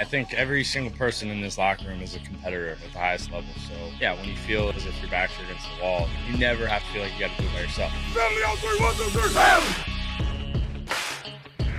[0.00, 3.32] I think every single person in this locker room is a competitor at the highest
[3.32, 3.50] level.
[3.66, 6.68] So yeah, when you feel as if your backs are against the wall, you never
[6.68, 7.92] have to feel like you got to do it by yourself.
[8.14, 9.34] Family out three, one, two, three,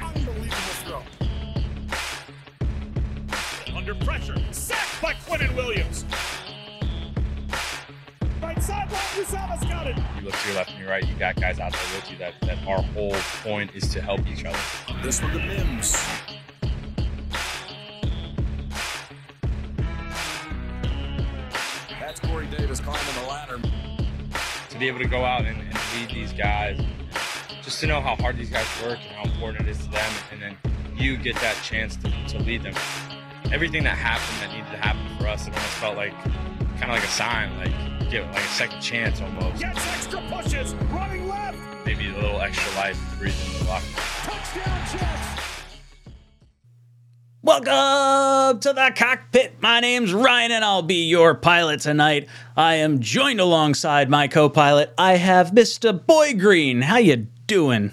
[0.02, 1.02] Unbelievable throw.
[3.74, 6.04] Under pressure, sacked by Quinnen Williams.
[8.42, 9.98] Right sideline, Uzomah's got it.
[10.18, 12.18] You look to your left and your right, you got guys out there with you
[12.18, 14.60] that, that our whole point is to help each other.
[15.02, 15.96] This one to Mims.
[24.80, 26.80] Be able to go out and, and lead these guys,
[27.62, 30.14] just to know how hard these guys work and how important it is to them,
[30.32, 30.58] and then
[30.96, 32.74] you get that chance to, to lead them.
[33.52, 36.14] Everything that happened that needed to happen for us, it almost felt like
[36.80, 39.62] kind of like a sign, like get like a second chance almost.
[39.62, 41.58] Gets extra pushes, running left.
[41.86, 43.86] Maybe a little extra life to breathe in the locker.
[44.24, 45.59] Touchdown Jets.
[47.42, 49.62] Welcome to the cockpit.
[49.62, 52.28] My name's Ryan and I'll be your pilot tonight.
[52.58, 54.94] I am joined alongside my co-pilot.
[54.98, 56.06] I have Mr.
[56.06, 56.82] Boy Green.
[56.82, 57.92] How you doing?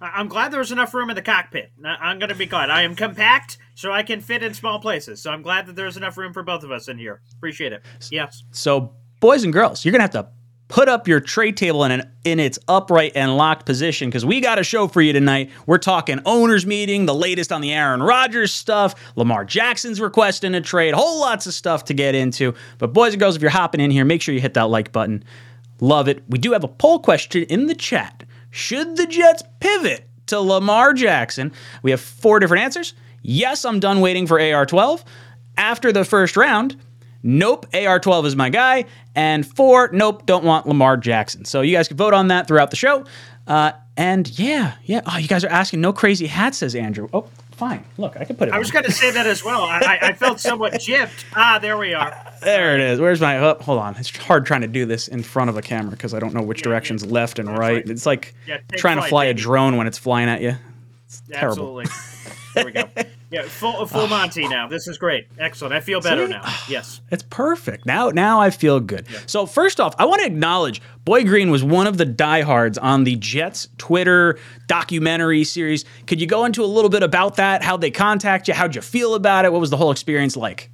[0.00, 1.72] I'm glad there was enough room in the cockpit.
[1.84, 2.70] I'm going to be glad.
[2.70, 5.20] I am compact, so I can fit in small places.
[5.20, 7.22] So I'm glad that there's enough room for both of us in here.
[7.36, 7.82] Appreciate it.
[8.12, 8.44] Yes.
[8.52, 10.28] So, boys and girls, you're gonna have to
[10.68, 14.40] put up your tray table in an, in its upright and locked position because we
[14.40, 15.50] got a show for you tonight.
[15.66, 20.60] We're talking owners meeting, the latest on the Aaron Rodgers stuff, Lamar Jackson's requesting a
[20.60, 22.54] trade, whole lots of stuff to get into.
[22.78, 24.92] But boys and girls, if you're hopping in here, make sure you hit that like
[24.92, 25.22] button.
[25.80, 26.22] Love it.
[26.28, 28.24] We do have a poll question in the chat.
[28.50, 31.52] Should the Jets pivot to Lamar Jackson?
[31.82, 32.94] We have four different answers.
[33.22, 35.04] Yes, I'm done waiting for AR12.
[35.58, 36.76] After the first round,
[37.22, 38.84] nope, AR12 is my guy.
[39.14, 41.44] And four, nope, don't want Lamar Jackson.
[41.44, 43.04] So you guys can vote on that throughout the show.
[43.46, 45.00] Uh, and yeah, yeah.
[45.06, 47.08] Oh, you guys are asking no crazy hat, says Andrew.
[47.14, 47.82] Oh, fine.
[47.96, 48.58] Look, I can put it I on.
[48.60, 49.62] was going to say that as well.
[49.62, 51.24] I, I, felt somewhat gypped.
[51.34, 52.14] Ah, there we are.
[52.42, 53.00] There it is.
[53.00, 53.38] Where's my?
[53.38, 53.96] Oh, hold on.
[53.96, 56.42] It's hard trying to do this in front of a camera because I don't know
[56.42, 57.10] which Yeah, direction's yeah.
[57.10, 57.58] left and right.
[57.58, 57.88] right.
[57.90, 60.54] It's like Yeah, trying to flight, fly a drone when it's flying at you.
[61.06, 61.80] It's terrible.
[61.80, 61.86] Absolutely.
[62.54, 62.84] There we go.
[63.36, 64.66] Yeah, full full Monty now.
[64.66, 65.26] This is great.
[65.38, 65.74] Excellent.
[65.74, 66.32] I feel better See?
[66.32, 66.42] now.
[66.68, 67.02] Yes.
[67.10, 67.84] It's perfect.
[67.84, 69.06] Now now I feel good.
[69.26, 73.04] So first off, I want to acknowledge Boy Green was one of the diehards on
[73.04, 74.38] the Jets Twitter
[74.68, 75.84] documentary series.
[76.06, 77.62] Could you go into a little bit about that?
[77.62, 78.54] How'd they contact you?
[78.54, 79.52] How'd you feel about it?
[79.52, 80.70] What was the whole experience like?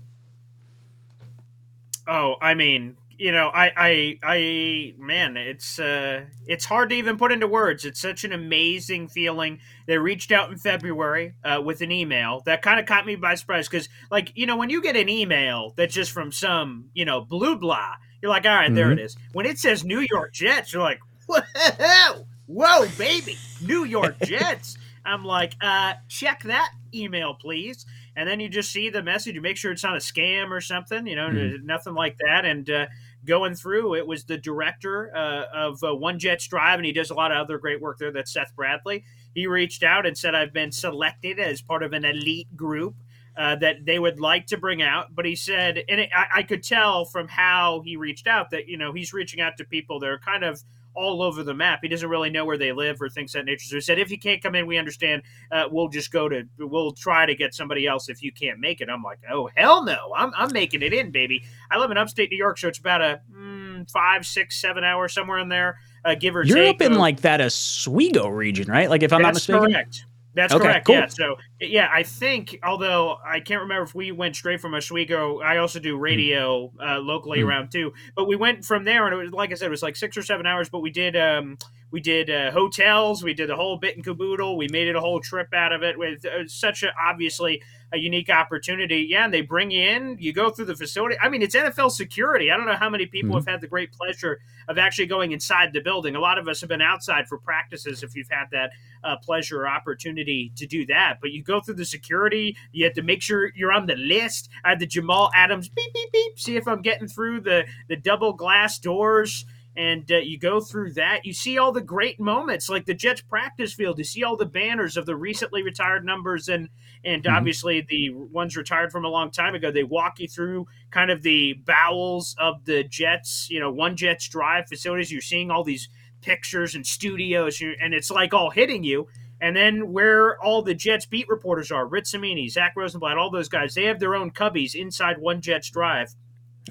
[2.06, 7.16] Oh, I mean, you know, I, I, I, man, it's, uh, it's hard to even
[7.16, 7.84] put into words.
[7.84, 9.60] It's such an amazing feeling.
[9.86, 13.36] They reached out in February uh, with an email that kind of caught me by
[13.36, 17.04] surprise because, like, you know, when you get an email that's just from some, you
[17.04, 19.16] know, blue blah, you're like, all right, there it is.
[19.32, 24.78] When it says New York Jets, you're like, whoa, whoa, baby, New York Jets.
[25.04, 27.86] I'm like, uh, check that email, please.
[28.16, 29.34] And then you just see the message.
[29.34, 31.30] You make sure it's not a scam or something, you know,
[31.62, 32.44] nothing like that.
[32.44, 32.86] And uh,
[33.24, 37.10] going through, it was the director uh, of uh, One Jets Drive, and he does
[37.10, 38.12] a lot of other great work there.
[38.12, 39.04] That's Seth Bradley.
[39.34, 42.94] He reached out and said, I've been selected as part of an elite group.
[43.34, 46.42] Uh, that they would like to bring out, but he said, and it, I, I
[46.42, 49.98] could tell from how he reached out that you know he's reaching out to people
[50.00, 50.62] that are kind of
[50.94, 51.80] all over the map.
[51.82, 53.66] He doesn't really know where they live or things that nature.
[53.66, 55.22] So he said, if you can't come in, we understand.
[55.50, 58.80] Uh, we'll just go to, we'll try to get somebody else if you can't make
[58.80, 58.88] it.
[58.88, 61.44] I'm like, oh hell no, I'm, I'm making it in, baby.
[61.70, 65.12] I live in upstate New York, so it's about a mm, five, six, seven hours
[65.12, 66.76] somewhere in there, uh, give or You're take.
[66.76, 68.88] up in like that Oswego region, right?
[68.90, 69.72] Like if I'm not mistaken.
[69.72, 70.06] correct.
[70.34, 70.86] That's Okay, correct.
[70.86, 70.94] cool.
[70.94, 71.06] Yeah.
[71.08, 75.58] So yeah, I think although I can't remember if we went straight from Oswego, I
[75.58, 77.48] also do radio uh, locally Hmm.
[77.48, 77.92] around too.
[78.16, 80.16] But we went from there, and it was like I said, it was like six
[80.16, 80.68] or seven hours.
[80.70, 81.58] But we did um,
[81.92, 84.56] we did uh, hotels, we did the whole bit and caboodle.
[84.56, 87.98] We made it a whole trip out of it with uh, such a obviously a
[87.98, 89.06] unique opportunity.
[89.10, 91.16] Yeah, and they bring you in, you go through the facility.
[91.20, 92.50] I mean, it's NFL security.
[92.50, 93.40] I don't know how many people Mhm.
[93.40, 96.16] have had the great pleasure of actually going inside the building.
[96.16, 98.70] A lot of us have been outside for practices if you've had that
[99.04, 101.18] uh, pleasure or opportunity to do that.
[101.20, 104.48] But you go through the security, you have to make sure you're on the list.
[104.64, 107.96] I had the Jamal Adams beep beep beep, see if I'm getting through the the
[107.96, 109.44] double glass doors.
[109.74, 113.22] And uh, you go through that, you see all the great moments, like the Jets
[113.22, 113.96] practice field.
[113.96, 116.68] You see all the banners of the recently retired numbers, and
[117.04, 117.32] and Mhm.
[117.36, 119.70] obviously the ones retired from a long time ago.
[119.70, 124.28] They walk you through kind of the bowels of the Jets, you know, one Jets
[124.28, 125.10] drive facilities.
[125.10, 125.88] You're seeing all these
[126.20, 129.08] pictures and studios, and it's like all hitting you.
[129.40, 133.48] And then where all the Jets beat reporters are, Rich Cimini, Zach Rosenblatt, all those
[133.48, 136.10] guys, they have their own cubbies inside One Jets Drive.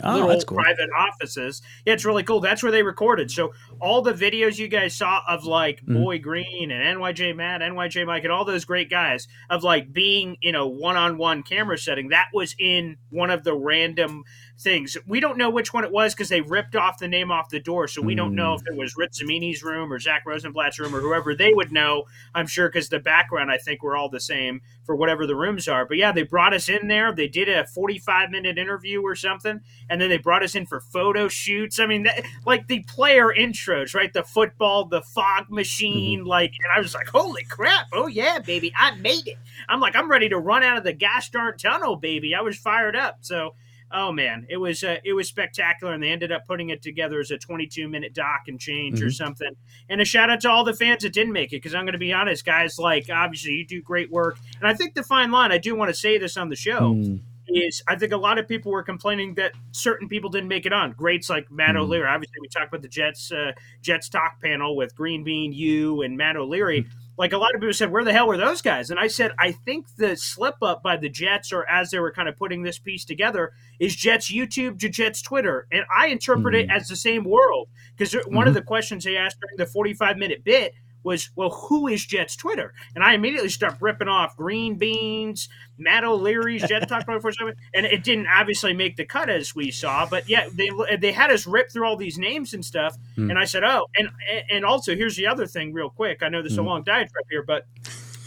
[0.03, 0.57] Oh, little that's cool.
[0.57, 1.61] private offices.
[1.85, 2.39] Yeah, it's really cool.
[2.39, 3.29] That's where they recorded.
[3.29, 6.01] So all the videos you guys saw of like Mhm.
[6.01, 10.38] Boy Green and NYJ Matt, NYJ Mike, and all those great guys of like being
[10.41, 14.23] in a one-on-one camera setting, that was in one of the random
[14.61, 14.97] things.
[15.07, 17.59] We don't know which one it was because they ripped off the name off the
[17.59, 18.77] door, so we don't know if it hmm.
[18.77, 21.35] was Rich Cimini's room or Zach Rosenblatt's room or whoever.
[21.35, 22.03] They would know,
[22.33, 25.67] I'm sure, because the background I think we're all the same for whatever the rooms
[25.67, 25.85] are.
[25.85, 27.13] But yeah, they brought us in there.
[27.13, 30.79] They did a 45 minute interview or something, and then they brought us in for
[30.79, 31.79] photo shoots.
[31.79, 34.11] I mean, that, like the player intros, right?
[34.11, 36.27] The football, the fog machine, mm-hmm.
[36.27, 37.87] like, and I was like, holy crap!
[37.93, 39.37] Oh yeah, baby, I made it.
[39.67, 42.35] I'm like, I'm ready to run out of the gas darn tunnel, baby.
[42.35, 43.19] I was fired up.
[43.21, 43.55] So.
[43.93, 47.19] Oh man, it was uh, it was spectacular, and they ended up putting it together
[47.19, 49.13] as a 22 minute doc and change or Mhm.
[49.13, 49.51] something.
[49.89, 51.93] And a shout out to all the fans that didn't make it, because I'm going
[51.93, 52.77] to be honest, guys.
[52.79, 55.51] Like obviously, you do great work, and I think the fine line.
[55.51, 57.19] I do want to say this on the show Mm.
[57.47, 60.71] is I think a lot of people were complaining that certain people didn't make it
[60.71, 60.93] on.
[60.93, 61.81] Greats like Matt Mhm.
[61.81, 62.07] O'Leary.
[62.07, 63.51] Obviously, we talked about the Jets uh,
[63.81, 66.85] Jets talk panel with Green Bean, you, and Matt O'Leary.
[67.17, 68.89] Like a lot of people said, where the hell were those guys?
[68.89, 72.11] And I said, I think the slip up by the Jets, or as they were
[72.11, 76.55] kind of putting this piece together, is Jets YouTube to Jets Twitter, and I interpret
[76.55, 76.71] it hmm.
[76.71, 78.59] as the same world because one of mm-hmm.
[78.59, 80.73] the questions they asked during the 45 minute bit
[81.03, 82.74] was, well, who is Jets Twitter?
[82.95, 87.53] And I immediately start ripping off Green Beans, Matt O'Leary's Jet Talk 24 7.
[87.74, 90.69] And it didn't obviously make the cut as we saw, but yeah, they,
[91.00, 92.95] they had us rip through all these names and stuff.
[93.15, 93.30] Hmm.
[93.30, 94.09] And I said, oh, and
[94.50, 96.21] and also here's the other thing, real quick.
[96.24, 96.68] I know this is a Hmm.
[96.68, 97.65] long diatribe here, but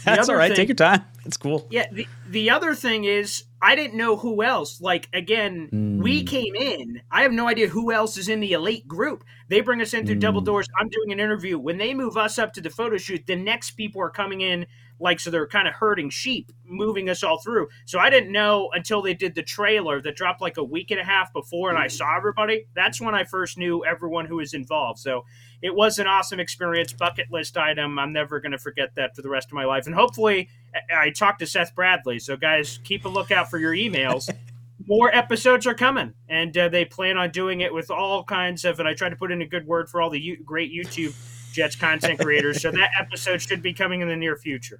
[0.03, 0.49] That's all right.
[0.49, 1.03] thing- Take your time.
[1.25, 1.65] It's cool.
[1.71, 4.79] yeah, the, the other thing is I didn't know who else.
[4.79, 6.27] Like again, we Mm.
[6.27, 7.01] came in.
[7.09, 9.23] I have no idea who else is in the elite group.
[9.49, 10.45] They bring us in through double Mm.
[10.45, 10.67] doors.
[10.79, 11.57] I'm doing an interview.
[11.57, 14.67] When they move us up to the photo shoot, the next people are coming in
[14.99, 17.67] like so they're kind of herding sheep, moving us all through.
[17.85, 20.99] So I didn't know until they did the trailer that dropped like a week and
[20.99, 22.67] a half before and I saw everybody.
[22.75, 24.99] That's when I first knew everyone who was involved.
[24.99, 25.25] So
[25.61, 27.97] it was an awesome experience, bucket list item.
[27.99, 29.85] I'm never going to forget that for the rest of my life.
[29.85, 30.49] And hopefully,
[30.95, 32.19] I talked to Seth Bradley.
[32.19, 34.29] So, guys, keep a lookout for your emails.
[34.87, 38.79] More episodes are coming, and uh, they plan on doing it with all kinds of.
[38.79, 41.15] And I tried to put in a good word for all the U- great YouTube
[41.53, 42.61] Jets content creators.
[42.61, 44.79] so that episode should be coming in the near future.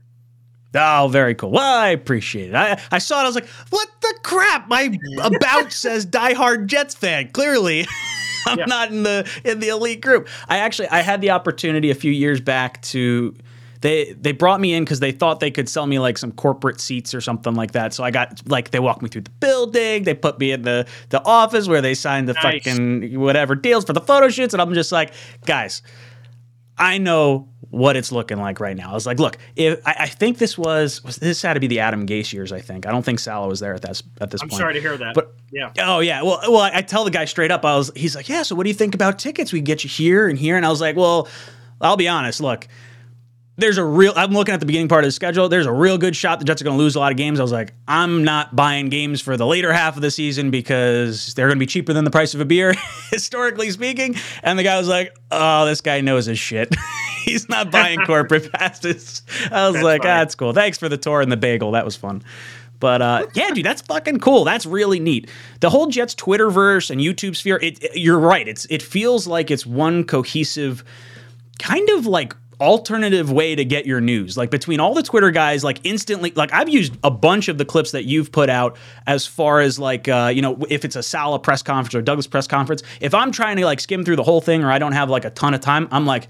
[0.75, 1.51] Oh, very cool.
[1.51, 2.55] Well, I appreciate it.
[2.55, 3.23] I, I saw it.
[3.23, 4.67] I was like, what the crap?
[4.67, 7.29] My about says diehard Jets fan.
[7.29, 7.87] Clearly,
[8.45, 8.65] I'm Yeah.
[8.65, 10.27] not in the in the elite group.
[10.47, 13.35] I actually I had the opportunity a few years back to
[13.81, 16.79] they they brought me in because they thought they could sell me like some corporate
[16.79, 17.93] seats or something like that.
[17.93, 20.03] So I got like they walked me through the building.
[20.03, 22.63] They put me in the the office where they signed the Nice.
[22.63, 25.13] fucking whatever deals for the photo shoots, and I'm just like,
[25.45, 25.81] guys,
[26.77, 28.91] I know what it's looking like right now.
[28.91, 31.67] I was like, look, if I, I think this was, was this had to be
[31.67, 32.51] the Adam Gase years.
[32.51, 34.43] I think I don't think Saleh was there at this at this point.
[34.43, 34.59] I'm point.
[34.59, 35.13] sorry to hear that.
[35.13, 37.65] But yeah, oh yeah, well, well, I, I tell the guy straight up.
[37.65, 38.43] I was, he's like, yeah.
[38.43, 39.51] So what do you think about tickets?
[39.51, 41.27] We get you here and here, and I was like, well,
[41.81, 42.39] I'll be honest.
[42.39, 42.67] Look,
[43.57, 44.13] there's a real.
[44.15, 45.47] I'm looking at the beginning part of the schedule.
[45.47, 47.39] There's a real good shot the Jets are going to lose a lot of games.
[47.39, 51.33] I was like, I'm not buying games for the later half of the season because
[51.35, 52.73] they're going to be cheaper than the price of a beer,
[53.11, 54.15] historically speaking.
[54.43, 56.75] And the guy was like, Oh, this guy knows his shit.
[57.23, 59.23] He's not buying corporate passes.
[59.51, 60.53] I was That's like, ah, that's cool.
[60.53, 61.71] Thanks for the tour and the bagel.
[61.71, 62.23] That was fun.
[62.79, 64.43] But uh, yeah, dude, that's fucking cool.
[64.43, 65.29] That's really neat.
[65.61, 67.57] The whole Jets Twitterverse and YouTube sphere.
[67.61, 68.47] It, it- you're right.
[68.47, 70.83] It's it feels like it's one cohesive,
[71.57, 74.37] kind of like alternative way to get your news.
[74.37, 76.31] Like between all the Twitter guys, like instantly.
[76.35, 79.77] Like I've used a bunch of the clips that you've put out as far as
[79.79, 82.83] like uh, you know if it's a Saleh press conference or Douglas press conference.
[83.01, 85.25] If I'm trying to like skim through the whole thing or I don't have like
[85.25, 86.27] a ton of time, I'm like.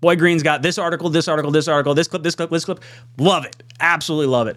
[0.00, 2.84] Boy Green's got this article, this article, this article, this clip, this clip, this clip.
[3.18, 3.60] Love it.
[3.80, 4.56] Absolutely love it.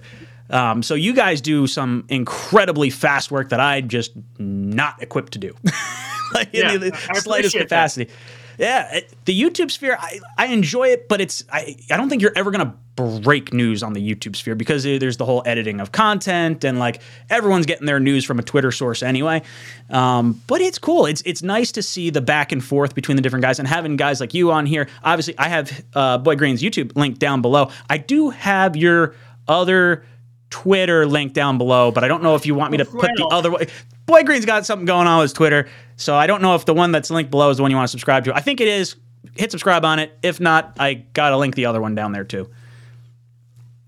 [0.51, 5.39] Um, so you guys do some incredibly fast work that I'm just not equipped to
[5.39, 5.55] do.
[6.35, 8.03] like Yeah, in the I slightest capacity.
[8.05, 8.13] that.
[8.57, 12.21] Yeah, it- the YouTube sphere, I, I enjoy it, but it's I, I don't think
[12.21, 15.91] you're ever gonna break news on the YouTube sphere because there's the whole editing of
[15.91, 19.41] content and like everyone's getting their news from a Twitter source anyway.
[19.89, 21.05] Um, but it's cool.
[21.05, 23.95] It's it's nice to see the back and forth between the different guys and having
[23.95, 24.87] guys like you on here.
[25.03, 27.71] Obviously, I have uh, Boy Green's YouTube link down below.
[27.89, 29.15] I do have your
[29.47, 30.05] other
[30.49, 33.27] Twitter link down below, but I don't know if you want me to put the
[33.31, 33.67] other way.
[34.05, 35.69] Boy Green's got something going on with his Twitter,
[36.01, 37.87] so I don't know if the one that's linked below is the one you want
[37.87, 38.35] to subscribe to.
[38.35, 38.95] I think it is.
[39.35, 40.17] Hit subscribe on it.
[40.23, 42.49] If not, I got to link the other one down there too.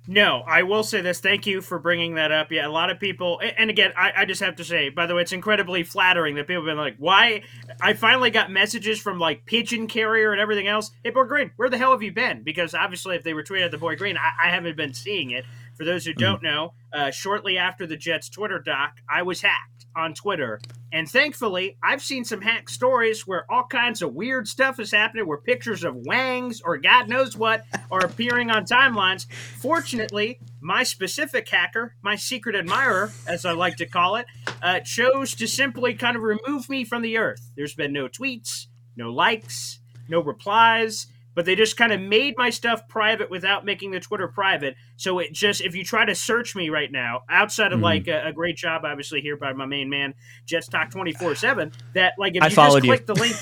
[0.05, 1.21] No, I will say this.
[1.21, 2.51] Thank you for bringing that up.
[2.51, 5.15] Yeah, a lot of people, and again, I, I just have to say, by the
[5.15, 7.43] way, it's incredibly flattering that people have been like, why?
[7.79, 10.91] I finally got messages from like Pigeon Carrier and everything else.
[11.05, 12.43] Hey, Boy Green, where the hell have you been?
[12.43, 15.31] Because obviously, if they were tweeting at the Boy Green, I, I haven't been seeing
[15.31, 15.45] it.
[15.75, 19.72] For those who don't know, uh, shortly after the Jets Twitter doc, I was hacked
[19.95, 20.59] on Twitter.
[20.91, 25.27] And thankfully, I've seen some hack stories where all kinds of weird stuff is happening,
[25.27, 29.25] where pictures of wangs or God knows what are appearing on timelines.
[29.31, 34.25] Fortunately, my specific hacker, my secret admirer, as I like to call it,
[34.61, 37.51] uh, chose to simply kind of remove me from the earth.
[37.55, 42.49] There's been no tweets, no likes, no replies but they just kind of made my
[42.49, 44.75] stuff private without making the Twitter private.
[44.97, 48.07] So it just, if you try to search me right now, outside of mm like
[48.07, 50.13] a, a, great job, obviously here by my main man,
[50.45, 53.05] Jets Talk twenty four seven, that like if I you just click you.
[53.13, 53.35] the link.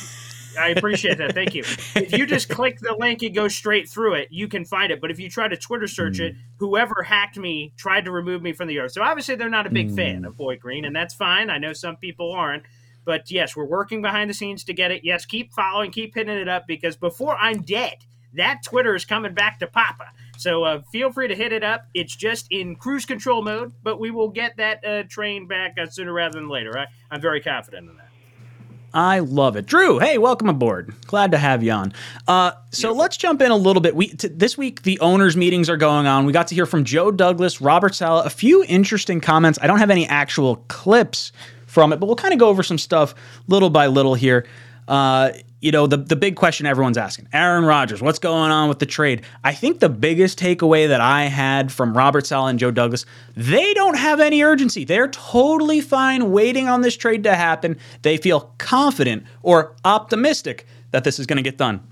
[0.59, 1.33] I appreciate that.
[1.33, 1.63] Thank you.
[1.95, 4.99] If you just click the link and go straight through it, you can find it.
[4.99, 6.29] But if you try to Twitter search mm.
[6.29, 8.93] it, whoever hacked me tried to remove me from the earth.
[8.93, 9.95] So obviously they're not a big mm.
[9.95, 11.51] fan of Boy Green, and that's fine.
[11.51, 12.63] I know some people aren't.
[13.05, 15.03] But yes, we're working behind the scenes to get it.
[15.03, 17.97] Yes, keep following, keep hitting it up because before I'm dead,
[18.33, 20.05] that Twitter is coming back to Papa.
[20.37, 21.87] So uh, feel free to hit it up.
[21.93, 25.87] It's just in cruise control mode, but we will get that uh, train back uh,
[25.87, 26.77] sooner rather than later.
[26.77, 28.07] I, I'm very confident in that.
[28.93, 29.67] I love it.
[29.67, 30.93] Drew, hey, welcome aboard.
[31.07, 31.93] Glad to have you on.
[32.27, 32.95] Uh, so Beautiful.
[32.97, 33.95] let's jump in a little bit.
[33.95, 36.25] We t- this week the owners' meetings are going on.
[36.25, 39.57] We got to hear from Joe Douglas, Robert Saleh, a few interesting comments.
[39.61, 41.31] I don't have any actual clips
[41.71, 43.15] from it, but we'll kind of go over some stuff
[43.47, 44.45] little by little here.
[44.87, 48.79] Uh, you know, the, the big question everyone's asking Aaron Rodgers, what's going on with
[48.79, 49.21] the trade?
[49.43, 53.05] I think the biggest takeaway that I had from Robert Saleh and Joe Douglas,
[53.37, 54.83] they don't have any urgency.
[54.83, 57.77] They're totally fine waiting on this trade to happen.
[58.01, 61.87] They feel confident or optimistic that this is going to get done.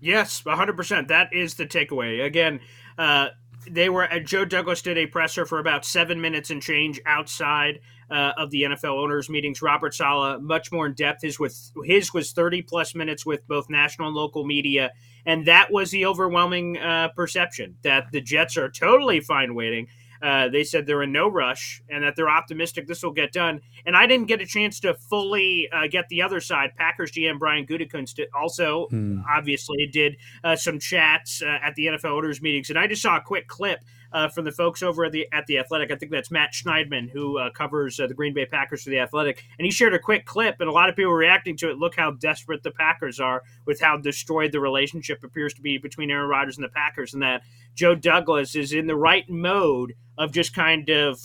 [0.00, 1.08] Yes, 100%.
[1.08, 2.24] That is the takeaway.
[2.24, 2.60] Again,
[2.98, 3.28] uh,
[3.70, 7.80] they were uh, Joe Douglas did a presser for about seven minutes and change outside
[8.10, 9.62] uh, of the NFL owners meetings.
[9.62, 11.22] Robert Saleh much more in depth.
[11.22, 14.92] His with his was thirty plus minutes with both national and local media,
[15.26, 19.88] and that was the overwhelming uh, perception that the Jets are totally fine waiting.
[20.24, 23.60] Uh, they said they're in no rush and that they're optimistic this will get done.
[23.84, 26.70] And I didn't get a chance to fully uh, get the other side.
[26.76, 29.20] Packers GM Brian Gutekunst also hmm.
[29.30, 33.18] obviously did uh, some chats uh, at the NFL owners meetings, and I just saw
[33.18, 33.80] a quick clip
[34.14, 35.90] uh, from the folks over at the at the Athletic.
[35.90, 39.00] I think that's Matt Schneidman who uh, covers uh, the Green Bay Packers for the
[39.00, 41.70] Athletic, and he shared a quick clip, and a lot of people were reacting to
[41.70, 41.78] it.
[41.78, 46.10] Look how desperate the Packers are with how destroyed the relationship appears to be between
[46.10, 47.42] Aaron Rodgers and the Packers, and that
[47.74, 51.20] Joe Douglas is in the right mode of just kind of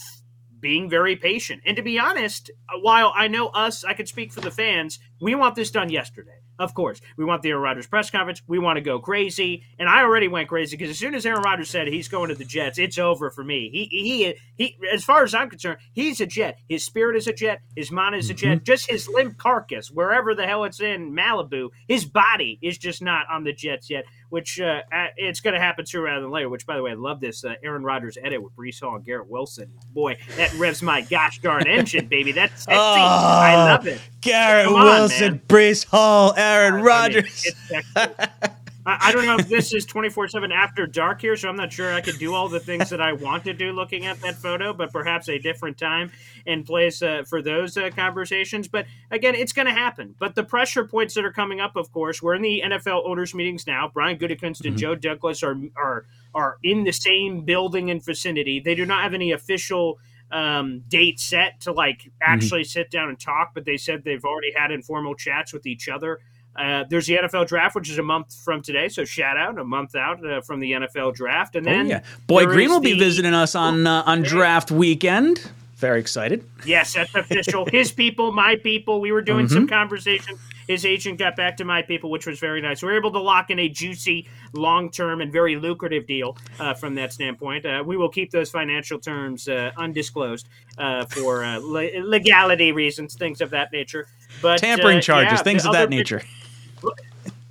[0.60, 1.62] being very patient.
[1.66, 5.36] And to be honest, while I know us, I could speak for the fans, we
[5.36, 6.40] want this done yesterday.
[6.60, 8.42] Of course, we want the Aaron Rodgers press conference.
[8.46, 11.42] We want to go crazy, and I already went crazy because as soon as Aaron
[11.42, 13.70] Rodgers said he's going to the Jets, it's over for me.
[13.72, 14.78] He he he.
[14.92, 16.58] As far as I'm concerned, he's a Jet.
[16.68, 17.62] His spirit is a Jet.
[17.78, 18.58] His mind is a Jet.
[18.58, 18.64] Mm-hmm.
[18.66, 23.26] Just his limp carcass, wherever the hell it's in Malibu, his body is just not
[23.32, 24.82] on the Jets yet which uh,
[25.18, 26.50] it's going to happen sooner rather than later.
[26.50, 29.06] Which, by the way, I love this uh, Aaron Rodgers edit with Breece Hall and
[29.06, 29.72] Garrett Wilson.
[29.94, 32.32] Boy, that revs my gosh darn engine, baby.
[32.32, 32.78] That's sexy.
[32.78, 34.02] Oh, I love it.
[34.22, 37.48] Garrett Come Wilson, on, Breece Hall, Aaron Rodgers.
[37.96, 38.30] I,
[39.00, 41.94] I, don't know if this is 24 7 after dark here, so I'm not sure
[41.94, 44.74] I could do all the things that I want to do looking at that photo,
[44.74, 46.12] but perhaps a different time
[46.48, 48.68] and place uh, for those uh, conversations.
[48.68, 50.16] But again, it's going to happen.
[50.18, 53.36] But the pressure points that are coming up, of course, we're in the NFL owners
[53.36, 53.92] meetings now.
[53.94, 54.78] Brian Gutekunst and mm-hmm.
[54.78, 58.60] Joe Douglas are, are, are in the same building and vicinity.
[58.60, 60.00] They do not have any official
[60.32, 62.10] um, date set to like mm-hmm.
[62.22, 62.80] actually mm-hmm.
[62.80, 66.20] sit down and talk, but they said they've already had informal chats with each other.
[66.56, 68.90] Uh, there's the NFL draft, which is a month from today.
[68.90, 71.90] So shout out a month out uh, from the NFL draft, and oh, then oh,
[71.90, 72.04] yeah.
[72.28, 75.50] Boy Green will the, be visiting us on uh, on draft weekend.
[75.80, 76.44] Very excited.
[76.66, 77.66] Yes, that's official.
[77.72, 79.00] His people, my people.
[79.00, 79.56] We were doing mm-hmm.
[79.56, 80.38] some conversation.
[80.68, 82.84] His agent got back to my people, which was very nice.
[82.84, 86.74] We were able to lock in a juicy, long term, and very lucrative deal uh,
[86.74, 87.66] from that standpoint.
[87.66, 93.16] Uh, we will keep those financial terms uh, undisclosed uh, for uh, le- legality reasons,
[93.16, 94.06] things of that nature.
[94.42, 96.22] But tampering uh, charges, yeah, things of that nature.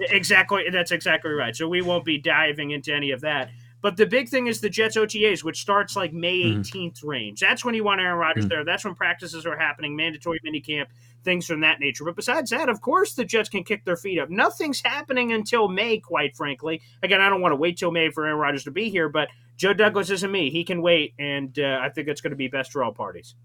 [0.01, 0.65] Exactly.
[0.71, 1.55] That's exactly right.
[1.55, 3.51] So we won't be diving into any of that.
[3.81, 7.09] But the big thing is the Jets OTAs, which starts like May 18th mm-hmm.
[7.09, 7.41] range.
[7.41, 8.49] That's when you want Aaron Rodgers mm-hmm.
[8.49, 8.65] there.
[8.65, 10.87] That's when practices are happening, mandatory minicamp,
[11.23, 12.05] things from that nature.
[12.05, 14.31] But besides that, of course, the Jets can kick their feet up.
[14.31, 16.83] Nothing's happening until May, quite frankly.
[17.05, 19.29] Again, I don't want to wait till May for Aaron Rodgers to be here, but
[19.57, 20.51] Joe Douglas isn't me.
[20.51, 23.37] He can wait, and uh, I think it's going to be best for all parties.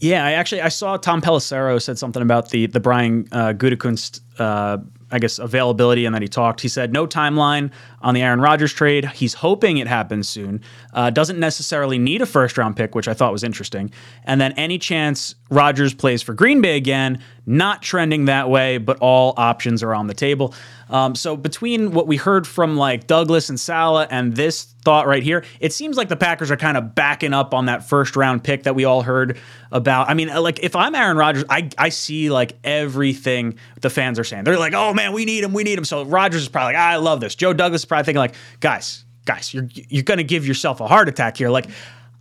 [0.00, 4.20] Yeah, I actually I saw Tom Pelissero said something about the the Brian uh, Gutekunst
[4.38, 4.78] uh,
[5.14, 6.60] I guess, availability, and then he talked.
[6.60, 7.70] He said no timeline
[8.04, 9.06] on the Aaron Rodgers trade.
[9.06, 10.60] He's hoping it happens soon.
[10.92, 13.90] Uh, doesn't necessarily need a first round pick, which I thought was interesting.
[14.24, 18.98] And then any chance Rodgers plays for Green Bay again, not trending that way, but
[18.98, 20.54] all options are on the table.
[20.90, 25.22] Um, so between what we heard from like Douglas and Saleh and this thought right
[25.22, 28.44] here, it seems like the Packers are kind of backing up on that first round
[28.44, 29.38] pick that we all heard
[29.70, 30.08] about.
[30.10, 34.24] I mean, like if I'm Aaron Rodgers, I, I see like everything the fans are
[34.24, 34.44] saying.
[34.44, 35.84] They're like, oh man, we need him, we need him.
[35.84, 37.34] So Rodgers is probably like, I love this.
[37.34, 41.08] Joe Douglas is probably thinking like, guys, guys, you're you're gonna give yourself a heart
[41.08, 41.48] attack here.
[41.48, 41.66] Like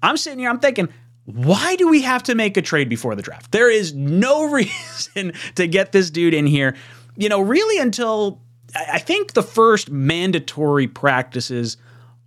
[0.02, 0.90] I'm sitting here, I'm thinking
[1.26, 3.52] why do we have to make a trade before the draft?
[3.52, 6.76] There is no reason to get this dude in here,
[7.16, 8.42] you know, really until
[8.76, 11.78] I think the first mandatory practices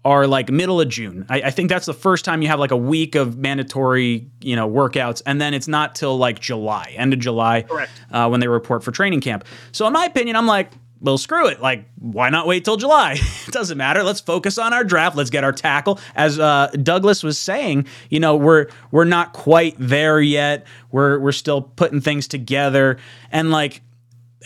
[0.04, 1.26] are like middle of June.
[1.28, 4.54] I, I, think that's the first time you have like a week of mandatory, you
[4.54, 7.64] know, workouts, and then it's not till like July, end of July,
[8.12, 9.44] uh, when they report for training camp.
[9.72, 11.60] So in my opinion, I'm like, well, screw it.
[11.60, 13.12] Like, why not wait till July?
[13.46, 14.02] it doesn't matter.
[14.02, 15.16] Let's focus on our draft.
[15.16, 16.00] Let's get our tackle.
[16.14, 20.66] As uh, Douglas was saying, you know, we're we're not quite there yet.
[20.90, 22.98] We're we're still putting things together,
[23.30, 23.82] and like.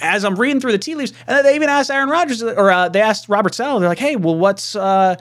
[0.02, 2.88] As I'm reading through the tea leaves, and they even asked Aaron Rodgers, or uh,
[2.88, 3.80] they asked Robert Saleh.
[3.80, 5.16] They're like, "Hey, well, what's uh,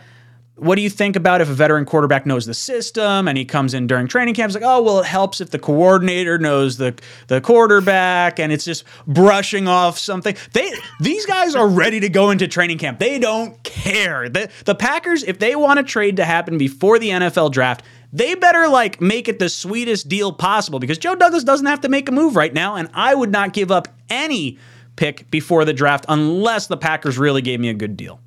[0.59, 3.73] what do you think about if a veteran quarterback knows the system and he comes
[3.73, 6.93] in during training camps like oh well it helps if the coordinator knows the
[7.27, 10.35] the quarterback and it's just brushing off something.
[10.53, 12.99] They these guys are ready to go into training camp.
[12.99, 14.29] They don't care.
[14.29, 18.33] The the Packers if they want a trade to happen before the NFL draft they
[18.33, 22.09] better like make it the sweetest deal possible because Joe Douglas doesn't have to make
[22.09, 24.57] a move right now and I would not give up any
[24.95, 28.19] pick before the draft unless the Packers really gave me a good deal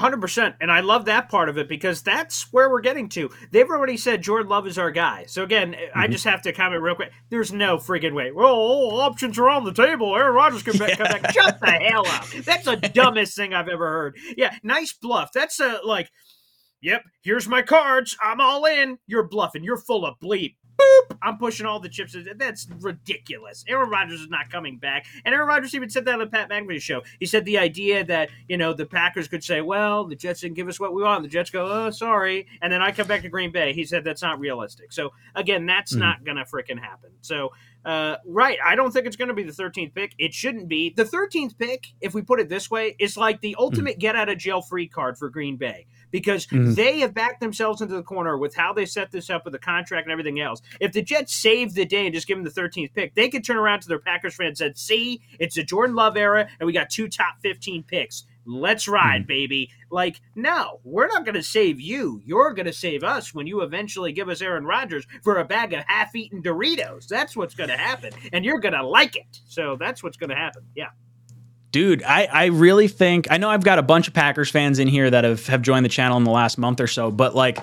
[0.00, 3.30] hundred percent, and I love that part of it because that's where we're getting to.
[3.50, 5.24] They've already said Jordan Love is our guy.
[5.26, 5.98] So again, mm-hmm.
[5.98, 7.12] I just have to comment real quick.
[7.30, 8.32] There's no friggin' way.
[8.32, 10.14] Well, all options are on the table.
[10.14, 10.94] Aaron Rodgers can yeah.
[10.94, 11.30] come back.
[11.32, 12.26] Shut the hell up.
[12.44, 14.16] That's the dumbest thing I've ever heard.
[14.36, 15.30] Yeah, nice bluff.
[15.32, 16.10] That's a like.
[16.82, 18.14] Yep, here's my cards.
[18.22, 18.98] I'm all in.
[19.06, 19.64] You're bluffing.
[19.64, 22.16] You're full of bleep boop, I'm pushing all the chips.
[22.36, 23.64] That's ridiculous.
[23.68, 25.06] Aaron Rodgers is not coming back.
[25.24, 27.02] And Aaron Rodgers even said that on the Pat McAfee show.
[27.18, 30.56] He said the idea that, you know, the Packers could say, well, the Jets didn't
[30.56, 31.22] give us what we want.
[31.22, 32.46] The Jets go, oh, sorry.
[32.62, 33.72] And then I come back to Green Bay.
[33.72, 34.92] He said that's not realistic.
[34.92, 36.00] So, again, that's mm-hmm.
[36.00, 37.10] not going to freaking happen.
[37.20, 37.52] So,
[37.84, 38.58] uh, right.
[38.64, 40.14] I don't think it's going to be the 13th pick.
[40.18, 40.90] It shouldn't be.
[40.90, 44.00] The 13th pick, if we put it this way, is like the ultimate mm.
[44.00, 46.74] get out of jail free card for Green Bay because mm.
[46.74, 49.58] they have backed themselves into the corner with how they set this up with the
[49.58, 50.62] contract and everything else.
[50.80, 53.44] If the Jets save the day and just give them the 13th pick, they could
[53.44, 56.66] turn around to their Packers fans and say, see, it's a Jordan Love era and
[56.66, 58.24] we got two top 15 picks.
[58.46, 59.28] Let's ride, mm-hmm.
[59.28, 59.70] baby.
[59.90, 62.20] Like, no, we're not going to save you.
[62.24, 65.72] You're going to save us when you eventually give us Aaron Rodgers for a bag
[65.72, 67.06] of half eaten Doritos.
[67.06, 68.12] That's what's going to happen.
[68.32, 69.40] And you're going to like it.
[69.46, 70.64] So that's what's going to happen.
[70.74, 70.90] Yeah.
[71.70, 74.86] Dude, I, I really think I know I've got a bunch of Packers fans in
[74.86, 77.58] here that have, have joined the channel in the last month or so, but like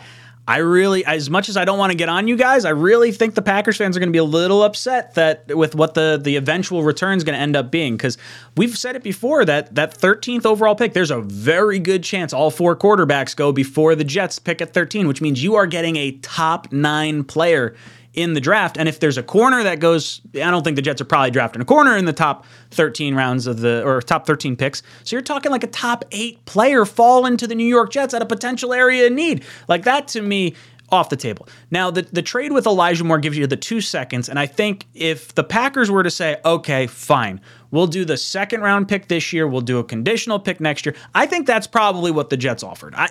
[0.48, 3.12] I really, as much as I don't want to get on you guys, I really
[3.12, 6.20] think the Packers fans are going to be a little upset that with what the
[6.22, 8.18] the eventual return is going to end up being because
[8.58, 12.50] we've said it before that that 13th overall pick, there's a very good chance all
[12.50, 16.12] four quarterbacks go before the Jets pick at 13, which means you are getting a
[16.18, 17.76] top nine player
[18.14, 18.78] in the draft.
[18.78, 21.62] And if there's a corner that goes, I don't think the Jets are probably drafting
[21.62, 24.84] a corner in the top 13 rounds of the, or top 13 picks.
[25.04, 28.22] So you're talking like a top eight player fall into the New York Jets at
[28.22, 29.46] a potential area in need.
[29.68, 30.56] Like that to me,
[30.92, 31.48] off the table.
[31.70, 34.28] Now, the, the trade with Elijah Moore gives you the two seconds.
[34.28, 37.40] And I think if the Packers were to say, okay, fine,
[37.72, 40.96] we'll do the second round pick this year, we'll do a conditional pick next year,
[41.16, 42.94] I think that's probably what the Jets offered.
[42.98, 43.10] I,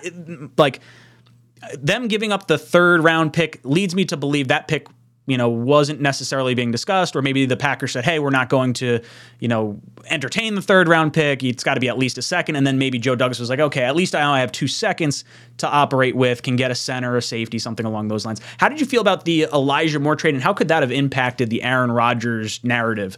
[0.57, 0.79] like,
[1.79, 4.87] them giving up the third round pick leads me to believe that pick
[5.27, 8.73] you know wasn't necessarily being discussed or maybe the packers said hey we're not going
[8.73, 8.99] to
[9.39, 11.43] you know entertain the third round pick.
[11.43, 12.55] It's got to be at least a second.
[12.55, 15.23] And then maybe joe douglas was like okay at least i have two seconds
[15.57, 18.41] to operate with can get a center a safety something along those lines.
[18.57, 21.49] How did you feel about the elijah moore trade and how could that have impacted
[21.49, 23.17] the aaron rodgers narrative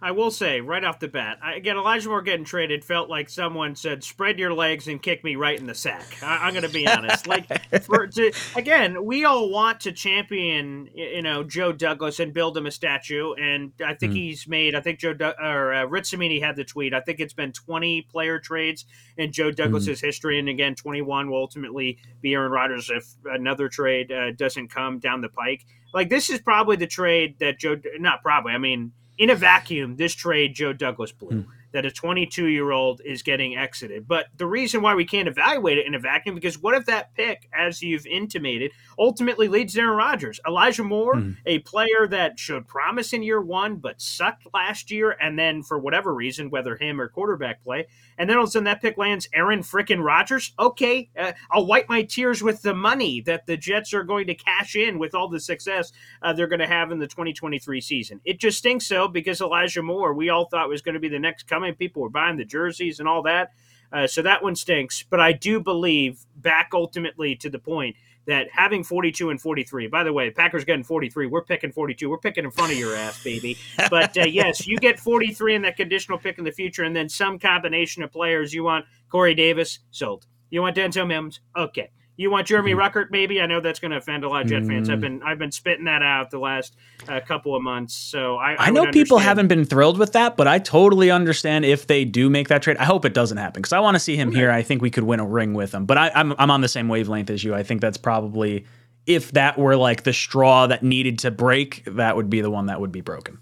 [0.00, 3.28] I will say right off the bat, I, again, Elijah Moore getting traded felt like
[3.28, 6.62] someone said, "Spread your legs and kick me right in the sack." I, am going
[6.62, 7.26] to be honest.
[7.26, 7.46] Like,
[7.82, 12.66] for, to, again, we all want to champion, you know, Joe Douglas and build him
[12.66, 14.16] a statue, and I think mm.
[14.16, 14.76] he's made.
[14.76, 16.94] I think Joe or uh, Rich Cimini had the tweet.
[16.94, 18.84] I think it's been 20 player trades
[19.16, 20.04] in Joe Douglas's mm.
[20.04, 25.00] history, and again, 21 will ultimately be Aaron Rodgers if another trade uh, doesn't come
[25.00, 25.66] down the pike.
[25.92, 27.80] Like, this is probably the trade that Joe.
[27.98, 28.52] Not probably.
[28.52, 31.42] I mean in a vacuum, this trade Joe Douglas blew.
[31.42, 31.46] Mm.
[31.72, 34.08] That a 22 year old is getting exited.
[34.08, 37.12] But the reason why we can't evaluate it in a vacuum, because what if that
[37.14, 40.40] pick, as you've intimated, ultimately leads to Aaron Rodgers?
[40.48, 41.36] Elijah Moore, mm.
[41.44, 45.78] a player that showed promise in year one, but sucked last year, and then for
[45.78, 47.86] whatever reason, whether him or quarterback play,
[48.18, 50.52] and then all of a sudden that pick lands Aaron frickin' Rodgers.
[50.58, 54.34] Okay, uh, I'll wipe my tears with the money that the Jets are going to
[54.34, 58.20] cash in with all the success uh, they're going to have in the 2023 season.
[58.24, 61.18] It just stinks so because Elijah Moore, we all thought was going to be the
[61.18, 61.74] next coming.
[61.74, 63.52] People were buying the jerseys and all that.
[63.92, 65.04] Uh, so that one stinks.
[65.08, 67.96] But I do believe, back ultimately to the point,
[68.28, 72.10] that having 42 and 43, by the way, Packers getting 43, we're picking 42.
[72.10, 73.56] We're picking in front of your ass, baby.
[73.90, 77.08] But uh, yes, you get 43 in that conditional pick in the future, and then
[77.08, 78.52] some combination of players.
[78.52, 80.26] You want Corey Davis, sold.
[80.50, 81.90] You want Denzel Mims, okay.
[82.18, 82.98] You want Jeremy Mm-hmm.
[82.98, 83.40] Ruckert, maybe?
[83.40, 84.90] I know that's going to offend a lot of Jet fans.
[84.90, 86.76] I've been I've been spitting that out the last
[87.08, 87.94] uh, couple of months.
[87.94, 91.64] So I, I would know people haven't been thrilled with that, but I totally understand
[91.64, 92.76] if they do make that trade.
[92.76, 94.50] I hope it doesn't happen because I want to see him here.
[94.50, 95.86] I think we could win a ring with him.
[95.86, 97.54] But I, I'm I'm on the same wavelength as you.
[97.54, 98.66] I think that's probably
[99.06, 102.66] if that were like the straw that needed to break, that would be the one
[102.66, 103.38] that would be broken.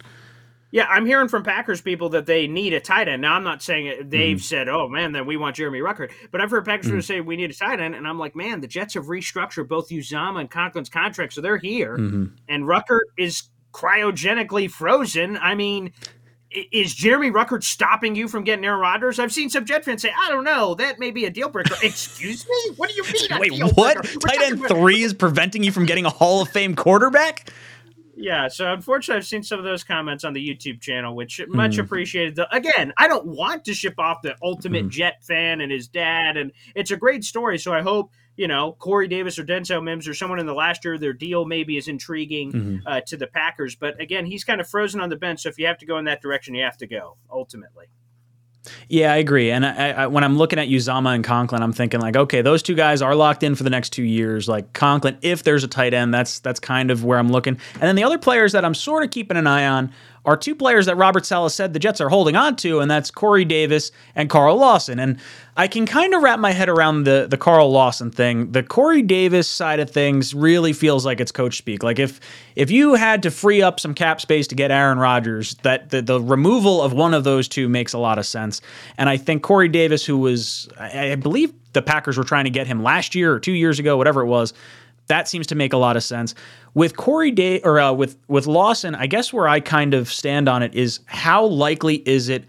[0.72, 3.22] Yeah, I'm hearing from Packers people that they need a tight end.
[3.22, 4.42] Now, I'm not saying they've Mm-hmm.
[4.42, 7.36] said, "Oh man, then we want Jeremy Ruckert," but I've heard Packers people say we
[7.36, 10.50] need a tight end, and I'm like, man, the Jets have restructured both Uzomah and
[10.50, 12.24] Conklin's contracts, so they're here, Mm-hmm.
[12.48, 15.36] and Ruckert is cryogenically frozen.
[15.38, 15.92] I mean.
[16.72, 19.18] Is Jeremy Ruckert stopping you from getting Aaron Rodgers?
[19.18, 21.74] I've seen some Jet fans say, "I don't know, that may be a deal breaker."
[21.82, 23.58] Excuse me, what do you mean?
[23.58, 24.02] Wait, what?
[24.20, 27.50] Tight end about- three is preventing you from getting a Hall of Fame quarterback?
[28.16, 31.74] Yeah, so unfortunately, I've seen some of those comments on the YouTube channel, which much
[31.74, 31.82] hmm.
[31.82, 32.36] appreciated.
[32.36, 34.88] The, again, I don't want to ship off the ultimate hmm.
[34.88, 37.58] Jet fan and his dad, and it's a great story.
[37.58, 40.84] So I hope you know Corey Davis or Denzel Mims or someone in the last
[40.84, 42.76] year of their deal maybe is intriguing hmm.
[42.86, 43.76] uh, to the Packers.
[43.76, 45.98] But again, he's kind of frozen on the bench, so if you have to go
[45.98, 47.86] in that direction, you have to go ultimately.
[48.88, 49.50] Yeah, I agree.
[49.50, 52.62] And I, I, when I'm looking at Uzomah and Conklin, I'm thinking like, okay, those
[52.62, 54.48] two guys are locked in for the next two years.
[54.48, 57.58] Like Conklin, if there's a tight end, that's that's kind of where I'm looking.
[57.74, 59.92] And then the other players that I'm sort of keeping an eye on
[60.26, 63.12] are two players that Robert Saleh said the Jets are holding on to, and that's
[63.12, 64.98] Corey Davis and Carl Lawson.
[64.98, 65.18] And
[65.56, 68.50] I can kind of wrap my head around the the Carl Lawson thing.
[68.50, 71.84] The Corey Davis side of things really feels like it's coach speak.
[71.84, 72.20] Like if
[72.56, 76.02] if you had to free up some cap space to get Aaron Rodgers, that the,
[76.02, 78.60] the removal of one of those two makes a lot of sense.
[78.98, 82.50] And I think Corey Davis, who was I, I believe the Packers were trying to
[82.50, 84.52] get him last year or two years ago, whatever it was.
[85.08, 86.34] That seems to make a lot of sense.
[86.74, 90.48] With Corey Day or uh, with with Lawson, I guess where I kind of stand
[90.48, 92.44] on it is how likely is it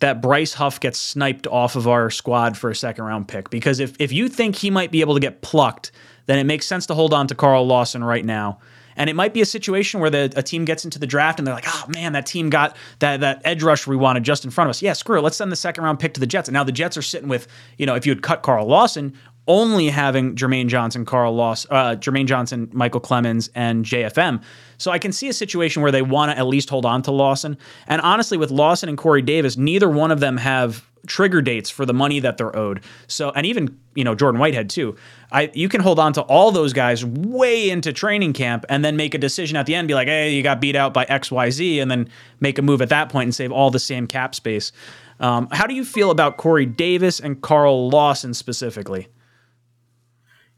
[0.00, 3.50] that Bryce Huff gets sniped off of our squad for a second round pick?
[3.50, 5.92] Because if if you think he might be able to get plucked,
[6.26, 8.58] then it makes sense to hold on to Carl Lawson right now.
[8.96, 11.46] And it might be a situation where the, a team gets into the draft and
[11.46, 14.50] they're like, oh man, that team got that that edge rusher we wanted just in
[14.50, 14.82] front of us.
[14.82, 15.22] Yeah, screw it.
[15.22, 16.48] Let's send the second round pick to the Jets.
[16.48, 19.14] And now the Jets are sitting with, you know, if you had cut Carl Lawson,
[19.46, 24.42] only having Jermaine Johnson, Carl Loss, uh, Jermaine Johnson, Micheal Clemons, and JFM.
[24.78, 27.10] So I can see a situation where they want to at least hold on to
[27.10, 27.58] Lawson.
[27.86, 31.84] And honestly, with Lawson and Corey Davis, neither one of them have trigger dates for
[31.84, 32.82] the money that they're owed.
[33.06, 34.96] So and even you know Jordan Whitehead too.
[35.30, 38.96] I you can hold on to all those guys way into training camp and then
[38.96, 41.30] make a decision at the end, be like, hey, you got beat out by X
[41.30, 42.08] Y Z, and then
[42.40, 44.72] make a move at that point and save all the same cap space.
[45.20, 49.08] Um, how do you feel about Corey Davis and Carl Lawson specifically?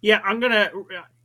[0.07, 0.71] Yeah, I'm gonna.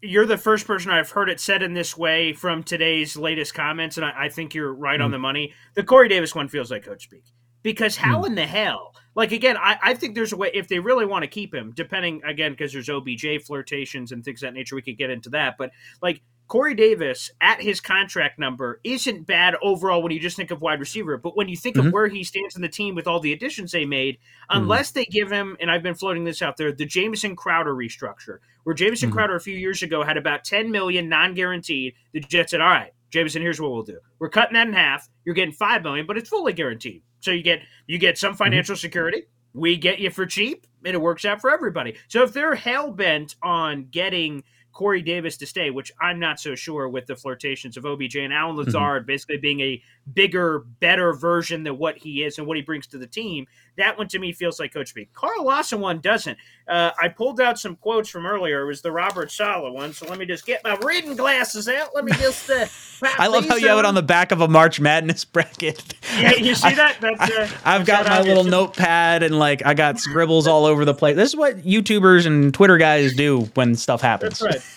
[0.02, 3.98] You're the first person I've heard it said in this way from today's latest comments,
[3.98, 5.12] and I, I think you're right on hmm.
[5.12, 5.54] the money.
[5.76, 7.26] The Corey Davis one feels like coach speak
[7.62, 8.26] because how hmm.
[8.26, 8.96] in the hell?
[9.13, 11.74] Like again, I, I think there's a way if they really want to keep him,
[11.76, 14.76] depending again because there's OBJ flirtations and things of that nature.
[14.76, 15.70] We could get into that, but
[16.02, 20.60] like Corey Davis at his contract number isn't bad overall when you just think of
[20.60, 21.16] wide receiver.
[21.16, 21.94] But when you think of mm-hmm.
[21.94, 24.58] where he stands in the team with all the additions they made, mm-hmm.
[24.58, 28.40] unless they give him, and I've been floating this out there, the Jameson Crowder restructure,
[28.66, 29.18] where Jameson mm-hmm.
[29.18, 31.94] Crowder a few years ago had about 10 million non-guaranteed.
[32.12, 34.00] The Jets said, all right, Jameson, here's what we'll do.
[34.20, 35.08] We're cutting that in half.
[35.24, 37.02] You're getting five million, but it's fully guaranteed.
[37.22, 39.24] So you get you get some financial security.
[39.54, 41.96] We get you for cheap, and it works out for everybody.
[42.10, 46.56] So if they're hell bent on getting Corey Davis to stay, which I'm not so
[46.56, 49.82] sure with the flirtations of OBJ and Allen Lazard basically being a
[50.14, 53.48] bigger, better version than what he is and what he brings to the team.
[53.78, 55.08] That one to me feels like Coach B.
[55.14, 56.38] Carl Lawson one doesn't.
[56.68, 58.64] Uh, I pulled out some quotes from earlier.
[58.64, 59.94] It was the Robert Saleh one.
[59.94, 61.90] So let me just get my reading glasses out.
[61.96, 62.50] Let me just.
[62.50, 62.66] Uh,
[63.18, 65.96] I love how you have it on the back of a March Madness bracket.
[66.18, 66.98] Yeah, you see that?
[67.00, 70.94] That's, uh, I've got my little notepad and like I got scribbles all over the
[70.94, 71.16] place.
[71.16, 74.40] This is what YouTubers and Twitter guys do when stuff happens.
[74.40, 74.71] That's right.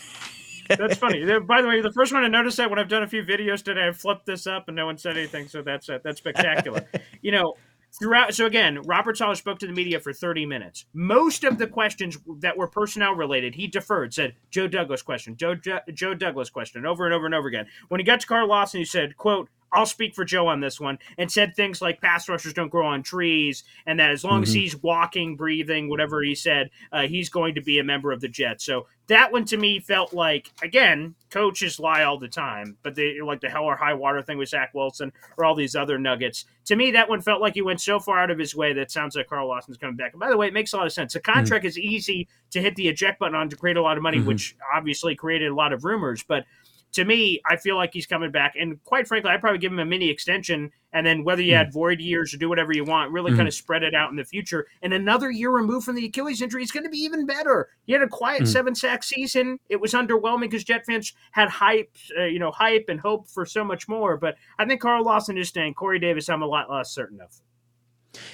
[0.69, 1.25] That's funny.
[1.41, 3.63] By the way, the first one to notice that when I've done a few videos
[3.63, 5.49] today, I've flipped this up and no one said anything.
[5.49, 6.87] So that's uh, that's spectacular.
[7.23, 7.55] you know,
[7.99, 8.35] throughout.
[8.35, 10.87] So again, Robert Saleh spoke to the media for 30 minutes.
[10.93, 14.13] Most of the questions that were personnel related, he deferred.
[14.15, 17.67] Said Joe Douglas question, Joe Joe Douglas question, over and over and over again.
[17.89, 20.81] When he got to Carl Lawson, he said, "quote I'll speak for Joe on this
[20.81, 24.35] one, and said things like pass rushers don't grow on trees, and that as long
[24.35, 24.43] mm-hmm.
[24.45, 28.21] as he's walking, breathing, whatever he said, uh, he's going to be a member of
[28.21, 28.65] the Jets.
[28.65, 33.21] So that one to me felt like again, coaches lie all the time, but they
[33.21, 36.45] like the hell or high water thing with Zach Wilson or all these other nuggets.
[36.67, 38.91] To me, that one felt like he went so far out of his way that
[38.91, 40.13] sounds like Carl Lawson's coming back.
[40.13, 41.15] And by the way, it makes a lot of sense.
[41.15, 41.33] A mm-hmm.
[41.33, 41.69] contract mm-hmm.
[41.69, 44.29] is easy to hit the eject button on to create a lot of money, mm-hmm.
[44.29, 46.45] which obviously created a lot of rumors, but
[46.95, 48.55] to me, I feel like he's coming back.
[48.59, 50.71] And quite frankly, I'd probably give him a mini extension.
[50.93, 51.59] And then whether you mm.
[51.59, 53.37] had void years or do whatever you want, really mm.
[53.37, 54.67] kind of spread it out in the future.
[54.83, 57.69] And another year removed from the Achilles injury is going to be even better.
[57.87, 58.49] He had a quiet mm.
[58.49, 59.59] seven sack season.
[59.69, 63.45] It was underwhelming because Jet fans had hype, uh, you know, hype and hope for
[63.45, 64.17] so much more.
[64.17, 65.75] But I think Carl Lawson is staying.
[65.75, 67.31] Corey Davis, I'm a lot less certain of.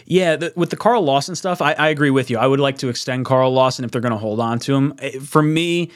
[0.05, 2.37] Yeah, the, with the Carl Lawson stuff, I, I, agree with you.
[2.37, 4.95] I would like to extend Carl Lawson if they're going to hold on to him.
[4.99, 5.91] Eh, for me,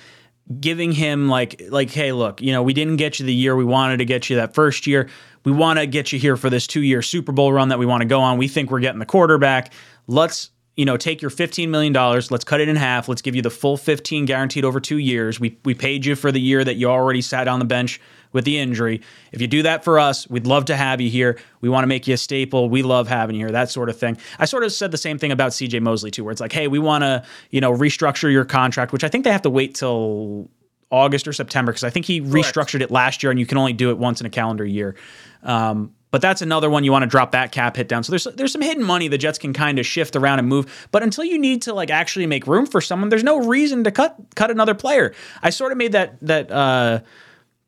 [0.61, 3.65] giving him like like hey look you know we didn't get you the year we
[3.65, 5.09] wanted to get you that first year.
[5.45, 7.87] We want to get you here for this two year super bowl run that we
[7.87, 8.39] want to go on.
[8.39, 9.73] We think we're getting the quarterback.
[10.07, 13.37] Let's you know take your 15 million dollars let's cut it in half let's give
[13.37, 15.39] you the full 15 guaranteed over two years.
[15.39, 18.01] We, we paid you for the year that you already sat on the bench
[18.35, 19.01] with the injury.
[19.33, 21.39] If you do that for us, we'd love to have you here.
[21.63, 22.69] We want to make you a staple.
[22.69, 24.19] We love having you here, that sort of thing.
[24.39, 26.69] I sort of said the same thing about CJ Mosley too, where it's like, hey,
[26.69, 29.77] we want to, you know, restructure your contract, which I think they have to wait
[29.77, 30.51] till
[30.91, 32.55] August or September because I think he Correct.
[32.55, 34.97] restructured it last year and you can only do it once in a calendar year.
[35.43, 38.05] Um, but that's another one you want to drop that cap hit down.
[38.05, 40.89] So there's there's some hidden money the Jets can kind of shift around and move.
[40.93, 43.91] But until you need to like actually make room for someone, there's no reason to
[43.91, 45.13] cut cut another player.
[45.43, 47.01] I sort of made that that uh,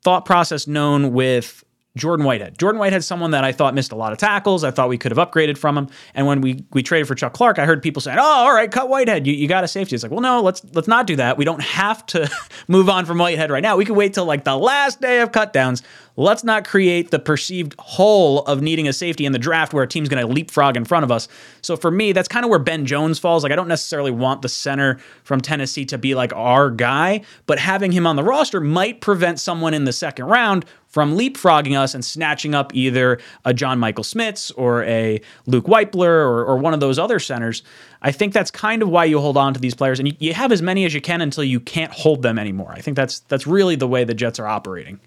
[0.07, 1.65] thought process known with
[1.97, 2.61] Jordan Whitehead.
[2.61, 4.63] Jordan Whitehead, someone that I thought missed a lot of tackles.
[4.63, 5.89] I thought we could have upgraded from him.
[6.15, 8.71] And when we we traded for Chuck Clark, I heard people saying, "Oh, all right,
[8.71, 9.27] cut Whitehead.
[9.27, 11.39] You, you got a safety." It's like, well, no, let's let's not do that.
[11.39, 12.31] We don't have to
[12.69, 13.77] move on from Whitehead right now.
[13.77, 15.83] We can wait till like the last day of cutdowns
[16.17, 19.87] let's not create the perceived hole of needing a safety in the draft where a
[19.87, 21.29] team's going to leapfrog in front of us.
[21.63, 23.43] So for me, that's kind of where Ben Jones falls.
[23.43, 27.59] Like I don't necessarily want the center from Tennessee to be like our guy, but
[27.59, 30.65] having him on the roster might prevent someone in the second round
[30.97, 36.09] from leapfrogging us and snatching up either a John Michael Schmitz or a Luke Wypler
[36.09, 37.63] or, or, one of those other centers.
[38.01, 40.33] I think that's kind of why you hold on to these players, and you, you
[40.33, 42.73] have as many as you can until you can't hold them anymore.
[42.75, 44.99] I think that's that's really the way the Jets are operating.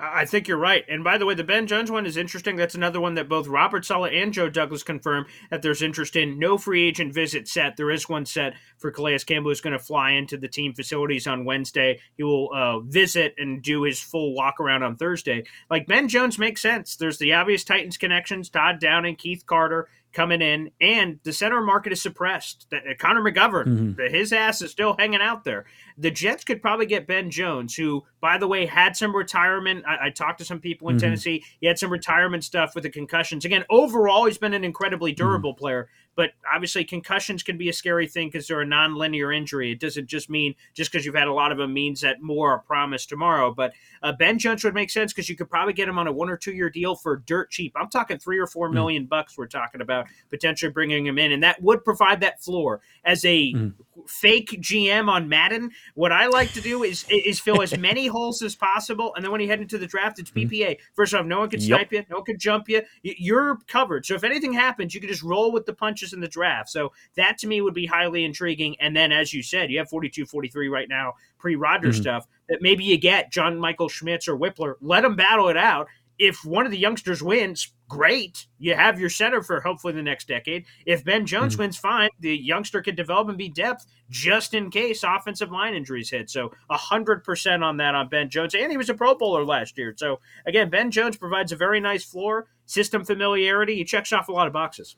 [0.00, 0.84] I think you're right.
[0.88, 2.54] And by the way, the Ben Jones one is interesting.
[2.54, 6.38] That's another one that both Robert Saleh and Joe Douglas confirm that there's interest in.
[6.38, 7.76] No free agent visit set.
[7.76, 11.26] There is one set for Calais Campbell, who's going to fly into the team facilities
[11.26, 11.98] on Wednesday.
[12.16, 15.44] He will uh, visit and do his full walk around on Thursday.
[15.68, 16.94] Like Ben Jones makes sense.
[16.94, 21.92] There's the obvious Titans connections: Todd Downing, Keith Carter coming in, and the center market
[21.92, 22.66] is suppressed.
[22.72, 24.12] Uh, Connor McGovern, mm-hmm.
[24.12, 25.64] his ass is still hanging out there.
[25.96, 29.84] The Jets could probably get Ben Jones, who, by the way, had some retirement.
[29.86, 31.04] I, I talked to some people in mm-hmm.
[31.06, 31.44] Tennessee.
[31.60, 33.44] He had some retirement stuff with the concussions.
[33.44, 35.24] Again, overall, he's been an incredibly mm-hmm.
[35.24, 35.60] durable mm-hmm.
[35.60, 35.88] player.
[36.16, 39.70] But obviously, concussions can be a scary thing because they're a non-linear injury.
[39.70, 42.50] It doesn't just mean just because you've had a lot of them means that more
[42.50, 43.54] are promised tomorrow.
[43.54, 46.12] But uh, Ben Jones would make sense because you could probably get him on a
[46.12, 47.72] one or two year deal for dirt cheap.
[47.76, 49.08] I'm talking three or four million mm.
[49.08, 49.36] bucks.
[49.36, 53.52] We're talking about potentially bringing him in, and that would provide that floor as a
[53.52, 53.74] mm
[54.06, 58.42] fake GM on Madden, what I like to do is is fill as many holes
[58.42, 60.50] as possible, and then when you head into the draft, it's PPA.
[60.50, 60.82] Mm-hmm.
[60.94, 62.04] First off, no one can snipe yep.
[62.04, 62.82] you, no one can jump you.
[63.02, 64.06] You're covered.
[64.06, 66.70] So if anything happens, you can just roll with the punches in the draft.
[66.70, 68.76] So that to me would be highly intriguing.
[68.80, 72.00] And then, as you said, you have 42, 43 right now, pre Roger mm-hmm.
[72.00, 72.26] stuff.
[72.48, 74.74] That maybe you get John Michael Schmitz or Wypler.
[74.80, 78.46] Let them battle it out if one of the youngsters wins, great.
[78.58, 80.64] You have your center for hopefully the next decade.
[80.84, 81.62] If Ben Jones mm-hmm.
[81.62, 82.10] wins, fine.
[82.18, 86.28] The youngster can develop and be depth just in case offensive line injuries hit.
[86.28, 89.78] So hundred percent on that on Ben Jones, and he was a Pro Bowler last
[89.78, 89.94] year.
[89.96, 93.76] So again, Ben Jones provides a very nice floor, system familiarity.
[93.76, 94.96] He checks off a lot of boxes.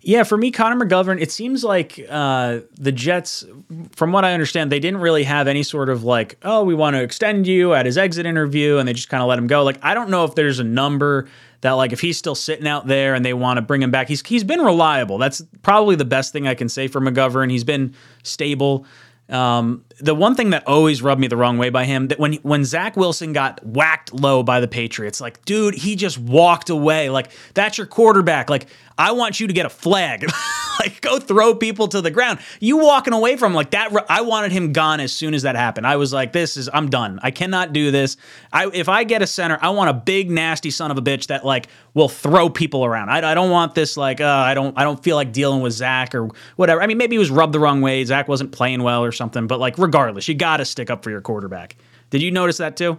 [0.00, 3.44] Yeah, for me, Connor McGovern, it seems like uh, the Jets,
[3.92, 6.96] from what I understand, they didn't really have any sort of like, oh, we want
[6.96, 9.62] to extend you at his exit interview, and they just kind of let him go.
[9.62, 11.28] Like, I don't know if there's a number
[11.60, 14.08] that like if he's still sitting out there and they want to bring him back.
[14.08, 15.18] He's he's been reliable.
[15.18, 17.50] That's probably the best thing I can say for McGovern.
[17.50, 18.86] He's been stable.
[19.28, 22.34] Um, the one thing that always rubbed me the wrong way by him that when
[22.36, 27.10] when Zach Wilson got whacked low by the Patriots, like dude, he just walked away.
[27.10, 28.48] Like that's your quarterback.
[28.48, 30.28] Like I want you to get a flag.
[30.80, 32.40] like go throw people to the ground.
[32.60, 33.92] You walking away from like that.
[34.08, 35.86] I wanted him gone as soon as that happened.
[35.86, 37.18] I was like, this is I'm done.
[37.22, 38.16] I cannot do this.
[38.52, 41.28] I if I get a center, I want a big nasty son of a bitch
[41.28, 43.10] that like will throw people around.
[43.10, 45.72] I, I don't want this like uh, I don't I don't feel like dealing with
[45.72, 46.82] Zach or whatever.
[46.82, 48.04] I mean, maybe he was rubbed the wrong way.
[48.04, 49.46] Zach wasn't playing well or something.
[49.46, 51.76] But like regardless, you got to stick up for your quarterback.
[52.10, 52.98] Did you notice that too?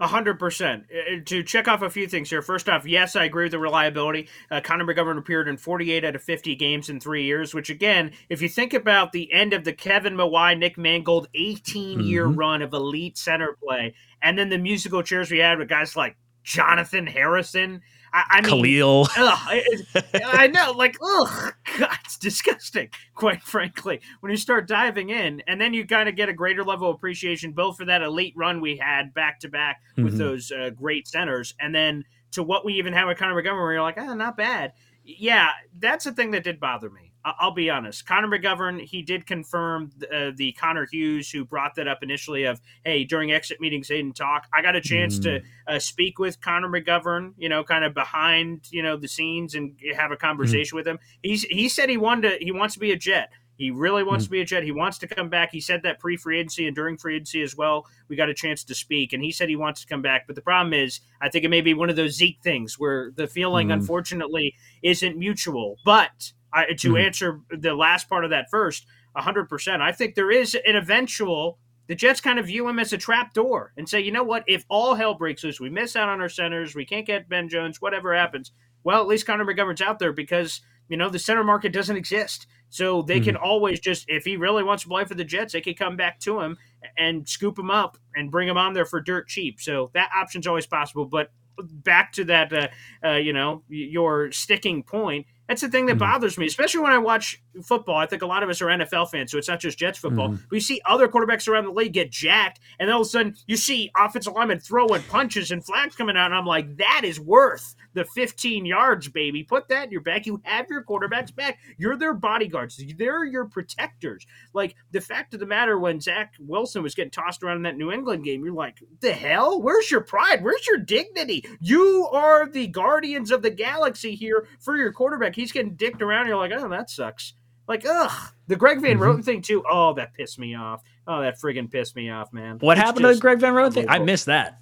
[0.00, 0.86] A hundred percent.
[0.92, 2.42] Uh, To check off a few things here.
[2.42, 4.28] First off, yes, I agree with the reliability.
[4.50, 8.10] Uh, Connor McGovern appeared in 48 out of 50 games in three years, which again,
[8.28, 12.36] if you think about the end of the Kevin Mawae, Nick Mangold 18 year Mhm.
[12.36, 16.16] run of elite center play, and then the musical chairs we had with guys like
[16.42, 17.80] Jonathan Harrison.
[18.16, 19.08] I, I mean, Khalil.
[19.18, 24.68] Ugh, it- it- I know, like, ugh, God, it's disgusting, quite frankly, when you start
[24.68, 25.42] diving in.
[25.48, 28.34] And then you kind of get a greater level of appreciation, both for that elite
[28.36, 30.18] run we had back to back with Mhm.
[30.18, 33.72] those uh, great centers, and then to what we even have with Connor McGovern, where
[33.72, 34.72] you're like, ah, not bad.
[35.04, 37.03] Yeah, that's the thing that did bother me.
[37.24, 38.06] I'll be honest.
[38.06, 42.60] Connor McGovern, he did confirm uh, the Connor Hughes who brought that up initially of,
[42.84, 44.46] hey, during exit meetings, they didn't talk.
[44.52, 48.68] I got a chance to uh, speak with Connor McGovern, you know, kind of behind,
[48.70, 50.98] you know, the scenes and have a conversation with him.
[51.22, 53.30] He's he said he wanted to, he wants to be a Jet.
[53.56, 54.64] He really wants to be a Jet.
[54.64, 55.52] He wants to come back.
[55.52, 57.86] He said that pre free agency and during free agency as well.
[58.08, 60.26] We got a chance to speak, and he said he wants to come back.
[60.26, 63.12] But the problem is, I think it may be one of those Zeke things where
[63.14, 63.74] the feeling, Mhm.
[63.74, 65.76] unfortunately, isn't mutual.
[65.84, 67.04] But I, to Mhm.
[67.06, 68.86] answer the last part of that first,
[69.16, 72.98] 100%, I think there is an eventual the Jets kind of view him as a
[72.98, 76.08] trap door and say, you know what, if all hell breaks loose, we miss out
[76.08, 78.52] on our centers, we can't get Ben Jones, whatever happens,
[78.84, 82.46] well, at least Connor McGovern's out there because, you know, the center market doesn't exist.
[82.70, 85.60] So they can always just, if he really wants to play for the Jets, they
[85.60, 86.56] can come back to him
[86.96, 89.60] and scoop him up and bring him on there for dirt cheap.
[89.60, 91.04] So that option's always possible.
[91.04, 92.68] But back to that, uh,
[93.06, 95.26] uh, you know, your sticking point.
[95.48, 96.00] That's the thing that Mhm.
[96.00, 97.96] bothers me, especially when I watch football.
[97.96, 100.30] I think a lot of us are NFL fans, so it's not just Jets football.
[100.30, 100.42] Mhm.
[100.50, 103.56] We see other quarterbacks around the league get jacked, and all of a sudden you
[103.56, 107.74] see offensive linemen throwing punches and flags coming out, and I'm like, that is worth
[107.94, 109.42] the 15 yards, baby.
[109.42, 110.26] Put that in your back.
[110.26, 111.58] You have your quarterbacks back.
[111.78, 112.82] You're their bodyguards.
[112.96, 114.26] They're your protectors.
[114.52, 117.76] Like the fact of the matter, when Zach Wilson was getting tossed around in that
[117.76, 119.62] New England game, you're like, the hell?
[119.62, 120.42] Where's your pride?
[120.42, 121.44] Where's your dignity?
[121.60, 125.34] You are the guardians of the galaxy here for your quarterback.
[125.34, 126.26] He's getting dicked around.
[126.26, 127.34] You're like, oh, that sucks.
[127.66, 128.32] Like, ugh.
[128.46, 128.98] The Greg Van.
[128.98, 129.20] Roten mm-hmm.
[129.22, 129.64] thing too.
[129.70, 130.82] Oh, that pissed me off.
[131.06, 132.58] Oh, that friggin' pissed me off, man.
[132.60, 133.88] What It's happened to the Greg Van Roten thing?
[133.88, 134.60] I missed that.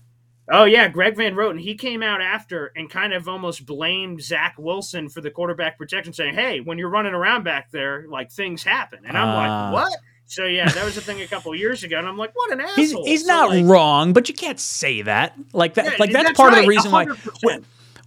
[0.51, 1.61] Oh yeah, Greg Van Roten.
[1.61, 6.13] He came out after and kind of almost blamed Zach Wilson for the quarterback protection,
[6.13, 9.71] saying, "Hey, when you're running around back there, like things happen." And I'm Ah.
[9.71, 12.35] like, "What?" So yeah, that was a thing a couple years ago, and I'm like,
[12.35, 15.35] "What an asshole!" He's he's So, not like, wrong, but you can't say that.
[15.53, 15.85] Like that.
[15.85, 17.05] yeah, like that's, part of the reason why.
[17.07, 17.39] 100%.
[17.45, 17.59] Well,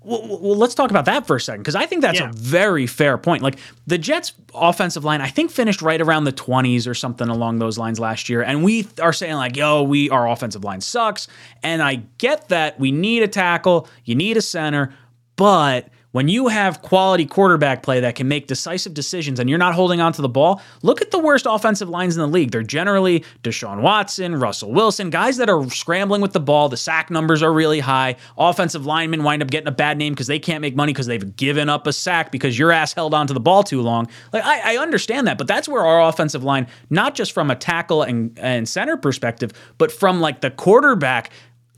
[0.06, 2.30] well, well, let's talk about that for a second because I think that's Yeah.
[2.30, 3.42] a very fair point.
[3.44, 7.60] Like the Jets' offensive line, I think finished right around the twenties or something along
[7.60, 11.28] those lines last year, and we are saying like, "Yo, we our offensive line sucks."
[11.64, 14.94] And I get that we need a tackle, you need a center,
[15.36, 19.74] but when you have quality quarterback play that can make decisive decisions and you're not
[19.74, 22.52] holding on to the ball, look at the worst offensive lines in the league.
[22.52, 26.70] They're generally Deshaun Watson, Russell Wilson, guys that are scrambling with the ball.
[26.70, 28.16] The sack numbers are really high.
[28.38, 31.36] Offensive linemen wind up getting a bad name because they can't make money because they've
[31.36, 34.08] given up a sack because your ass held onto the ball too long.
[34.32, 37.58] Like I, I understand that, but that's where our offensive line, not just from a
[37.58, 41.32] tackle and, and center perspective, but from like the quarterback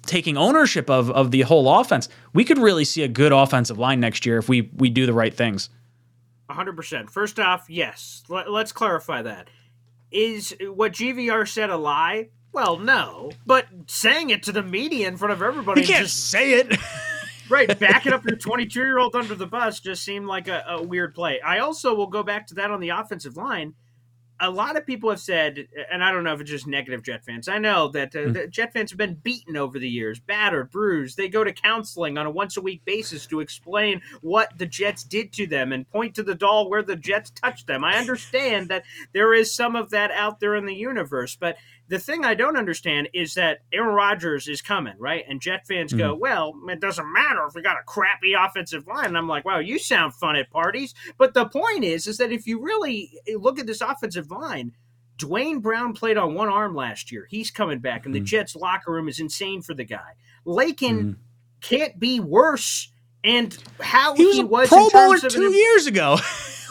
[0.08, 4.00] taking ownership of of the whole offense, we could really see a good offensive line
[4.00, 5.70] next year if we we do the right things.
[6.50, 7.10] 100%.
[7.10, 8.24] First off, yes.
[8.30, 9.50] Let, let's clarify that.
[10.12, 12.30] Is what GVR said a lie?
[12.54, 13.32] Well, no.
[13.46, 16.78] But saying it to the media in front of everybody, You can't just say it.
[17.50, 20.82] right backing up your 22 year old under the bus just seemed like a, a
[20.82, 21.42] weird play.
[21.42, 23.74] I also will go back to that on the offensive line.
[24.40, 27.26] A lot of people have said, and I don't know if it's just negative Jet
[27.26, 27.48] fans.
[27.48, 31.18] I know that uh, the Jet fans have been beaten over the years, battered, bruised.
[31.18, 35.04] They go to counseling on a once a week basis to explain what the Jets
[35.04, 37.84] did to them and point to the doll where the Jets touched them.
[37.84, 41.58] I understand that there is some of that out there in the universe, but
[41.90, 45.24] the thing I don't understand is that Aaron Rodgers is coming, right?
[45.28, 49.06] And Jet fans go, well, it doesn't matter if we got a crappy offensive line.
[49.06, 50.94] And I'm like, wow, you sound fun at parties.
[51.18, 54.74] But the point is, is that if you really look at this offensive line,
[55.18, 57.26] Duane Brown played on one arm last year.
[57.30, 58.26] He's coming back, and the Mhm.
[58.26, 60.14] Jets locker room is insane for the guy.
[60.46, 61.16] Laken Mhm.
[61.62, 62.92] can't be worse.
[63.24, 66.18] And how He was a was Pro in Bowler of two an years ago.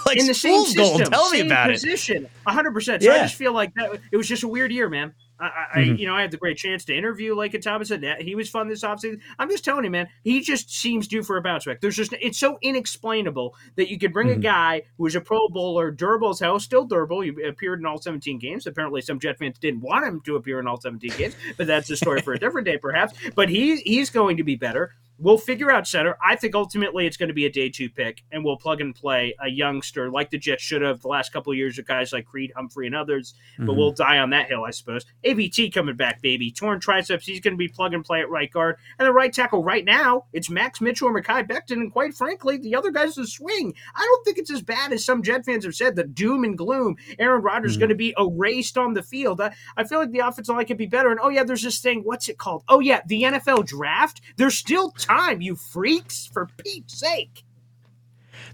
[0.06, 0.98] like in the same fool's gold.
[0.98, 1.74] system, Tell me same about it.
[1.74, 3.02] position, hundred percent.
[3.02, 5.14] So I just feel like that it was just a weird year, man.
[5.38, 5.98] I, I Mhm.
[5.98, 8.02] you know, I had the great chance to interview like Laken Thompson.
[8.02, 9.20] Yeah, He was fun this offseason.
[9.38, 11.82] I'm just telling you, man, he just seems due for a bounce back.
[11.82, 14.42] There's just it's so inexplainable that you could bring a Mhm.
[14.42, 17.20] guy who is a Pro Bowler, durable as hell, still durable.
[17.20, 18.66] He appeared in all 17 games.
[18.66, 21.90] Apparently, some Jet fans didn't want him to appear in all 17 games, but that's
[21.90, 23.12] a story for a different day, perhaps.
[23.34, 24.94] But he he's going to be better.
[25.18, 26.16] We'll figure out center.
[26.24, 28.94] I think ultimately it's going to be a day two pick, and we'll plug and
[28.94, 32.12] play a youngster like the Jets should have the last couple of years with guys
[32.12, 33.34] like Creed Humphrey and others.
[33.58, 33.76] But Mhm.
[33.76, 35.04] we'll die on that hill, I suppose.
[35.24, 36.50] ABT coming back, baby.
[36.50, 37.26] Torn triceps.
[37.26, 38.76] He's going to be plug and play at right guard.
[38.98, 41.72] And the right tackle right now, it's Max Mitchell or Mekhi Becton.
[41.80, 43.74] And quite frankly, the other guys in swing.
[43.94, 46.56] I don't think it's as bad as some Jet fans have said, the doom and
[46.58, 46.96] gloom.
[47.18, 47.80] Aaron Rodgers is Mhm.
[47.80, 49.40] going to be erased on the field.
[49.40, 51.10] I, I feel like the offensive line could be better.
[51.10, 52.00] And oh, yeah, there's this thing.
[52.02, 52.64] What's it called?
[52.68, 54.20] Oh, yeah, the NFL draft.
[54.36, 57.44] There's still time, you freaks, for Pete's sake.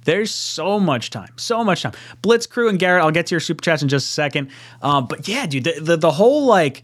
[0.05, 1.92] There's so much time, so much time.
[2.22, 4.50] Blitz crew and Garrett, I'll get to your super chats in just a second.
[4.80, 6.82] Um, but yeah, dude, the, the the whole like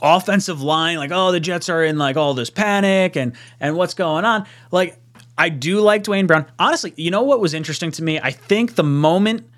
[0.00, 3.94] offensive line, like oh the Jets are in like all this panic and and what's
[3.94, 4.46] going on.
[4.70, 4.98] Like
[5.38, 6.46] I do like Duane Brown.
[6.58, 8.18] Honestly, you know what was interesting to me?
[8.20, 9.48] I think the moment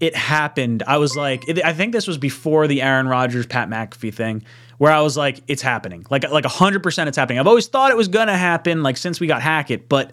[0.00, 4.14] it happened, I was like, I think this was before the Aaron Rodgers Pat McAfee
[4.14, 4.44] thing,
[4.78, 7.38] where I was like, it's happening, like like hundred percent, it's happening.
[7.38, 10.12] I've always thought it was gonna happen, like since we got Hackett, but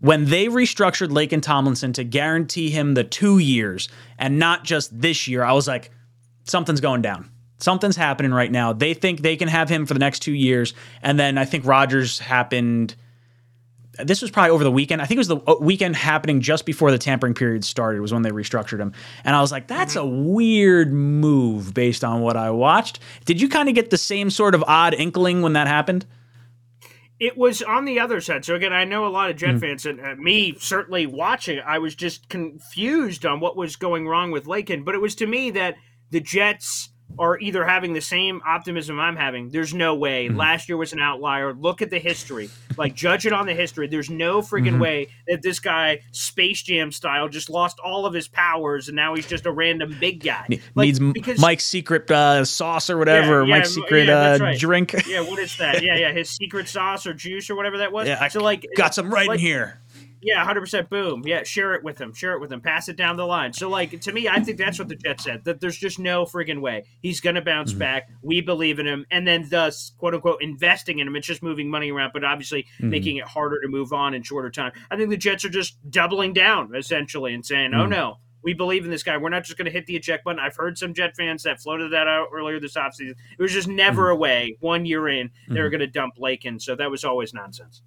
[0.00, 3.88] when they restructured Laken Tomlinson to guarantee him the two years
[4.18, 5.90] and not just this year, I was like,
[6.44, 7.30] something's going down.
[7.58, 8.74] Something's happening right now.
[8.74, 11.64] They think they can have him for the next two years, and then I think
[11.64, 12.94] Rodgers happened.
[13.98, 15.00] This was probably over the weekend.
[15.02, 18.00] I think it was the uh, weekend happening just before the tampering period started.
[18.00, 18.92] Was when they restructured him,
[19.24, 23.48] and I was like, "That's a weird move based on what I watched." Did you
[23.48, 26.06] kind of get the same sort of odd inkling when that happened?
[27.20, 28.44] It was on the other side.
[28.44, 31.60] So again, I know a lot of Jet fans, and uh, me certainly watching.
[31.64, 34.84] I was just confused on what was going wrong with Laken.
[34.84, 35.76] But it was to me that
[36.10, 39.48] the Jets are either having the same optimism I'm having.
[39.50, 40.28] There's no way.
[40.28, 41.54] Last year was an outlier.
[41.54, 42.50] Look at the history.
[42.76, 43.86] Like judge it on the history.
[43.86, 48.26] There's no freaking way that this guy, Space Jam style, just lost all of his
[48.26, 50.44] powers and now he's just a random big guy.
[50.74, 54.40] Like, Needs because- Mike's secret uh, sauce or whatever, Yeah, yeah, Mike's yeah, secret that's
[54.40, 54.58] uh, right.
[54.58, 54.94] drink.
[55.06, 55.82] Yeah, what is that?
[55.84, 58.08] Yeah, yeah, his secret sauce or juice or whatever that was.
[58.14, 59.80] Yeah, I so like got some right like- in here.
[60.26, 60.88] Yeah, hundred percent.
[60.88, 61.22] Boom.
[61.26, 62.14] Yeah, share it with him.
[62.14, 62.62] Share it with him.
[62.62, 63.52] Pass it down the line.
[63.52, 65.44] So, like to me, I think that's what the Jets said.
[65.44, 67.78] That there's just no friggin' way he's gonna bounce Mm-hmm.
[67.80, 68.08] back.
[68.22, 71.16] We believe in him, and then thus, quote unquote, investing in him.
[71.16, 72.88] It's just moving money around, but obviously Mm-hmm.
[72.90, 74.72] making it harder to move on in shorter time.
[74.90, 77.80] I think the Jets are just doubling down essentially and saying, Mm-hmm.
[77.80, 79.16] "Oh no." We believe in this guy.
[79.16, 80.38] We're not just going to hit the eject button.
[80.38, 83.12] I've heard some Jet fans that floated that out earlier this offseason.
[83.38, 84.12] It was just never Mm-hmm.
[84.12, 84.56] a way.
[84.60, 86.60] One year in, they were going to dump Laken.
[86.60, 87.80] So that was always nonsense.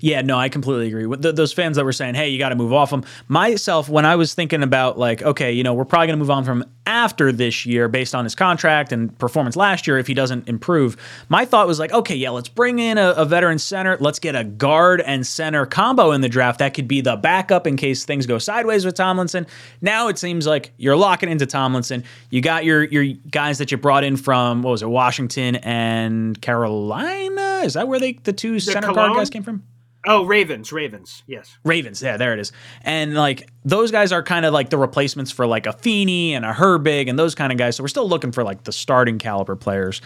[0.00, 1.06] Yeah, no, I completely agree.
[1.06, 3.88] With th- those fans that were saying, "Hey, you got to move off him." Myself,
[3.88, 6.44] when I was thinking about like, okay, you know, we're probably going to move on
[6.44, 10.48] from after this year based on his contract and performance last year if he doesn't
[10.48, 10.96] improve.
[11.28, 13.96] My thought was like, okay, yeah, let's bring in a, a veteran center.
[13.98, 16.60] Let's get a guard and center combo in the draft.
[16.60, 19.46] That could be the backup in case things go sideways with Tomlinson.
[19.80, 22.04] Now it seems like you're locking into Tomlinson.
[22.30, 26.40] You got your your guys that you brought in from what was it, Washington and
[26.40, 27.62] Carolina?
[27.64, 29.64] Is that where they the two center guard guys came from?
[30.06, 31.58] Oh, Ravens, Ravens, yes.
[31.64, 32.52] Ravens, yeah, there it is.
[32.82, 36.44] And like those guys are kind of like the replacements for like a Feeney and
[36.44, 37.76] a Herbig and those kind of guys.
[37.76, 40.00] So we're still looking for like the starting caliber players.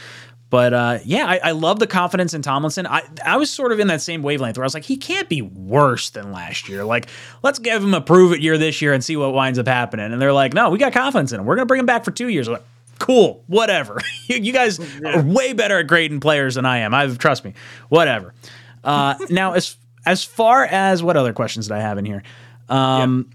[0.48, 2.86] But uh, yeah, I, I love the confidence in Tomlinson.
[2.86, 5.28] I I was sort of in that same wavelength where I was like, he can't
[5.28, 6.84] be worse than last year.
[6.84, 7.06] Like,
[7.44, 10.12] let's give him a prove it year this year and see what winds up happening.
[10.12, 11.46] And they're like, no, we got confidence in him.
[11.46, 12.48] We're gonna bring him back for two years.
[12.48, 12.64] I'm like,
[12.98, 14.00] cool, whatever.
[14.26, 16.94] you, you guys are way better at grading players than I am.
[16.94, 17.54] I've trust me,
[17.88, 18.34] whatever.
[18.82, 19.76] Uh, now as
[20.06, 22.22] as far as what other questions did I have in here?
[22.68, 23.30] Um,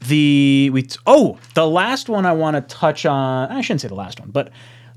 [0.00, 3.50] The we t- oh the last one I want to touch on.
[3.50, 4.50] I shouldn't say the last one, but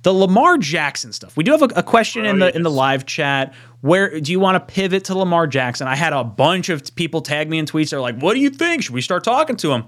[0.03, 1.36] the Lamar Jackson stuff.
[1.36, 3.53] We do have a, a question in Oh, the in the live chat.
[3.82, 5.88] Where do you want to pivot to Lamar Jackson?
[5.88, 7.89] I had a bunch of people tag me in tweets.
[7.91, 8.84] They're like, "What do you think?
[8.84, 9.86] Should we start talking to him?"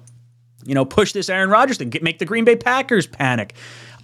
[0.64, 3.56] you know, push this Aaron Rodgers thing, get, make the Green Bay Packers panic.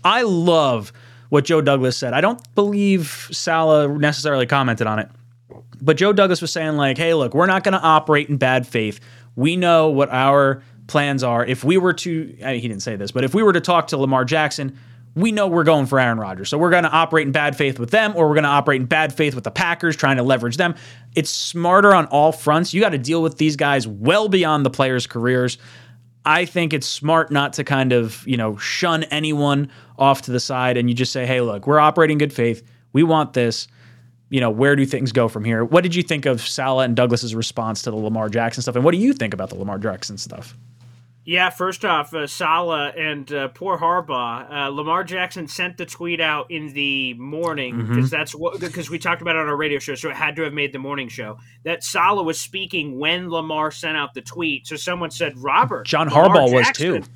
[0.03, 0.91] I love
[1.29, 2.13] what Joe Douglas said.
[2.13, 5.07] I don't believe Saleh necessarily commented on it,
[5.81, 8.67] but Joe Douglas was saying like, "Hey, look, we're not going to operate in bad
[8.67, 8.99] faith.
[9.35, 11.45] We know what our plans are.
[11.45, 13.61] If we were to, I mean, he didn't say this, but if we were to
[13.61, 14.77] talk to Lamar Jackson."
[15.15, 16.47] We know we're going for Aaron Rodgers.
[16.47, 18.81] So we're going to operate in bad faith with them, or we're going to operate
[18.81, 20.75] in bad faith with the Packers, trying to leverage them.
[21.15, 22.71] It's smarter on all fronts.
[22.71, 25.57] You got to deal with these guys well beyond the players' careers.
[26.23, 30.39] I think it's smart not to kind of, you know, shun anyone off to the
[30.39, 32.61] side and you just say, hey, look, we're operating in good faith.
[32.93, 33.67] We want this.
[34.29, 35.63] You know, where do things go from here?
[35.63, 38.75] What did you think of Saleh and Douglas's response to the Lamar Jackson stuff?
[38.75, 40.57] And what do you think about the Lamar Jackson stuff?
[41.23, 44.49] Yeah, first off, uh, Saleh and uh, poor Harbaugh.
[44.49, 47.95] Uh, Lamar Jackson sent the tweet out in the morning Mm-hmm.
[47.95, 50.37] because that's what because we talked about it on our radio show, so it had
[50.37, 51.37] to have made the morning show.
[51.63, 54.67] That Saleh was speaking when Lamar sent out the tweet.
[54.67, 57.09] So someone said, "Robert, John Lamar Harbaugh was Jackson." too.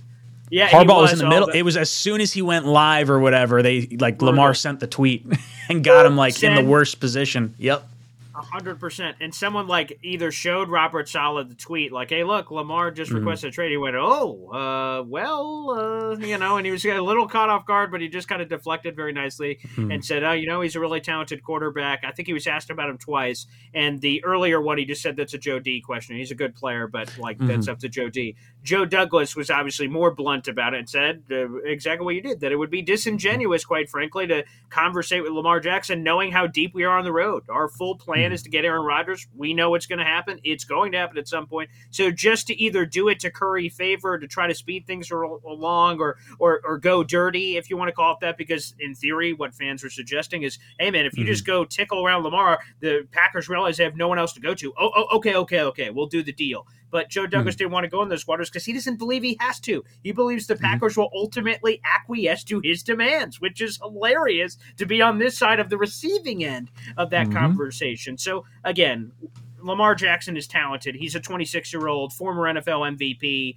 [0.52, 1.48] Yeah, Harbaugh was in the middle.
[1.48, 4.28] the- It was as soon as he went live or whatever, they like Brutal.
[4.36, 5.26] Lamar sent the tweet
[5.70, 7.56] and got him like in the worst position.
[7.58, 7.88] Yep.
[8.34, 9.16] hundred percent.
[9.22, 13.50] And someone like either showed Robert Saleh the tweet, like, "Hey, look, Lamar just requested
[13.50, 17.28] a trade." He went, "Oh, uh, well, uh, you know," and he was a little
[17.28, 20.48] caught off guard, but he just kind of deflected very nicely and said, "Oh, you
[20.48, 23.46] know, he's a really talented quarterback." I think he was asked about him twice,
[23.76, 26.16] and the earlier one he just said that's a Joe D question.
[26.16, 28.36] He's a good player, but like that's up to Joe D.
[28.64, 32.42] Joe Douglas was obviously more blunt about it and said uh, exactly what you did
[32.42, 36.74] that it would be disingenuous, quite frankly, to conversate with Lamar Jackson knowing how deep
[36.74, 37.44] we are on the road.
[37.50, 39.28] Our full plan is to get Aaron Rodgers.
[39.36, 40.40] We know what's going to happen.
[40.44, 41.70] It's going to happen at some point.
[41.90, 46.00] So just to either do it to curry favor to try to speed things along
[46.00, 49.34] or, or or go dirty, if you want to call it that, because in theory,
[49.34, 53.08] what fans are suggesting is, hey man, if you just go tickle around Lamar, the
[53.12, 54.74] Packers realize they have no one else to go to.
[54.80, 56.68] Oh, oh okay, okay, okay, we'll do the deal.
[56.92, 59.38] But Joe Douglas didn't want to go in those waters because he doesn't believe he
[59.40, 59.84] has to.
[60.04, 65.02] He believes the Packers will ultimately acquiesce to his demands, which is hilarious to be
[65.02, 68.18] on this side of the receiving end of that conversation.
[68.18, 69.12] So again,
[69.60, 70.96] Lamar Jackson is talented.
[70.96, 73.56] He's a 26 year old former NFL MVP.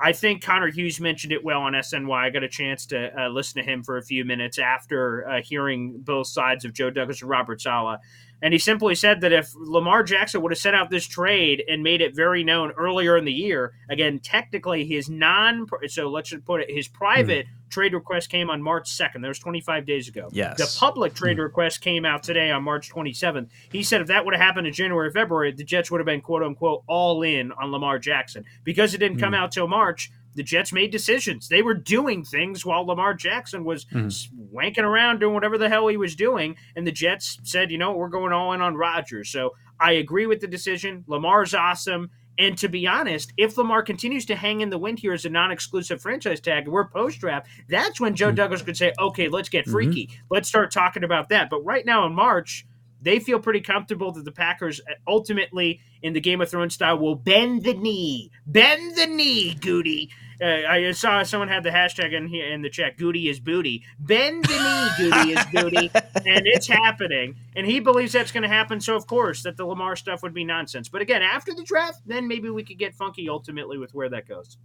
[0.00, 2.12] I think Connor Hughes mentioned it well on SNY.
[2.12, 5.40] I got a chance to uh, listen to him for a few minutes after uh,
[5.42, 8.00] hearing both sides of Joe Douglas and Robert Saleh.
[8.44, 11.82] And he simply said that if Lamar Jackson would have sent out this trade and
[11.82, 16.44] made it very known earlier in the year, again, technically his non, so let's just
[16.44, 17.52] put it, his private hmm.
[17.70, 19.22] trade request came on March 2nd.
[19.22, 20.28] That was 25 days ago.
[20.30, 20.58] Yes.
[20.58, 21.16] The public hmm.
[21.16, 23.48] trade request came out today on March 27th.
[23.72, 26.06] He said if that would have happened in January, or February, the Jets would have
[26.06, 28.44] been quote unquote all in on Lamar Jackson.
[28.62, 29.36] Because it didn't come hmm.
[29.36, 31.48] out till March, the Jets made decisions.
[31.48, 34.56] They were doing things while Lamar Jackson was mm-hmm.
[34.56, 36.56] wanking around doing whatever the hell he was doing.
[36.76, 39.30] And the Jets said, you know, we're going all in on Rodgers.
[39.30, 41.04] So I agree with the decision.
[41.06, 42.10] Lamar's awesome.
[42.38, 45.30] And to be honest, if Lamar continues to hang in the wind here as a
[45.30, 47.46] non-exclusive franchise tag, we're post-draft.
[47.68, 48.36] That's when Joe mm-hmm.
[48.36, 49.72] Douglas could say, "Okay, let's get mm-hmm.
[49.72, 50.10] freaky.
[50.30, 52.66] Let's start talking about that." But right now in March,
[53.00, 56.98] they feel pretty comfortable that the Packers uh, ultimately, in the Game of Thrones style,
[56.98, 60.10] will bend the knee, bend the knee, Goody.
[60.40, 62.96] Uh, I saw someone had the hashtag in here in the chat.
[62.96, 63.84] Goody is booty.
[63.98, 67.36] Bend the knee, Goody is booty, and it's happening.
[67.56, 68.80] And he believes that's going to happen.
[68.80, 70.88] So of course, that the Lamar stuff would be nonsense.
[70.88, 74.28] But again, after the draft, then maybe we could get funky ultimately with where that
[74.28, 74.56] goes.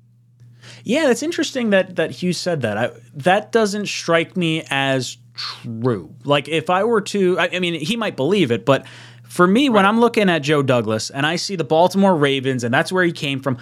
[0.83, 2.77] Yeah, that's interesting that that Hughes said that.
[2.77, 6.13] I, that doesn't strike me as true.
[6.23, 8.85] Like if I were to, I, I mean, he might believe it, but
[9.23, 12.73] for me, when I'm looking at Joe Douglas and I see the Baltimore Ravens and
[12.73, 13.57] that's where he came from,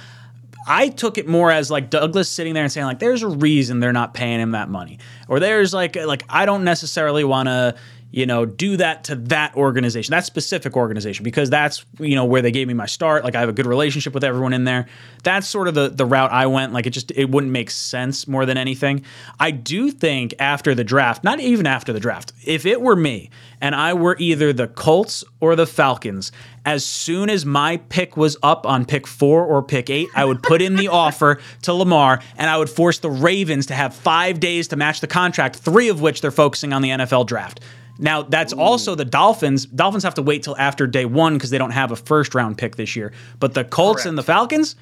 [0.68, 3.80] I took it more as like Douglas sitting there and saying like, "There's a reason
[3.80, 7.76] they're not paying him that money," or "There's like like I don't necessarily want to."
[8.12, 12.42] You know, do that to that organization, that specific organization, because that's you know where
[12.42, 13.24] they gave me my start.
[13.24, 14.88] Like I have a good relationship with everyone in there.
[15.24, 16.72] That's sort of the the route I went.
[16.74, 19.04] Like it just it wouldn't make sense more than anything.
[19.40, 23.30] I do think after the draft, not even after the draft, if it were me
[23.60, 26.32] and I were either the Colts or the Falcons,
[26.66, 30.44] as soon as my pick was up on pick four or pick eight, I would
[30.44, 34.40] put in the offer to Lamar and I would force the Ravens to have five
[34.40, 37.62] days to match the contract, three of which they're focusing on the NFL draft.
[38.00, 39.66] Now, that's also the Dolphins.
[39.66, 42.58] Dolphins have to wait till after day one because they don't have a first round
[42.58, 43.12] pick this year.
[43.40, 44.76] But the Colts and the Falcons,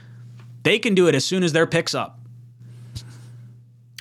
[0.64, 2.20] they can do it as soon as their pick's up.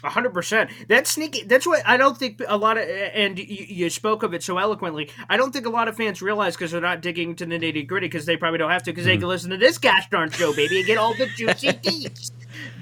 [0.02, 0.70] hundred percent.
[0.88, 1.44] That's sneaky.
[1.44, 2.88] That's what I don't think a lot of.
[2.88, 5.10] And you, you spoke of it so eloquently.
[5.28, 7.86] I don't think a lot of fans realize because they're not digging to the nitty
[7.86, 9.20] gritty because they probably don't have to because they hmm.
[9.20, 12.32] can listen to this gosh darn show, baby, and get all the juicy deets.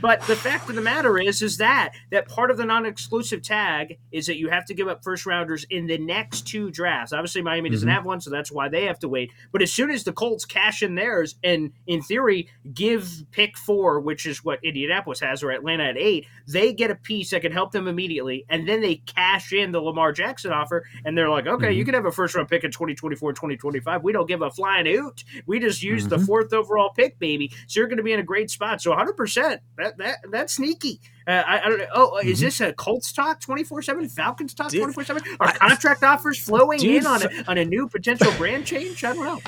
[0.03, 3.99] But the fact of the matter is, is that that part of the non-exclusive tag
[4.11, 7.13] is that you have to give up first rounders in the next two drafts.
[7.13, 7.95] Obviously, Miami doesn't mm-hmm.
[7.95, 9.31] have one, so that's why they have to wait.
[9.53, 14.01] But as soon as the Colts cash in theirs, and in theory give pick four,
[14.01, 17.53] which is what Indianapolis has, or Atlanta at eight, they get a piece that can
[17.53, 21.47] help them immediately, and then they cash in the Lamar Jackson offer, and they're like,
[21.47, 21.87] okay, you mm-hmm.
[21.87, 24.03] can have a first round pick in 2024, 2025.
[24.03, 25.23] We don't give a flying hoot.
[25.47, 26.25] We just use the mm-hmm.
[26.25, 27.53] fourth overall pick, baby.
[27.69, 28.83] So you're going to be in a great spot.
[28.83, 29.13] So 100.
[29.13, 29.61] percent
[29.99, 31.01] that that that's sneaky.
[31.27, 31.87] Uh, I, I don't know.
[31.95, 34.09] Oh, is this a Colts talk 24 7?
[34.09, 35.23] Falcons talk 24 7?
[35.41, 39.05] Are contract offers flowing Dude, in on a, on a new potential brand change?
[39.05, 39.41] I don't know.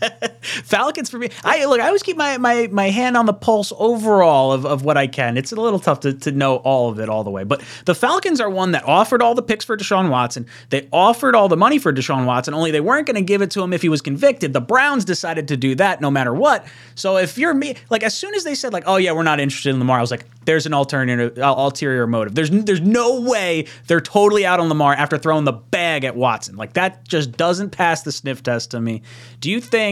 [0.42, 1.30] Falcons for me.
[1.44, 1.80] I look.
[1.80, 5.06] I always keep my my my hand on the pulse overall of, of what I
[5.06, 5.36] can.
[5.36, 7.44] It's a little tough to, to know all of it all the way.
[7.44, 10.46] But the Falcons are one that offered all the picks for Deshaun Watson.
[10.70, 12.54] They offered all the money for Deshaun Watson.
[12.54, 14.52] Only they weren't going to give it to him if he was convicted.
[14.52, 16.66] The Browns decided to do that no matter what.
[16.94, 19.40] So if you're me, like as soon as they said like, oh yeah, we're not
[19.40, 22.34] interested in Lamar, I was like, there's an alternative uh, ulterior motive.
[22.34, 26.56] There's there's no way they're totally out on Lamar after throwing the bag at Watson.
[26.56, 29.02] Like that just doesn't pass the sniff test to me.
[29.40, 29.85] Do you think?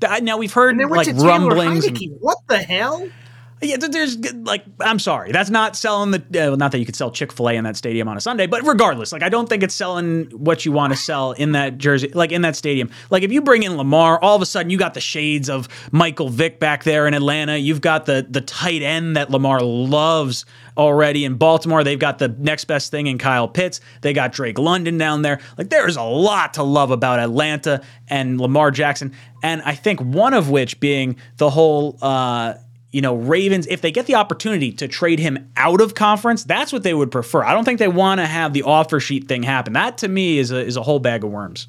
[0.00, 1.86] That, now we've heard like went to Taylor rumblings.
[1.86, 1.98] and-.
[2.20, 3.08] What the hell?
[3.62, 6.52] Yeah, th- there's like I'm sorry, that's not selling the.
[6.52, 8.48] Uh, not that you could sell Chick Fil A in that stadium on a Sunday,
[8.48, 11.78] but regardless, like I don't think it's selling what you want to sell in that
[11.78, 12.90] jersey, like in that stadium.
[13.10, 15.68] Like if you bring in Lamar, all of a sudden you got the shades of
[15.92, 17.56] Michael Vick back there in Atlanta.
[17.56, 20.44] You've got the the tight end that Lamar loves
[20.76, 21.84] already in Baltimore.
[21.84, 23.80] They've got the next best thing in Kyle Pitts.
[24.00, 25.38] They got Drake London down there.
[25.56, 30.00] Like there is a lot to love about Atlanta and Lamar Jackson, and I think
[30.00, 31.96] one of which being the whole.
[32.02, 32.54] Uh,
[32.92, 36.72] you know, Ravens, if they get the opportunity to trade him out of conference, that's
[36.72, 37.42] what they would prefer.
[37.42, 39.72] I don't think they want to have the offer sheet thing happen.
[39.72, 41.68] That to me is a is a whole bag of worms.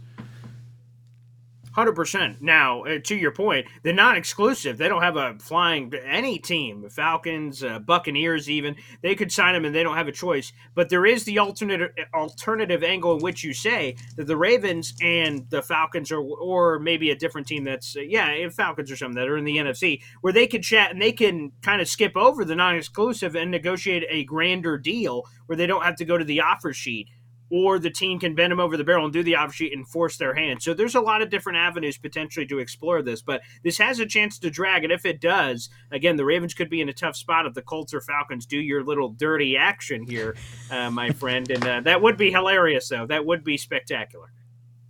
[1.73, 2.39] Hundred percent.
[2.39, 4.77] Now, uh, to your point, they're not exclusive.
[4.77, 9.65] They don't have a flying any team, Falcons, uh, Buccaneers, even they could sign them,
[9.65, 10.53] and they don't have a choice.
[10.75, 15.49] But there is the alternative alternative angle in which you say that the Ravens and
[15.49, 19.27] the Falcons, or or maybe a different team that's uh, yeah, Falcons or something that
[19.27, 22.45] are in the NFC, where they can chat and they can kind of skip over
[22.45, 26.41] the non-exclusive and negotiate a grander deal where they don't have to go to the
[26.41, 27.09] offer sheet
[27.53, 29.87] or the team can bend them over the barrel and do the off sheet and
[29.87, 30.59] force their hand.
[30.63, 34.07] So there's a lot of different avenues potentially to explore this, but this has a
[34.07, 34.83] chance to drag.
[34.83, 37.61] And if it does, again, the Ravens could be in a tough spot if the
[37.61, 40.35] Colts or Falcons do your little dirty action here,
[40.71, 41.51] uh, my friend.
[41.51, 43.05] And uh, that would be hilarious, though.
[43.05, 44.31] That would be spectacular.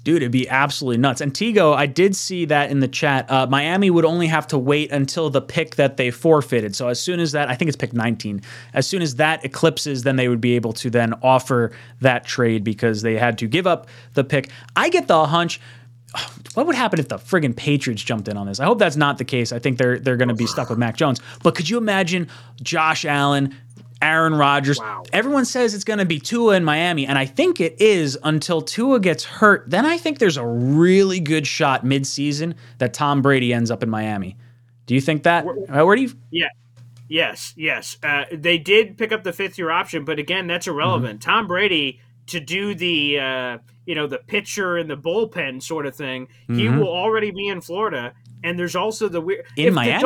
[0.03, 1.21] Dude, it'd be absolutely nuts.
[1.21, 3.29] And Tigo, I did see that in the chat.
[3.31, 6.75] Uh, Miami would only have to wait until the pick that they forfeited.
[6.75, 8.41] So as soon as that, I think it's pick 19.
[8.73, 12.65] As soon as that eclipses, then they would be able to then offer that trade
[12.65, 14.49] because they had to give up the pick.
[14.75, 15.61] I get the hunch.
[16.53, 18.59] What would happen if the friggin' Patriots jumped in on this?
[18.59, 19.51] I hope that's not the case.
[19.51, 21.19] I think they're they're going to be stuck with Mac Jones.
[21.41, 22.27] But could you imagine
[22.61, 23.55] Josh Allen,
[24.03, 24.79] Aaron Rodgers.
[24.79, 25.03] Wow.
[25.13, 28.61] Everyone says it's going to be Tua in Miami, and I think it is until
[28.61, 29.63] Tua gets hurt.
[29.69, 33.89] Then I think there's a really good shot midseason that Tom Brady ends up in
[33.89, 34.35] Miami.
[34.85, 35.45] Do you think that?
[35.47, 36.11] Uh, Where do you?
[36.31, 36.49] Yeah.
[37.07, 37.97] Yes, yes.
[38.01, 41.19] Uh, they did pick up the fifth year option, but again, that's irrelevant.
[41.19, 41.29] Mm-hmm.
[41.31, 45.95] Tom Brady to do the uh, you know the pitcher and the bullpen sort of
[45.95, 46.79] thing, he Mhm.
[46.79, 48.13] will already be in Florida.
[48.43, 50.03] And there's also the weird In if the Miami.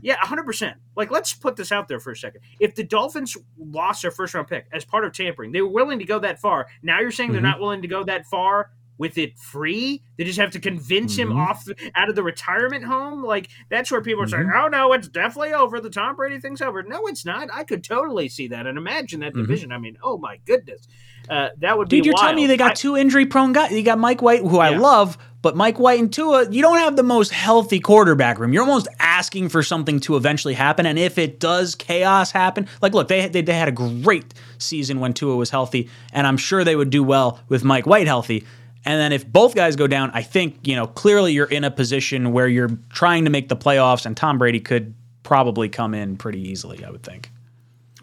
[0.00, 0.76] Yeah, hundred percent.
[0.94, 2.42] Like, let's put this out there for a second.
[2.60, 5.98] If the Dolphins lost their first round pick as part of tampering, they were willing
[5.98, 6.66] to go that far.
[6.82, 7.32] Now you're saying Mhm.
[7.34, 10.02] they're not willing to go that far with it free.
[10.16, 11.36] They just have to convince him Mhm.
[11.36, 13.22] off the, out of the retirement home.
[13.22, 14.64] Like that's where people are saying, Mhm.
[14.64, 15.80] "Oh no, it's definitely over.
[15.80, 17.48] The Tom Brady thing's over." No, it's not.
[17.52, 19.42] I could totally see that and imagine that Mhm.
[19.42, 19.70] division.
[19.72, 20.88] I mean, oh my goodness,
[21.28, 22.06] uh, that would Dude, be.
[22.06, 23.72] you're telling me they got I- two injury prone guys.
[23.72, 26.96] You got Mike White, who I love, but Mike White and Tua, you don't have
[26.96, 28.52] the most healthy quarterback room.
[28.52, 30.86] You're almost asking for something to eventually happen.
[30.86, 32.68] And if it does, chaos happen.
[32.82, 36.36] Like, look, they, they, they had a great season when Tua was healthy, and I'm
[36.36, 38.44] sure they would do well with Mike White healthy.
[38.84, 41.70] And then if both guys go down, I think, you know, clearly you're in a
[41.72, 46.16] position where you're trying to make the playoffs, and Tom Brady could probably come in
[46.16, 47.30] pretty easily, I would think.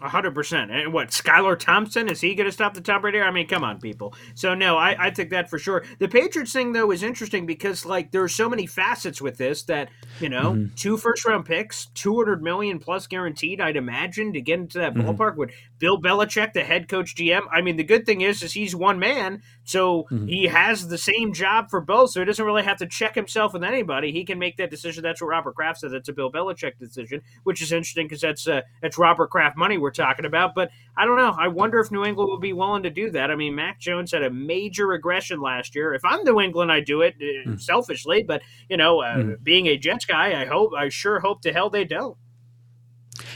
[0.04, 0.70] A hundred percent.
[0.70, 2.10] And what, Skylar Thompson?
[2.10, 3.20] Is he going to stop the Tom Brady?
[3.20, 4.14] I mean, come on, people.
[4.34, 5.82] So no, I, I think that for sure.
[5.98, 9.62] The Patriots thing though is interesting because like there are so many facets with this
[9.62, 9.88] that
[10.20, 10.74] you know, Mm-hmm.
[10.74, 13.62] two first round picks, two hundred million plus guaranteed.
[13.62, 15.08] I'd imagine to get into that Mm-hmm.
[15.08, 17.40] ballpark with Bill Belichick, the head coach GM.
[17.50, 20.26] I mean, the good thing is, is he's one man, so Mm-hmm.
[20.26, 22.10] he has the same job for both.
[22.10, 24.12] So he doesn't really have to check himself with anybody.
[24.12, 25.02] He can make that decision.
[25.02, 25.92] That's what Robert Kraft said.
[25.92, 29.78] That's a Bill Belichick decision, which is interesting because that's uh, that's Robert Kraft money
[29.78, 30.54] we're talking about.
[30.54, 31.34] But I don't know.
[31.38, 33.30] I wonder if New England will be willing to do that.
[33.30, 35.94] I mean, Mac Jones had a major regression last year.
[35.94, 37.14] If I'm New England, I do it
[37.46, 38.22] uh, selfishly.
[38.22, 41.70] But you know, uh, being a Jets guy, I hope, I sure hope to hell
[41.70, 42.16] they don't.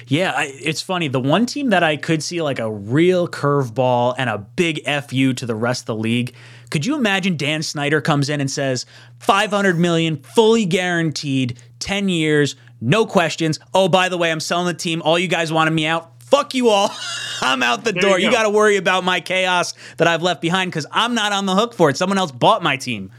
[0.06, 1.08] Yeah, I, it's funny.
[1.08, 5.32] The one team that I could see like a real curveball and a big fu
[5.34, 6.34] to the rest of the league.
[6.70, 8.86] Could you imagine Dan Snyder comes in and says
[9.20, 13.58] 500 million, fully guaranteed, 10 years, no questions.
[13.74, 15.02] Oh, by the way, I'm selling the team.
[15.02, 16.22] All you guys wanted me out.
[16.22, 16.90] Fuck you all.
[17.40, 18.18] I'm out the There door.
[18.18, 21.32] you You, got to worry about my chaos that I've left behind because I'm not
[21.32, 21.96] on the hook for it.
[21.96, 23.10] Someone else bought my team.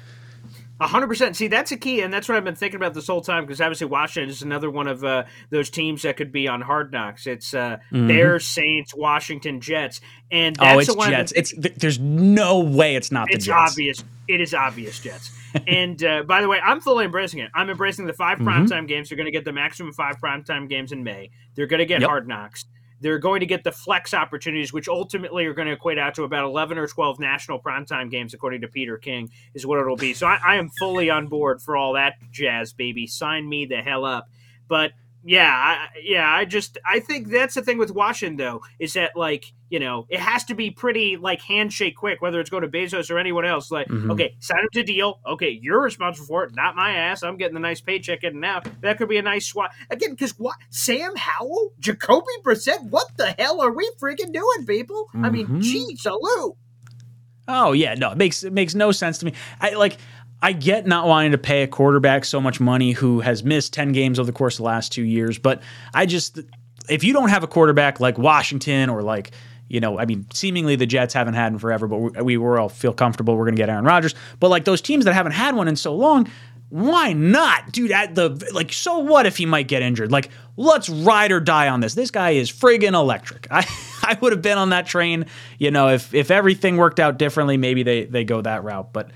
[0.81, 1.35] A hundred percent.
[1.35, 3.43] See, that's a key, and that's what I've been thinking about this whole time.
[3.45, 6.91] Because obviously, Washington is another one of uh, those teams that could be on Hard
[6.93, 7.27] Knocks.
[7.27, 9.99] It's uh, Bears, Saints, Washington, Jets,
[10.31, 10.75] and that's Mm-hmm.
[10.75, 11.31] oh, it's the one been Jets.
[11.33, 13.71] It's th- there's no way it's not the it's Jets.
[13.71, 14.03] obvious.
[14.29, 15.31] It is obvious, Jets.
[15.67, 17.49] and uh, by the way, I'm fully embracing it.
[17.53, 18.47] I'm embracing the 5 Mm-hmm.
[18.47, 19.09] primetime games.
[19.09, 21.31] They're going to get the maximum five primetime games in May.
[21.55, 22.07] They're going to get Yep.
[22.09, 22.65] hard knocks.
[23.01, 26.23] They're going to get the flex opportunities, which ultimately are going to equate out to
[26.23, 30.13] about 11 or 12 national primetime games, according to Peter King, is what it'll be.
[30.13, 33.07] So I, I am fully on board for all that jazz, baby.
[33.07, 34.29] Sign me the hell up.
[34.67, 34.91] But
[35.23, 36.29] Yeah, I, yeah.
[36.31, 40.05] I just I think that's the thing with Washington though is that like you know
[40.09, 43.45] it has to be pretty like handshake quick whether it's going to Bezos or anyone
[43.45, 43.69] else.
[43.69, 44.11] Like Mhm.
[44.13, 45.19] okay, sign up to deal.
[45.27, 47.21] Okay, you're responsible for it, not my ass.
[47.21, 48.65] I'm getting the nice paycheck in and out.
[48.81, 52.81] That could be a nice swap again because what Sam Howell, Jacoby Brissett.
[52.89, 55.09] What the hell are we freaking doing, people?
[55.15, 55.61] I mean, Mhm.
[55.61, 56.55] gee, salute.
[57.51, 59.33] Oh yeah, no, it makes it makes no sense to me.
[59.59, 59.97] I like
[60.41, 63.91] I get not wanting to pay a quarterback so much money who has missed 10
[63.91, 65.61] games over the course of the last 2 years, but
[65.93, 66.39] I just
[66.89, 69.31] if you don't have a quarterback like Washington or like
[69.69, 72.59] you know, I mean, seemingly the Jets haven't had him forever, but we, we were
[72.59, 74.15] all feel comfortable we're going to get Aaron Rodgers.
[74.39, 76.27] But like those teams that haven't had one in so long,
[76.69, 77.91] why not, dude?
[77.91, 80.11] At the like, so what if he might get injured?
[80.11, 81.93] Like, let's ride or die on this.
[81.93, 83.47] This guy is friggin' electric.
[83.51, 83.65] I
[84.03, 85.25] I would have been on that train.
[85.57, 88.91] You know, if if everything worked out differently, maybe they they go that route.
[88.93, 89.11] But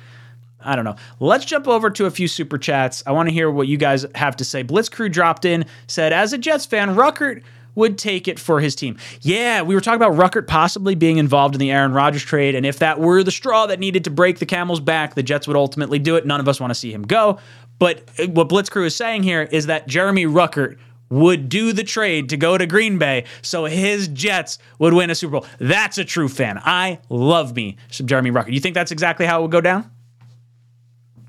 [0.66, 0.96] I don't know.
[1.20, 3.04] Let's jump over to a few super chats.
[3.06, 4.64] I want to hear what you guys have to say.
[4.64, 7.44] Blitzcrew dropped in, said, as a Jets fan, Ruckert
[7.76, 8.98] would take it for his team.
[9.22, 12.66] Yeah, we were talking about Ruckert possibly being involved in the Aaron Rodgers trade, and
[12.66, 15.58] if that were the straw that needed to break the camel's back, the Jets would
[15.58, 16.26] ultimately do it.
[16.26, 17.40] None of us want to see him go.
[17.80, 20.78] But uh, what Blitzcrew is saying here is that Jeremy Ruckert
[21.10, 25.16] would do the trade to go to Green Bay so his Jets would win a
[25.16, 25.46] Super Bowl.
[25.60, 26.60] That's a true fan.
[26.64, 28.54] I love me some Jeremy Ruckert.
[28.54, 29.92] You think that's exactly how it would go down?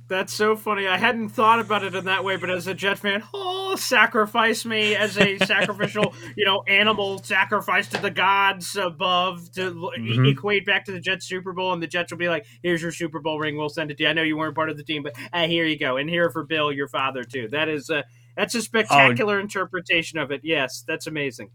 [0.06, 0.86] That's so funny.
[0.86, 4.66] I hadn't thought about it in that way, but as a Jet fan, oh, sacrifice
[4.66, 10.30] me as a sacrificial, you know, animal sacrifice to the gods above to Mhm.
[10.30, 12.92] equate back to the Jets Super Bowl, and the Jets will be like, "Here's your
[12.92, 13.56] Super Bowl ring.
[13.56, 14.10] We'll send it to you.
[14.10, 16.28] I know you weren't part of the team, but uh, here you go, and here
[16.30, 18.04] for Bill, your father too." That is a
[18.36, 20.42] that's a spectacular interpretation of it.
[20.44, 21.48] Yes, that's amazing.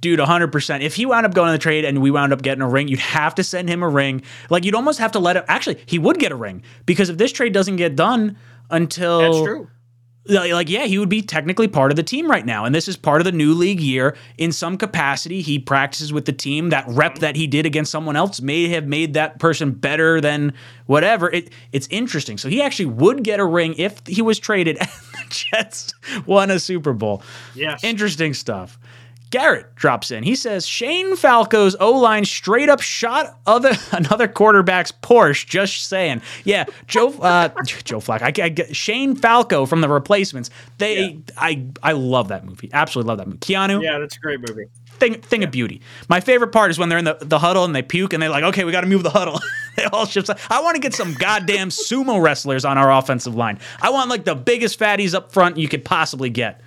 [0.00, 0.80] Dude, 100%.
[0.80, 2.88] If he wound up going to the trade and we wound up getting a ring,
[2.88, 4.22] you'd have to send him a ring.
[4.48, 5.44] Like, you'd almost have to let him.
[5.48, 8.36] Actually, he would get a ring because if this trade doesn't get done
[8.70, 9.20] until.
[9.20, 9.68] That's true.
[10.30, 12.66] Like, yeah, he would be technically part of the team right now.
[12.66, 14.14] And this is part of the new league year.
[14.36, 16.68] In some capacity, he practices with the team.
[16.68, 20.52] That rep that he did against someone else may have made that person better than
[20.84, 21.30] whatever.
[21.30, 22.36] It, it's interesting.
[22.36, 25.94] So he actually would get a ring if he was traded and the Jets
[26.26, 27.22] won a Super Bowl.
[27.54, 27.82] Yes.
[27.82, 28.78] Interesting stuff.
[29.30, 30.22] Garrett drops in.
[30.22, 35.46] He says Shane Falco's O line straight up shot other another quarterback's Porsche.
[35.46, 36.22] Just saying.
[36.44, 37.50] Yeah, Joe uh,
[37.84, 38.22] Joe Flack.
[38.22, 40.50] I, I Shane Falco from the Replacements.
[40.78, 42.70] They I I love that movie.
[42.72, 43.38] Absolutely love that movie.
[43.38, 44.66] Keanu yeah, that's a great movie.
[44.98, 45.82] thing thing of beauty.
[46.08, 48.30] My favorite part is when they're in the, the huddle and they puke and they're
[48.30, 49.40] like, okay, we got to move the huddle.
[49.76, 50.30] they all shift.
[50.50, 53.58] I want to get some goddamn sumo wrestlers on our offensive line.
[53.80, 56.62] I want like the biggest fatties up front you could possibly get.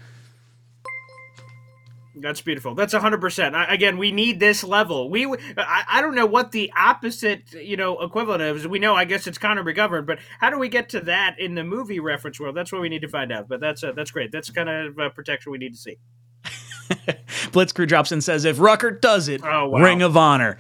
[2.21, 2.75] That's beautiful.
[2.75, 3.55] That's hundred percent.
[3.69, 5.09] Again, we need this level.
[5.09, 5.25] We,
[5.57, 8.67] I, I don't know what the opposite, you know, equivalent is.
[8.67, 11.55] We know, I guess it's Connor McGovern, but how do we get to that in
[11.55, 12.55] the movie reference world?
[12.55, 13.47] That's what we need to find out.
[13.49, 14.31] But that's uh, that's great.
[14.31, 15.97] That's kind of uh, protection we need to see.
[17.51, 19.81] Blitzcrew drops in and says, if Ruckert does it, Oh, wow.
[19.81, 20.57] Ring of Honor.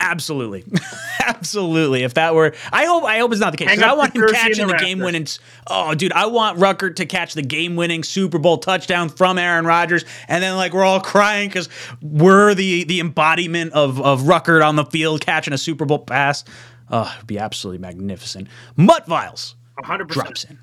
[0.00, 0.64] Absolutely,
[1.26, 2.02] absolutely.
[2.02, 3.80] If that were, I hope, I hope it's not the case.
[3.80, 5.26] I want him in catching the the game winning.
[5.66, 9.66] Oh, dude, I want Ruckert to catch the game winning Super Bowl touchdown from Aaron
[9.66, 11.68] Rodgers, and then like we're all crying because
[12.00, 16.44] we're the the embodiment of of Ruckert on the field catching a Super Bowl pass.
[16.90, 18.48] Oh, it'd be absolutely magnificent.
[18.76, 20.26] Mutt Viles hundred percent.
[20.26, 20.58] drops in.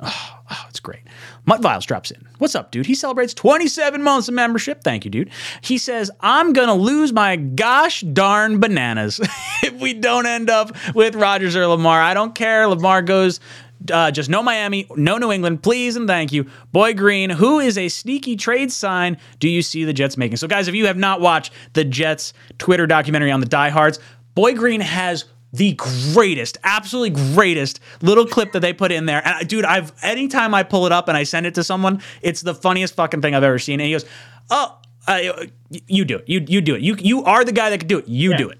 [0.00, 1.00] Oh, oh, it's great.
[1.46, 2.26] Mutt Viles drops in.
[2.38, 2.86] What's up, dude?
[2.86, 4.82] He celebrates 27 months of membership.
[4.82, 5.30] Thank you, dude.
[5.62, 9.20] He says, I'm going to lose my gosh darn bananas
[9.62, 12.00] if we don't end up with Rodgers or Lamar.
[12.00, 12.66] I don't care.
[12.66, 13.40] Lamar goes.
[13.92, 16.46] Uh, just no Miami, no New England, please and thank you.
[16.72, 20.38] Boy Green, who is a sneaky trade sign do you see the Jets making?
[20.38, 23.98] So, guys, if you have not watched the Jets Twitter documentary on the diehards,
[24.34, 25.72] Boy Green has the
[26.12, 29.22] greatest, absolutely greatest little clip that they put in there.
[29.26, 32.42] And dude, I've anytime I pull it up and I send it to someone, it's
[32.42, 33.80] the funniest fucking thing I've ever seen.
[33.80, 34.04] And he goes,
[34.50, 34.78] "Oh,
[35.08, 35.46] uh,
[35.86, 36.24] you do it.
[36.28, 36.82] You you do it.
[36.82, 38.08] You you are the guy that can do it.
[38.08, 38.36] You Yeah.
[38.36, 38.58] do it."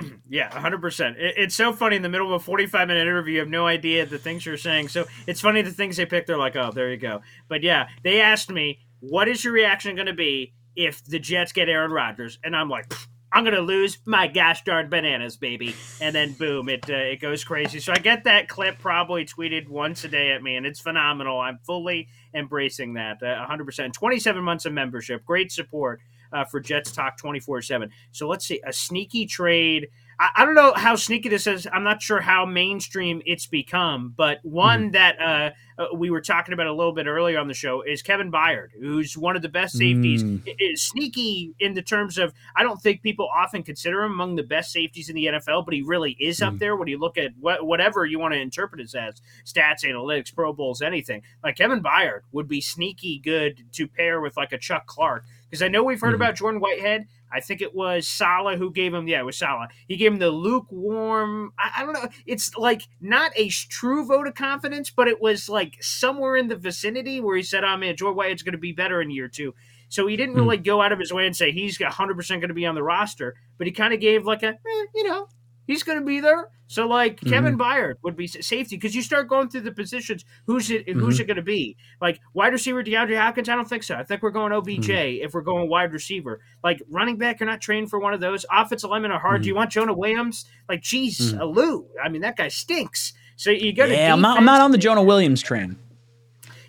[0.28, 1.16] Yeah, hundred percent.
[1.20, 3.34] It's so funny in the middle of a forty-five minute interview.
[3.34, 4.88] You have no idea the things you're saying.
[4.88, 6.26] So it's funny the things they pick.
[6.26, 7.20] They're like, oh, there you go.
[7.46, 11.52] But yeah, they asked me, what is your reaction going to be if the Jets
[11.52, 12.38] get Aaron Rodgers?
[12.42, 12.88] And I'm like.
[12.88, 17.20] "Pfft, I'm gonna lose my gosh darn bananas, baby, and then boom, it uh, it
[17.20, 17.80] goes crazy.
[17.80, 21.40] So I get that clip probably tweeted once a day at me, and it's phenomenal.
[21.40, 23.64] I'm fully embracing that, uh, 100.
[23.64, 26.00] percent 27 months of membership, great support
[26.32, 27.90] uh, for Jets Talk 24 seven.
[28.12, 29.88] So let's see, a sneaky trade.
[30.18, 31.66] I, I don't know how sneaky this is.
[31.72, 35.50] I'm not sure how mainstream it's become, but one that uh,
[35.80, 38.68] uh, we were talking about a little bit earlier on the show is Kevin Byard,
[38.78, 40.22] who's one of the best safeties.
[40.22, 40.42] Mm.
[40.78, 44.72] Sneaky in the terms of I don't think people often consider him among the best
[44.72, 46.58] safeties in the NFL, but he really is up Mm.
[46.58, 50.34] there when you look at what, whatever you want to interpret it as stats, analytics,
[50.34, 51.22] Pro Bowls, anything.
[51.42, 55.62] Like Kevin Byard would be sneaky good to pair with like a Chuck Clark because
[55.62, 56.16] I know we've heard Mhm.
[56.16, 57.06] about Jordan Whitehead.
[57.34, 59.08] I think it was Saleh who gave him.
[59.08, 59.68] Yeah, it was Saleh.
[59.88, 61.52] He gave him the lukewarm.
[61.58, 62.08] I, I don't know.
[62.26, 66.56] It's like not a true vote of confidence, but it was like somewhere in the
[66.56, 69.54] vicinity where he said, "Oh man, Jordan Whitehead's going to be better in year two.
[69.88, 70.40] So he didn't Hmm.
[70.40, 72.74] really go out of his way and say he's 100 percent going to be on
[72.74, 75.28] the roster, but he kind of gave like a, eh, you know,
[75.66, 76.48] he's going to be there.
[76.66, 77.30] So like Mm-hmm.
[77.30, 80.24] Kevin Byard would be safety because you start going through the positions.
[80.46, 80.86] Who's it?
[80.86, 80.98] Mm-hmm.
[80.98, 81.76] Who's it going to be?
[82.00, 83.48] Like wide receiver DeAndre Hopkins?
[83.48, 83.94] I don't think so.
[83.94, 85.24] I think we're going OBJ Mm-hmm.
[85.24, 86.40] if we're going wide receiver.
[86.62, 88.46] Like running back, you're not trained for one of those.
[88.50, 89.42] Offensive linemen are hard.
[89.42, 89.48] Do Mm-hmm.
[89.48, 90.46] you want Jonah Williams?
[90.68, 91.86] Like, geez, a Lou.
[92.02, 93.12] I mean, that guy stinks.
[93.36, 95.76] So you got Yeah, I'm not, I'm not on the Jonah Williams train.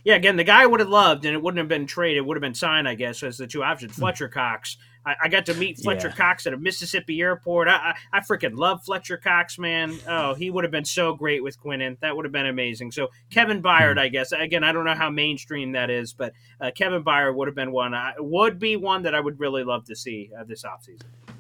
[0.04, 2.26] yeah, again, the guy I would have loved, and it wouldn't have been traded, it
[2.26, 3.94] would have been signed, I guess, as the two options.
[3.96, 4.78] Fletcher Cox.
[5.06, 6.16] I, I got to meet Fletcher Yeah.
[6.16, 7.68] Cox at a Mississippi airport.
[7.68, 9.98] I, I, I freaking love Fletcher Cox, man.
[10.08, 12.00] Oh, he would have been so great with Quinnen.
[12.00, 12.92] That would have been amazing.
[12.92, 14.32] So Kevin Byard, I guess.
[14.32, 17.72] Again, I don't know how mainstream that is, but uh, Kevin Byard would have been
[17.72, 17.94] one.
[17.94, 21.35] I, would be one that I would really love to see uh, this offseason.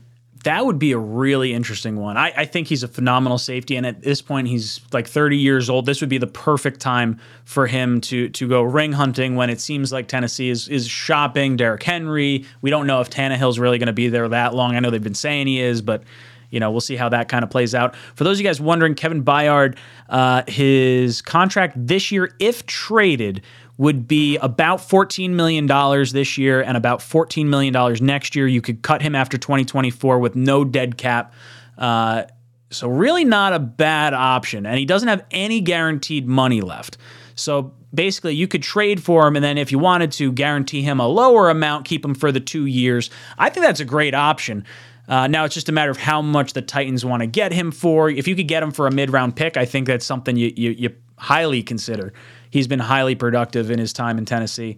[0.45, 2.17] That would be a really interesting one.
[2.17, 5.71] I, I think he's a phenomenal safety, and at this point, he's like 30 years
[5.71, 5.87] old.
[5.87, 9.59] This would be the perfect time for him to to go ring hunting when it
[9.59, 12.45] seems like Tennessee is is shopping Derrick Henry.
[12.61, 14.75] We don't know if Tannehill's really going to be there that long.
[14.75, 16.03] I know they've been saying he is, but
[16.51, 17.95] you know we'll see how that kind of plays out.
[18.13, 19.79] For those of you guys wondering, Kevin Byard,
[20.09, 23.41] uh, his contract this year, if traded,
[23.77, 25.67] would be about $14 million
[26.13, 27.73] this year and about $14 million
[28.05, 28.47] next year.
[28.47, 31.33] You could cut him after 2024 with no dead cap.
[31.77, 32.23] Uh,
[32.71, 34.65] so, really not a bad option.
[34.65, 36.97] And he doesn't have any guaranteed money left.
[37.35, 40.99] So, basically, you could trade for him and then if you wanted to guarantee him
[40.99, 43.09] a lower amount, keep him for the two years.
[43.37, 44.65] I think that's a great option.
[45.07, 47.71] Uh, now it's just a matter of how much the Titans want to get him
[47.71, 48.09] for.
[48.09, 50.71] If you could get him for a mid-round pick, I think that's something you, you,
[50.71, 52.13] you highly consider.
[52.55, 54.77] He's been highly productive in his time in Tennessee.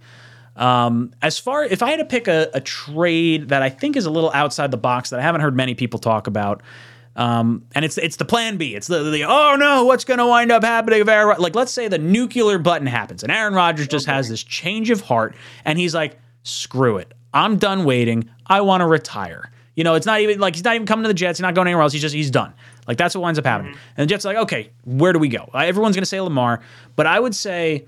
[0.55, 4.07] Um, as far if I had to pick a, a trade that I think is
[4.07, 6.63] a little outside the box that I haven't heard many people talk about,
[7.15, 8.73] um, and it's it's the plan B.
[8.73, 11.71] It's the, the oh no, what's going to wind up happening if Aaron like let's
[11.71, 15.77] say the nuclear button happens and Aaron Rodgers just has this change of heart and
[15.77, 19.51] he's like screw it, I'm done waiting, I want to retire.
[19.77, 21.37] You know, it's not even like he's not even coming to the Jets.
[21.37, 21.93] He's not going anywhere else.
[21.93, 22.51] He's just he's done.
[22.87, 23.73] Like that's what winds up happening.
[23.73, 23.93] Mm-hmm.
[23.95, 25.49] And the Jets are like, okay, where do we go?
[25.53, 26.61] Everyone's going to say Lamar,
[26.95, 27.85] but I would say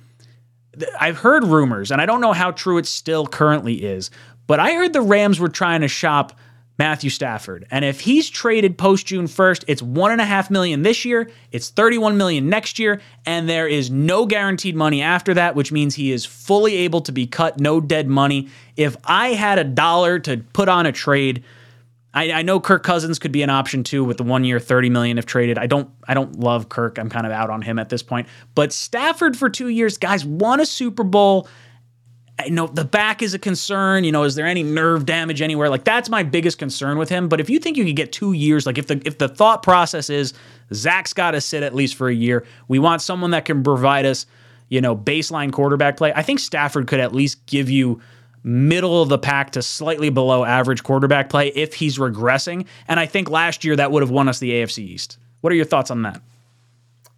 [0.99, 4.11] I've heard rumors, and I don't know how true it still currently is,
[4.45, 6.33] but I heard the Rams were trying to shop
[6.77, 10.83] Matthew Stafford, and if he's traded post June first, it's one and a half million
[10.83, 15.55] this year, it's thirty-one million next year, and there is no guaranteed money after that,
[15.55, 18.47] which means he is fully able to be cut, no dead money.
[18.77, 21.43] If I had a dollar to put on a trade.
[22.13, 24.89] I, I know Kirk Cousins could be an option too with the one year thirty
[24.89, 25.57] million if traded.
[25.57, 26.97] I don't I don't love Kirk.
[26.97, 28.27] I'm kind of out on him at this point.
[28.55, 31.47] But Stafford for two years, guys, won a Super Bowl.
[32.39, 34.05] I know the back is a concern.
[34.05, 35.69] You know, is there any nerve damage anywhere?
[35.69, 37.29] Like that's my biggest concern with him.
[37.29, 39.61] But if you think you could get two years, like if the if the thought
[39.61, 40.33] process is
[40.73, 44.05] Zach's got to sit at least for a year, we want someone that can provide
[44.05, 44.25] us,
[44.69, 46.11] you know, baseline quarterback play.
[46.15, 48.01] I think Stafford could at least give you
[48.43, 52.65] middle of the pack to slightly below average quarterback play if he's regressing.
[52.87, 55.17] And I think last year that would have won us the AFC East.
[55.41, 56.21] What are your thoughts on that?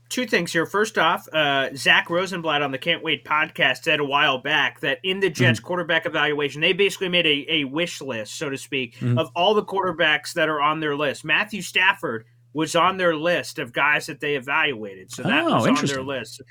[0.09, 0.65] two things here.
[0.65, 4.99] First off, uh, Zach Rosenblatt on the Can't Wait podcast said a while back that
[5.03, 9.01] in the Jets quarterback evaluation, they basically made a, a wish list, so to speak,
[9.01, 11.23] of all the quarterbacks that are on their list.
[11.23, 15.67] Matthew Stafford was on their list of guys that they evaluated, so that Oh, was
[15.67, 16.41] on their list.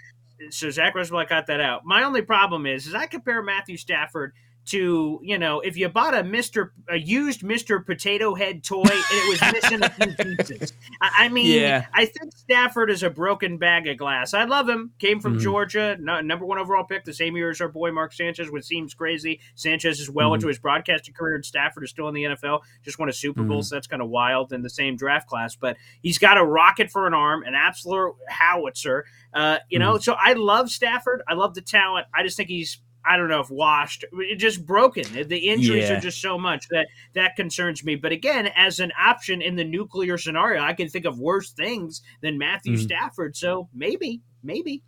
[0.48, 1.84] So Zach Rosenblatt got that out.
[1.84, 4.32] My only problem is, is I compare Matthew Stafford
[4.70, 8.90] to you know if you bought a Mister a used Mister Potato Head toy and
[8.92, 10.72] it was missing a few pieces.
[11.00, 11.86] I, I mean, Yeah.
[11.94, 14.34] I think Stafford is a broken bag of glass.
[14.34, 14.92] I love him.
[14.98, 15.40] Came from Mhm.
[15.42, 18.64] Georgia, no, number one overall pick, the same year as our boy Mark Sanchez, which
[18.64, 19.40] seems crazy.
[19.54, 20.34] Sanchez is well Mhm.
[20.36, 22.62] into his broadcasting career, and Stafford is still in the NFL.
[22.84, 23.64] Just won a Super Bowl, Mhm.
[23.64, 25.56] so that's kind of wild in the same draft class.
[25.56, 29.04] But he's got a rocket for an arm, an absolute howitzer.
[29.34, 31.22] Uh, you know, so I love Stafford.
[31.28, 32.06] I love the talent.
[32.14, 34.04] I just think he's I don't know if washed,
[34.36, 35.04] just broken.
[35.28, 35.96] The injuries Yeah.
[35.96, 37.96] are just so much that that concerns me.
[37.96, 42.02] But again, as an option in the nuclear scenario, I can think of worse things
[42.20, 42.82] than Matthew Mhm.
[42.82, 43.36] Stafford.
[43.36, 44.82] So maybe, maybe.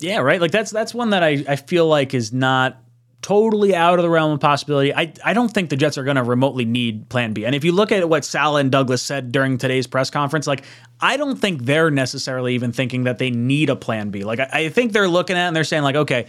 [0.00, 0.40] Yeah, right.
[0.40, 2.82] Like that's that's one that I, I feel like is not
[3.20, 4.94] totally out of the realm of possibility.
[4.94, 7.44] I, I don't think the Jets are going to remotely need plan B.
[7.44, 10.62] And if you look at what Saleh and Douglas said during today's press conference, like,
[11.00, 14.22] I don't think they're necessarily even thinking that they need a plan B.
[14.22, 16.26] Like, I, I think they're looking at it and they're saying, like, okay,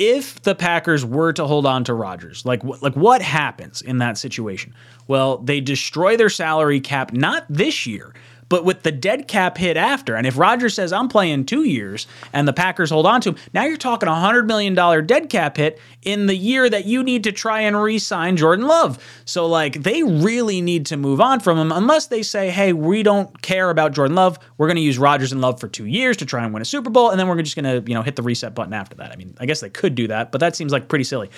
[0.00, 4.16] if the Packers were to hold on to Rodgers, like like what happens in that
[4.16, 4.74] situation?
[5.06, 8.14] Well, they destroy their salary cap not this year,
[8.50, 10.14] but with the dead cap hit after.
[10.16, 13.36] And if Rodgers says I'm playing 2 years and the Packers hold on to him,
[13.54, 17.02] now you're talking a 100 million dollar dead cap hit in the year that you
[17.02, 18.98] need to try and re-sign Jordan Love.
[19.24, 23.02] So like they really need to move on from him unless they say, "Hey, we
[23.02, 24.38] don't care about Jordan Love.
[24.58, 26.66] We're going to use Rodgers and Love for 2 years to try and win a
[26.66, 28.96] Super Bowl and then we're just going to, you know, hit the reset button after
[28.96, 31.30] that." I mean, I guess they could do that, but that seems like pretty silly.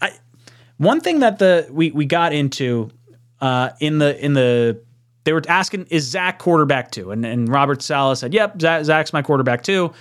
[0.00, 0.12] I
[0.76, 2.90] one thing that the we we got into
[3.40, 4.80] uh, in the in the
[5.24, 9.12] they were asking is Zach quarterback too, and and Robert Saleh said, "Yep, Zach, Zach's
[9.12, 9.92] my quarterback too."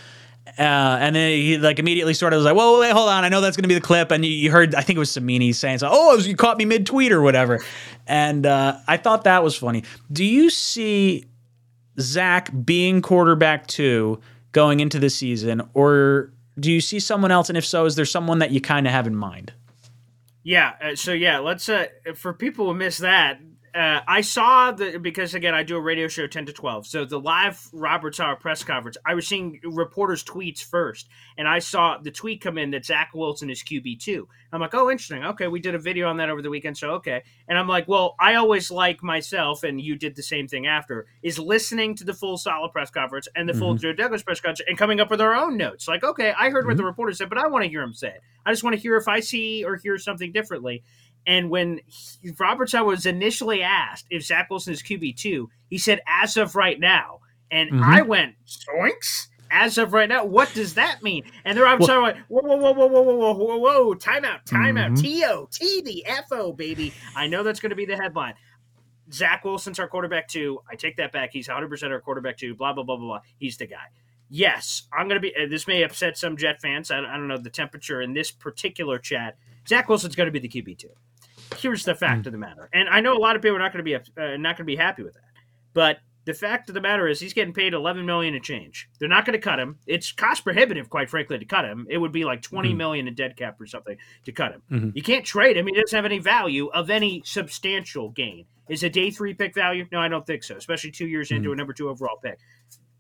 [0.58, 3.24] Uh, and then he like immediately sort of was like, "Whoa, wait, hold on!
[3.24, 5.00] I know that's going to be the clip." And you, you, heard, I think it
[5.00, 7.64] was Cimini saying, so, "Oh, you caught me mid tweet or whatever,"
[8.08, 9.84] and uh, I thought that was funny.
[10.12, 11.26] Do you see
[12.00, 14.20] Zach being quarterback two
[14.52, 17.50] going into the season, or do you see someone else?
[17.50, 19.54] And if so, is there someone that you kind of have in mind?
[20.44, 20.74] Yeah.
[20.82, 23.40] Uh, so yeah, let's uh, for people who miss that,
[23.74, 27.06] uh, I saw the because again I do a radio show ten to twelve, so
[27.06, 28.98] the live Robert Saleh press conference.
[29.06, 31.08] I was seeing reporters' tweets first,
[31.38, 34.28] and I saw the tweet come in that Zach Wilson is QB two.
[34.52, 35.24] I'm like, oh, interesting.
[35.24, 37.24] Okay, we did a video on that over the weekend, so okay.
[37.48, 41.08] And I'm like, well, I always like myself, and you did the same thing after,
[41.24, 43.82] is listening to the full Saleh press conference and the full mm-hmm.
[43.82, 45.88] Joe Douglas press conference and coming up with our own notes.
[45.88, 46.68] Like, okay, I heard mm-hmm.
[46.68, 48.22] what the reporter said, but I want to hear him say it.
[48.46, 50.84] I just want to hear if I see or hear something differently.
[51.26, 55.78] And when he, Robert Saleh was initially asked if Zach Wilson is QB two, he
[55.78, 57.20] said, "As of right now."
[57.50, 57.84] And mm-hmm.
[57.84, 61.24] I went, "Zoinks!" As of right now, what does that mean?
[61.44, 63.96] And the Robert Saleh went, "Whoa, whoa, whoa, whoa, whoa, whoa, whoa, whoa, whoa!
[63.96, 64.94] Timeout, timeout!
[64.94, 64.96] Mm-hmm.
[64.96, 66.94] T O T the F O, baby!
[67.16, 68.36] I know that's going to be the headline."
[69.14, 70.60] Zach Wilson's our quarterback two.
[70.72, 71.32] I take that back.
[71.34, 72.56] He's 100% our quarterback two.
[72.56, 73.20] Blah blah blah blah blah.
[73.38, 73.90] He's the guy.
[74.30, 75.36] Yes, I'm going to be.
[75.36, 76.90] Uh, this may upset some Jet fans.
[76.90, 79.38] I, I don't know the temperature in this particular chat.
[79.68, 80.92] Zach Wilson's going to be the QB two
[81.58, 82.28] here's the fact mm.
[82.28, 83.96] of the matter, and I know a lot of people are not going to be
[83.96, 85.30] uh, not going to be happy with that,
[85.74, 88.88] but the fact of the matter is he's getting paid 11 million to change.
[89.00, 89.80] They're not going to cut him.
[89.88, 91.88] It's cost prohibitive, quite frankly, to cut him.
[91.90, 92.78] It would be like 20 mm.
[92.78, 94.62] million in dead cap or something to cut him.
[94.72, 94.90] Mm-hmm.
[94.94, 95.66] You can't trade him.
[95.66, 98.46] He doesn't have any value of any substantial gain.
[98.70, 99.88] Is a day three pick value?
[99.92, 100.56] No, I don't think so.
[100.56, 101.38] Especially two years mm.
[101.38, 102.38] into a number two overall pick.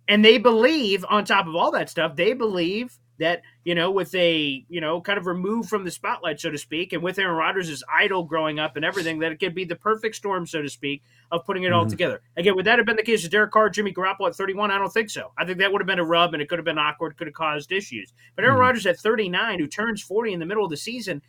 [0.07, 4.13] And they believe, on top of all that stuff, they believe that you know with
[4.15, 7.37] a you know kind of removed from the spotlight so to speak and with aaron
[7.37, 10.69] rodgers' idol growing up and everything that it could be the perfect storm so to
[10.69, 11.75] speak of putting it mm-hmm.
[11.75, 14.35] all together again would that have been the case with derek carr jimmy garoppolo at
[14.35, 16.49] 31 i don't think so i think that would have been a rub and it
[16.49, 18.61] could have been awkward could have caused issues but aaron mm-hmm.
[18.61, 21.21] rodgers at 39 who turns 40 in the middle of the season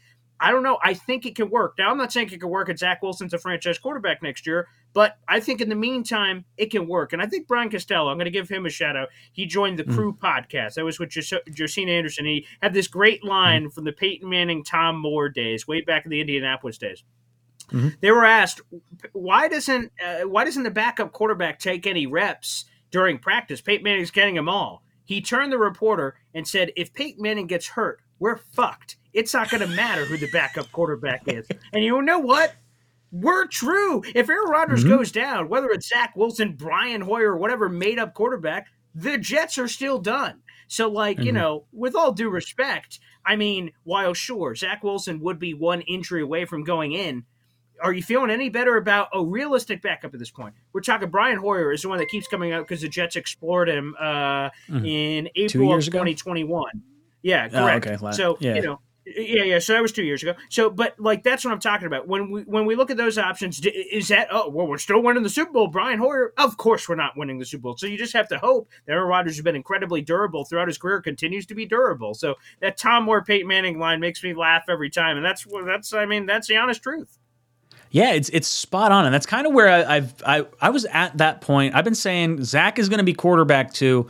[0.43, 0.76] I don't know.
[0.82, 1.74] I think it can work.
[1.78, 4.66] Now, I'm not saying it can work at Zach Wilson's a franchise quarterback next year,
[4.95, 7.12] but I think in the meantime, it can work.
[7.12, 9.09] And I think Brian Costello, I'm going to give him a shout out.
[9.32, 9.95] He joined the mm.
[9.95, 10.74] Crew podcast.
[10.74, 12.26] That was with Josina Anderson.
[12.26, 13.72] He had this great line mm.
[13.72, 17.05] from the Peyton Manning, Tom Moore days, way back in the Indianapolis days.
[17.68, 17.88] Mm-hmm.
[18.01, 18.61] They were asked,
[19.12, 23.62] why doesn't uh, why doesn't the backup quarterback take any reps during practice?
[23.62, 24.82] Peyton Manning's getting them all.
[25.05, 29.51] He turned the reporter and said, if Peyton Manning gets hurt, we're fucked it's not
[29.51, 31.47] going to matter who the backup quarterback is.
[31.72, 32.55] And you know what?
[33.12, 34.02] We're true.
[34.14, 34.96] If Aaron Rodgers mm-hmm.
[34.96, 39.58] goes down, whether it's Zach Wilson, Brian Hoyer, or whatever made up quarterback, the Jets
[39.58, 40.40] are still done.
[40.66, 41.26] So, like, mm-hmm.
[41.26, 45.82] you know, with all due respect, I mean, while sure, Zach Wilson would be one
[45.82, 47.24] injury away from going in,
[47.82, 50.54] are you feeling any better about a realistic backup at this point?
[50.72, 53.68] We're talking Brian Hoyer is the one that keeps coming up because the Jets explored
[53.68, 54.84] him uh, mm-hmm.
[54.84, 56.64] in April of 2021.
[57.22, 57.86] Yeah, correct.
[57.86, 58.16] Oh, okay.
[58.16, 58.54] So, yeah.
[58.54, 58.80] you know,
[59.16, 59.58] yeah, yeah.
[59.58, 60.34] So that was two years ago.
[60.48, 62.08] So, but like that's what I'm talking about.
[62.08, 65.22] When we when we look at those options, is that oh well, we're still winning
[65.22, 65.68] the Super Bowl?
[65.68, 67.76] Brian Hoyer, of course, we're not winning the Super Bowl.
[67.76, 70.78] So you just have to hope that Aaron Rodgers has been incredibly durable throughout his
[70.78, 72.14] career, continues to be durable.
[72.14, 75.92] So that Tom Moore Peyton Manning line makes me laugh every time, and that's that's
[75.92, 77.18] I mean that's the honest truth.
[77.92, 80.86] Yeah, it's it's spot on, and that's kind of where I, I've I I was
[80.86, 81.74] at that point.
[81.74, 84.08] I've been saying Zach is going to be quarterback too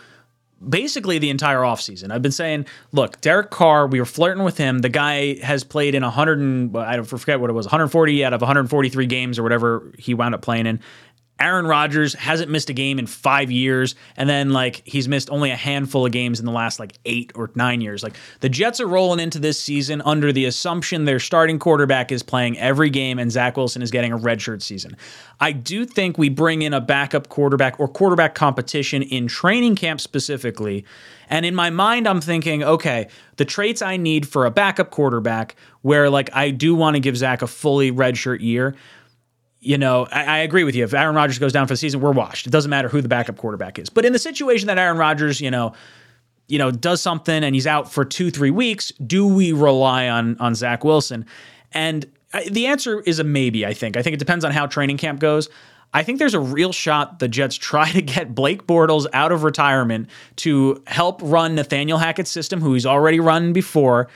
[0.68, 2.10] basically the entire offseason.
[2.10, 4.78] I've been saying, look, Derek Carr, we were flirting with him.
[4.78, 8.40] The guy has played in 100 and I forget what it was, 140 out of
[8.40, 10.80] 143 games or whatever he wound up playing in.
[11.42, 15.50] Aaron Rodgers hasn't missed a game in five years, and then like he's missed only
[15.50, 18.04] a handful of games in the last like eight or nine years.
[18.04, 22.22] Like the Jets are rolling into this season under the assumption their starting quarterback is
[22.22, 24.96] playing every game and Zach Wilson is getting a redshirt season.
[25.40, 30.00] I do think we bring in a backup quarterback or quarterback competition in training camp
[30.00, 30.84] specifically.
[31.28, 35.56] And in my mind, I'm thinking, okay, the traits I need for a backup quarterback,
[35.80, 38.76] where like I do want to give Zach a fully redshirt year
[39.62, 40.82] you know, I, I, agree with you.
[40.82, 42.48] If Aaron Rodgers goes down for the season, we're washed.
[42.48, 43.88] It doesn't matter who the backup quarterback is.
[43.88, 45.72] But in the situation that Aaron Rodgers, you know,
[46.48, 50.36] you know, does something and he's out for two, three weeks, do we rely on
[50.40, 51.26] on Zach Wilson?
[51.70, 53.64] And I, the answer is a maybe.
[53.64, 53.96] I think.
[53.96, 55.48] I think it depends on how training camp goes.
[55.94, 59.44] I think there's a real shot the Jets try to get Blake Bortles out of
[59.44, 64.08] retirement to help run Nathaniel Hackett's system, who he's already run before,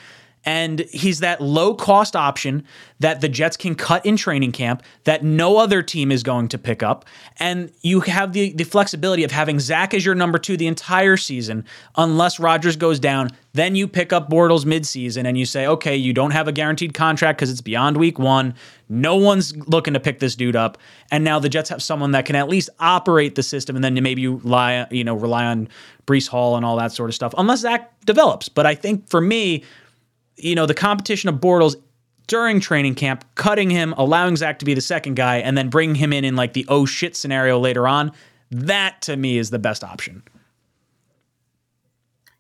[0.47, 2.65] and he's that low cost option
[3.01, 6.57] that the Jets can cut in training camp that no other team is going to
[6.57, 7.05] pick up.
[7.39, 11.17] And you have the, the flexibility of having Zach as your number two the entire
[11.17, 11.65] season,
[11.97, 13.31] unless Rodgers goes down.
[13.55, 16.95] Then you pick up Bortles midseason and you say, okay, you don't have a guaranteed
[16.95, 18.55] contract because it's beyond week one.
[18.89, 20.79] No one's looking to pick this dude up.
[21.11, 23.75] And now the Jets have someone that can at least operate the system.
[23.75, 25.69] And then maybe you lie, you know, rely on
[26.07, 28.49] Breece Hall and all that sort of stuff, unless Zach develops.
[28.49, 29.65] But I think for me,
[30.37, 31.77] you know, the competition of Bortles
[32.27, 35.95] during training camp, cutting him, allowing Zach to be the second guy, and then bringing
[35.95, 38.13] him in in like the oh shit scenario later on.
[38.51, 40.23] That to me is the best option.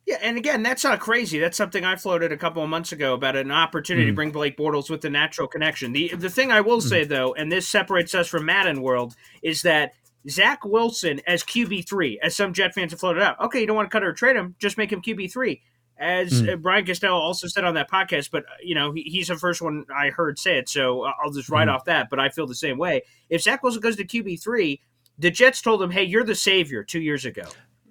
[0.07, 1.40] Yeah, and again, that's not crazy.
[1.40, 4.11] That's something I floated a couple of months ago about an opportunity mm.
[4.11, 5.92] to bring Blake Bortles with the natural connection.
[5.92, 6.88] The the thing I will mm.
[6.88, 9.94] say though, and this separates us from Madden world, is that
[10.28, 13.40] Zach Wilson as QB three, as some Jet fans have floated out.
[13.40, 15.62] Okay, you don't want to cut or trade him, just make him QB three
[15.99, 16.61] as mm.
[16.61, 19.84] Brian Costello also said on that podcast, but you know he, he's the first one
[19.94, 21.74] I heard say it, so I'll just write mm.
[21.74, 22.11] off that.
[22.11, 23.03] But I feel the same way.
[23.30, 24.80] If Zach Wilson goes to QB three,
[25.18, 27.44] the Jets told him, "Hey, you're the savior." Two years ago,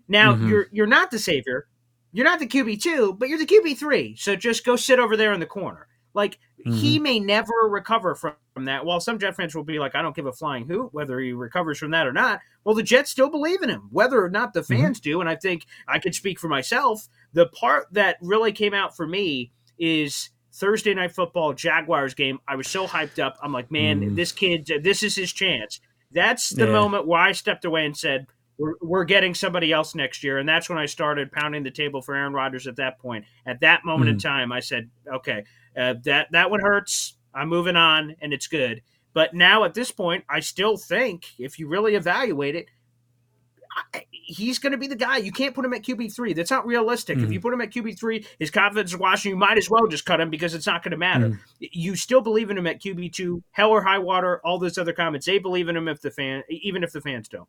[0.07, 0.49] now mm-hmm.
[0.49, 1.67] you're you're not the savior.
[2.11, 4.15] You're not the QB two, but you're the QB three.
[4.17, 5.87] So just go sit over there in the corner.
[6.15, 6.71] Like mm-hmm.
[6.71, 8.85] he may never recover from, from that.
[8.85, 11.33] While some Jet fans will be like, I don't give a flying hoot whether he
[11.33, 12.39] recovers from that or not.
[12.63, 14.81] Well, the Jets still believe in him, whether or not the mm-hmm.
[14.81, 15.11] fans mm-hmm.
[15.11, 15.19] do.
[15.19, 17.07] And I think I could speak for myself.
[17.35, 22.39] The part that really came out for me is Thursday night football Jaguars game.
[22.47, 23.37] I was so hyped up.
[23.43, 24.15] I'm like, man, mm.
[24.15, 25.81] this kid, this is his chance.
[26.13, 26.71] That's the yeah.
[26.71, 28.27] moment where I stepped away and said,
[28.57, 30.37] we're, we're getting somebody else next year.
[30.37, 33.25] And that's when I started pounding the table for Aaron Rodgers at that point.
[33.45, 34.13] At that moment mm.
[34.13, 35.43] in time, I said, okay,
[35.77, 37.17] uh, that that one hurts.
[37.33, 38.81] I'm moving on, and it's good.
[39.13, 42.67] But now at this point, I still think if you really evaluate it,
[44.11, 45.17] he's going to be the guy.
[45.17, 46.33] You can't put him at QB three.
[46.33, 47.17] That's not realistic.
[47.17, 47.25] Mm-hmm.
[47.27, 49.31] If you put him at QB three, his confidence is washing.
[49.31, 51.29] You might as well just cut him because it's not going to matter.
[51.29, 51.65] Mm-hmm.
[51.71, 54.41] You still believe in him at QB two, hell or high water.
[54.43, 57.27] All those other comments, they believe in him if the fan, even if the fans
[57.27, 57.47] don't.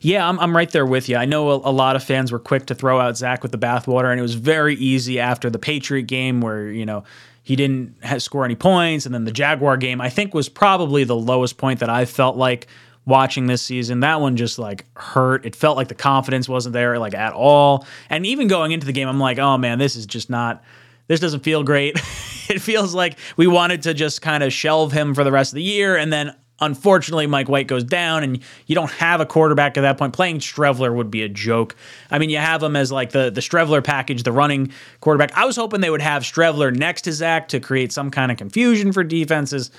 [0.00, 1.16] Yeah, I'm, I'm right there with you.
[1.16, 3.58] I know a, a, lot of fans were quick to throw out Zach with the
[3.58, 7.02] bathwater, and it was very easy after the Patriot game where, you know,
[7.42, 9.04] he didn't score any points.
[9.04, 12.36] And then the Jaguar game, I think, was probably the lowest point that I felt
[12.36, 12.68] like
[13.06, 14.00] watching this season.
[14.00, 15.44] That one just like hurt.
[15.44, 17.86] It felt like the confidence wasn't there like at all.
[18.08, 20.62] And even going into the game, I'm like, oh man, this is just not.
[21.06, 21.96] This doesn't feel great.
[22.48, 25.56] it feels like we wanted to just kind of shelve him for the rest of
[25.56, 29.76] the year, and then Unfortunately, Mike White goes down, and you don't have a quarterback
[29.76, 30.12] at that point.
[30.12, 31.74] Playing Streveler would be a joke.
[32.12, 35.36] I mean, you have him as like the the Streveler package, the running quarterback.
[35.36, 38.38] I was hoping they would have Streveler next to Zach to create some kind of
[38.38, 39.72] confusion for defenses.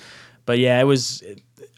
[0.44, 1.22] But yeah, it was.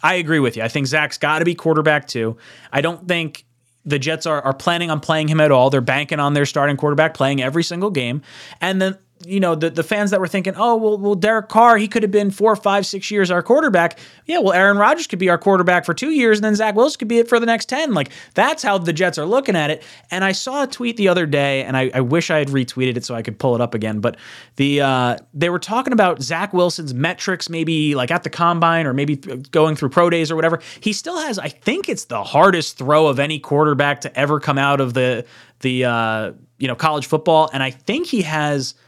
[0.03, 0.62] I agree with you.
[0.62, 2.36] I think Zach's got to be quarterback too.
[2.72, 3.44] I don't think
[3.84, 5.70] the Jets are, are planning on playing him at all.
[5.70, 8.22] They're banking on their starting quarterback playing every single game.
[8.61, 11.76] And then you know, the, the fans that were thinking, oh, well, well, Derek Carr,
[11.76, 13.98] he could have been four, five, six years our quarterback.
[14.26, 16.98] Yeah, well, Aaron Rodgers could be our quarterback for two years, and then Zach Wilson
[16.98, 17.94] could be it for the next 10.
[17.94, 19.82] Like, that's how the Jets are looking at it.
[20.10, 22.96] And I saw a tweet the other day, and I, I wish I had retweeted
[22.96, 24.00] it so I could pull it up again.
[24.00, 24.16] But
[24.56, 28.94] the uh, they were talking about Zach Wilson's metrics, maybe like at the combine or
[28.94, 30.60] maybe going through pro days or whatever.
[30.80, 34.58] He still has, I think it's the hardest throw of any quarterback to ever come
[34.58, 35.24] out of the,
[35.60, 37.50] the uh, you know, college football.
[37.52, 38.74] And I think he has–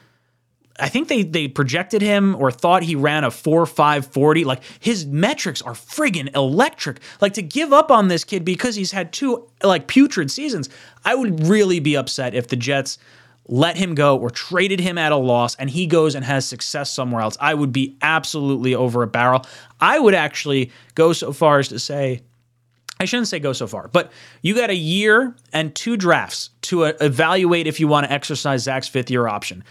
[0.81, 4.45] I think they they projected him or thought he ran a 4 5 40.
[4.45, 7.01] Like his metrics are friggin' electric.
[7.21, 10.69] Like to give up on this kid because he's had two like putrid seasons,
[11.05, 12.99] I would really be upset if the Jets
[13.47, 16.91] let him go or traded him at a loss and he goes and has success
[16.91, 17.37] somewhere else.
[17.41, 19.45] I would be absolutely over a barrel.
[19.81, 22.23] I would actually go so far as to say
[23.01, 24.13] I shouldn't say go so far, but
[24.43, 28.89] you got a year and two drafts to evaluate if you want to exercise Zach's
[28.89, 29.65] fifth year option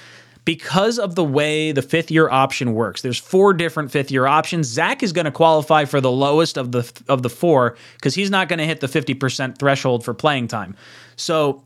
[0.50, 3.04] because of the way the fifth year option works.
[3.04, 4.66] There's four different fifth year options.
[4.66, 8.32] Zach is going to qualify for the lowest of the of the four because he's
[8.32, 10.76] not going to hit the 50% threshold for playing time.
[11.18, 11.62] So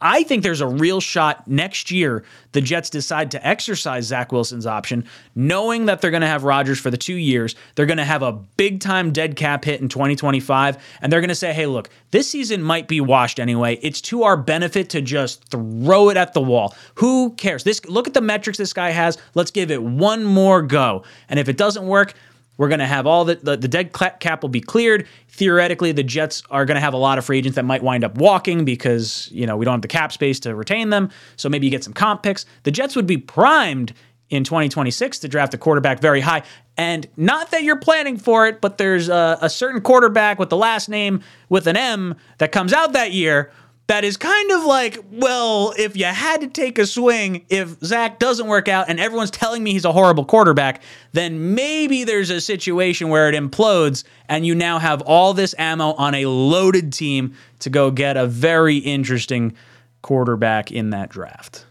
[0.00, 4.66] I think there's a real shot next year the Jets decide to exercise Zach Wilson's
[4.66, 7.54] option, knowing that they're going to have Rodgers for the two years.
[7.74, 11.28] They're going to have a big time dead cap hit in 2025, and they're going
[11.28, 13.78] to say, hey, look, this season might be washed anyway.
[13.82, 16.74] It's to our benefit to just throw it at the wall.
[16.96, 17.64] Who cares?
[17.64, 19.18] This look at the metrics this guy has.
[19.34, 21.04] Let's give it one more go.
[21.28, 22.14] And if it doesn't work,
[22.56, 25.06] we're going to have all the, the, the dead cap will be cleared.
[25.28, 28.04] Theoretically, the Jets are going to have a lot of free agents that might wind
[28.04, 31.10] up walking because you know we don't have the cap space to retain them.
[31.36, 32.46] So maybe you get some comp picks.
[32.62, 33.92] The Jets would be primed
[34.30, 36.42] in 2026 to draft a quarterback very high.
[36.76, 40.56] And not that you're planning for it, but there's a, a certain quarterback with the
[40.56, 43.52] last name with an M that comes out that year
[43.86, 48.18] that is kind of like, well, if you had to take a swing, if Zach
[48.18, 50.82] doesn't work out and everyone's telling me he's a horrible quarterback,
[51.12, 55.92] then maybe there's a situation where it implodes and you now have all this ammo
[55.94, 59.54] on a loaded team to go get a very interesting
[60.00, 61.66] quarterback in that draft.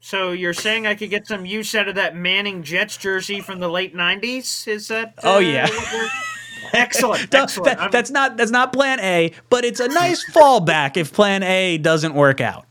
[0.00, 3.58] So you're saying I could get some use out of that Manning Jets jersey from
[3.58, 4.68] the late '90s?
[4.68, 5.14] Is that?
[5.22, 5.66] Oh, uh, oh yeah.
[6.72, 7.34] excellent.
[7.34, 7.78] excellent.
[7.78, 11.78] That, that's not that's not Plan A, but it's a nice fallback if Plan A
[11.78, 12.66] doesn't work out.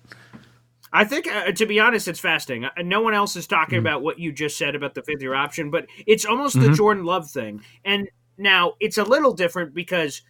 [0.96, 2.66] I think, uh, to be honest, it's fascinating.
[2.66, 3.88] Uh, no one else is talking mm-hmm.
[3.88, 6.70] about what you just said about the fifth year option, but it's almost mm-hmm.
[6.70, 7.64] the Jordan Love thing.
[7.84, 8.08] And
[8.38, 10.22] now it's a little different because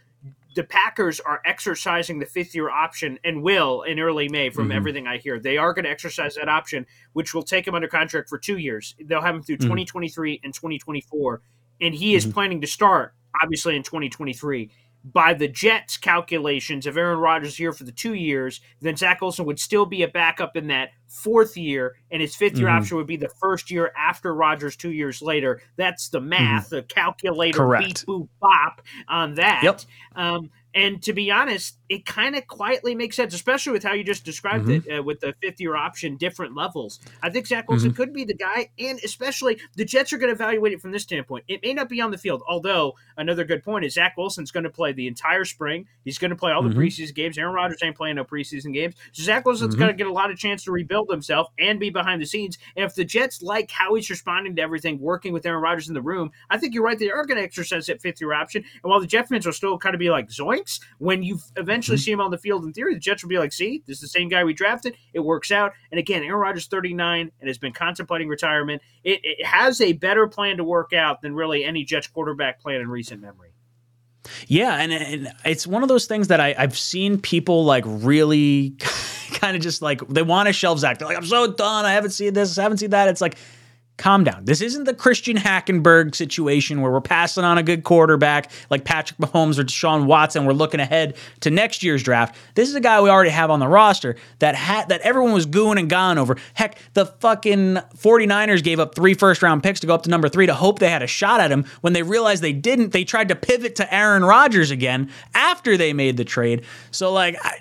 [0.55, 4.77] the Packers are exercising the fifth year option and will in early May, from mm-hmm.
[4.77, 5.39] everything I hear.
[5.39, 8.57] They are going to exercise that option, which will take him under contract for two
[8.57, 8.95] years.
[9.03, 9.67] They'll have him through mm-hmm.
[9.67, 11.41] 2023 and 2024.
[11.81, 12.33] And he is mm-hmm.
[12.33, 14.71] planning to start obviously in 2023.
[15.05, 19.19] By the Jets' calculations, if Aaron Rodgers is here for the two years, then Zach
[19.19, 22.77] Wilson would still be a backup in that fourth year, and his fifth year mm-hmm.
[22.77, 25.61] option would be the first year after Rodgers two years later.
[25.75, 26.75] That's the math, mm-hmm.
[26.75, 27.85] the calculator Correct.
[27.85, 29.61] beep boop bop on that.
[29.63, 29.81] Yep.
[30.15, 34.03] Um, and to be honest, it kind of quietly makes sense, especially with how you
[34.03, 34.89] just described mm-hmm.
[34.89, 36.99] it uh, with the fifth year option, different levels.
[37.21, 37.97] I think Zach Wilson mm-hmm.
[37.97, 41.03] could be the guy, and especially the Jets are going to evaluate it from this
[41.03, 41.45] standpoint.
[41.47, 44.63] It may not be on the field, although another good point is Zach Wilson's going
[44.63, 45.87] to play the entire spring.
[46.03, 46.79] He's going to play all the mm-hmm.
[46.79, 47.37] preseason games.
[47.37, 48.95] Aaron Rodgers ain't playing no preseason games.
[49.11, 51.89] So Zach Wilson's going to get a lot of chance to rebuild himself and be
[51.91, 52.57] behind the scenes.
[52.75, 55.93] And if the Jets like how he's responding to everything, working with Aaron Rodgers in
[55.93, 56.97] the room, I think you're right.
[56.97, 58.63] They are going to exercise that fifth year option.
[58.63, 60.31] And while the Jets fans will still kind of be like,
[60.99, 62.03] when you eventually mm-hmm.
[62.03, 64.01] see him on the field, in theory, the Jets will be like, see, this is
[64.01, 64.95] the same guy we drafted.
[65.13, 65.73] It works out.
[65.91, 68.81] And again, Aaron Rodgers, 39, and has been contemplating retirement.
[69.03, 72.81] It, it has a better plan to work out than really any Jets quarterback plan
[72.81, 73.53] in recent memory.
[74.47, 78.75] Yeah, and, and, it's one of those things that I, I've seen people like really
[79.33, 80.97] kind of just like they want to shelve Zach.
[80.97, 81.85] They're like, I'm so done.
[81.85, 82.57] I haven't seen this.
[82.57, 83.09] I haven't seen that.
[83.09, 83.37] It's like,
[83.97, 84.45] calm down.
[84.45, 89.19] This isn't the Christian Hackenberg situation where we're passing on a good quarterback like Patrick
[89.19, 90.45] Mahomes or Deshaun Watson.
[90.45, 92.35] We're looking ahead to next year's draft.
[92.55, 95.45] This is a guy we already have on the roster that had that everyone was
[95.45, 96.37] gooing and gone over.
[96.55, 100.27] Heck, the fucking 49ers gave up three first round picks to go up to number
[100.27, 101.65] three to hope they had a shot at him.
[101.81, 105.93] When they realized they didn't, they tried to pivot to Aaron Rodgers again after they
[105.93, 106.65] made the trade.
[106.89, 107.59] So like I,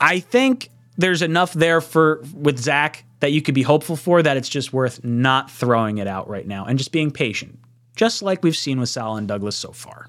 [0.00, 0.70] I think
[1.02, 4.72] there's enough there for with Zach that you could be hopeful for that it's just
[4.72, 7.58] worth not throwing it out right now and just being patient,
[7.94, 10.08] just like we've seen with Saleh and Douglas so far.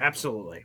[0.00, 0.64] Absolutely.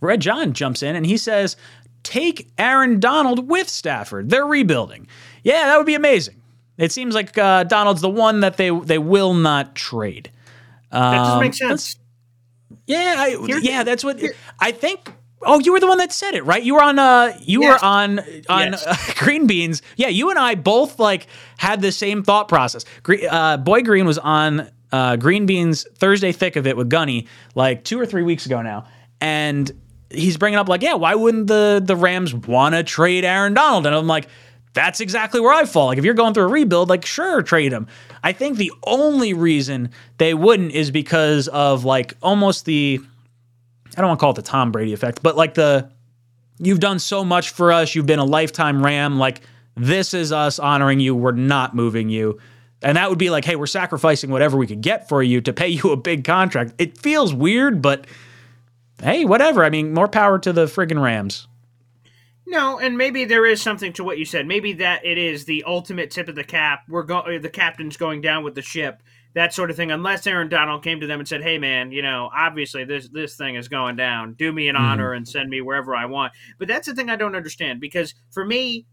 [0.00, 1.56] Red John jumps in and he says,
[2.04, 4.30] Take Aaron Donald with Stafford.
[4.30, 5.08] They're rebuilding.
[5.42, 6.40] Yeah, that would be amazing.
[6.76, 10.30] It seems like uh, Donald's the one that they they will not trade.
[10.92, 11.96] Um, that does make sense.
[12.86, 14.22] Yeah, I, yeah, that's what
[14.60, 15.12] I think.
[15.42, 16.62] Oh, you were the one that said it, right?
[16.62, 17.80] You were on uh you yes.
[17.80, 18.86] were on on yes.
[18.86, 19.82] uh, Green Beans.
[19.96, 21.26] Yeah, you and I both like
[21.58, 22.84] had the same thought process.
[23.30, 27.84] Uh, Boy Green was on uh, Green Beans Thursday Thick of It with Gunny like
[27.84, 28.86] 2 or 3 weeks ago now.
[29.20, 29.70] And
[30.10, 33.86] he's bringing up like, yeah, why wouldn't the the Rams want to trade Aaron Donald?
[33.86, 34.28] And I'm like,
[34.74, 35.86] that's exactly where I fall.
[35.86, 37.86] Like if you're going through a rebuild, like sure, trade him.
[38.22, 43.00] I think the only reason they wouldn't is because of like almost the
[43.96, 45.90] I don't want to call it the Tom Brady effect, but like the
[46.58, 49.40] you've done so much for us, you've been a lifetime Ram, like
[49.76, 52.38] this is us honoring you, we're not moving you.
[52.82, 55.52] And that would be like, hey, we're sacrificing whatever we could get for you to
[55.52, 56.74] pay you a big contract.
[56.78, 58.06] It feels weird, but
[59.02, 59.64] hey, whatever.
[59.64, 61.48] I mean, more power to the friggin' Rams.
[62.46, 64.46] No, and maybe there is something to what you said.
[64.46, 66.84] Maybe that it is the ultimate tip of the cap.
[66.88, 69.02] We're go- the captain's going down with the ship
[69.38, 69.92] that sort of thing.
[69.92, 73.36] Unless Aaron Donald came to them and said, "Hey, man, you know, obviously this this
[73.36, 74.34] thing is going down.
[74.34, 74.84] Do me an mm-hmm.
[74.84, 78.14] honor and send me wherever I want." But that's the thing I don't understand because
[78.32, 78.86] for me,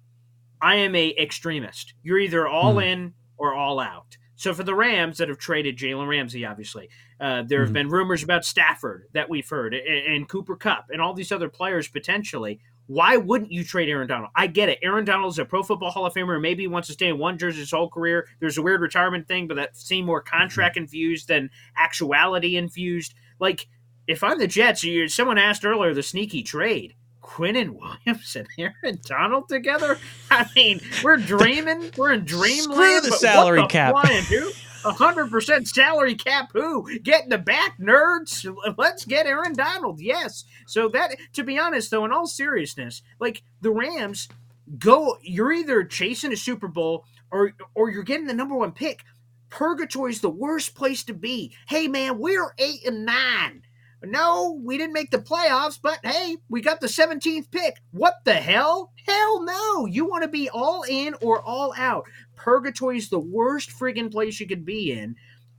[0.61, 1.95] I am a extremist.
[2.03, 4.17] You're either all in or all out.
[4.35, 6.89] So for the Rams that have traded Jalen Ramsey, obviously,
[7.19, 7.73] uh, there have Mhm.
[7.73, 11.49] been rumors about Stafford that we've heard, and, and Cooper Kupp, and all these other
[11.49, 12.59] players potentially.
[12.88, 14.30] Why wouldn't you trade Aaron Donald?
[14.36, 14.80] I get it.
[14.84, 16.40] Aaron Donald is a Pro Football Hall of Famer.
[16.40, 18.28] Maybe he wants to stay in one jersey his whole career.
[18.40, 23.16] There's a weird retirement thing, but that seemed more contract infused than actuality infused.
[23.40, 23.68] Like,
[24.07, 26.94] if I'm the Jets, you, someone asked earlier the sneaky trade.
[27.24, 27.72] Quinnen
[28.06, 29.98] Williams and Aaron Donald together.
[30.30, 31.90] I mean, we're dreaming.
[31.98, 33.03] We're in dreamland.
[33.03, 33.94] Screw the salary cap.
[33.94, 34.52] flying who?
[34.94, 36.49] Hundred percent salary cap.
[36.53, 38.45] Who get in the back, nerds?
[38.78, 39.99] Let's get Aaron Donald.
[39.99, 40.45] Yes.
[40.68, 44.30] So that, to be honest, though, in all seriousness, like the Rams
[44.80, 49.03] go, you're either chasing a Super Bowl or or you're getting the number one pick.
[49.49, 51.56] Purgatory is the worst place to be.
[51.68, 53.62] Hey, man, we're eight and nine.
[54.03, 57.78] No, we didn't make the playoffs, but hey, we got the 17th pick.
[57.91, 58.91] What the hell?
[59.07, 59.86] Hell no.
[59.86, 62.06] You want to be all in or all out.
[62.36, 65.16] Purgatory is the worst friggin' place you could be in.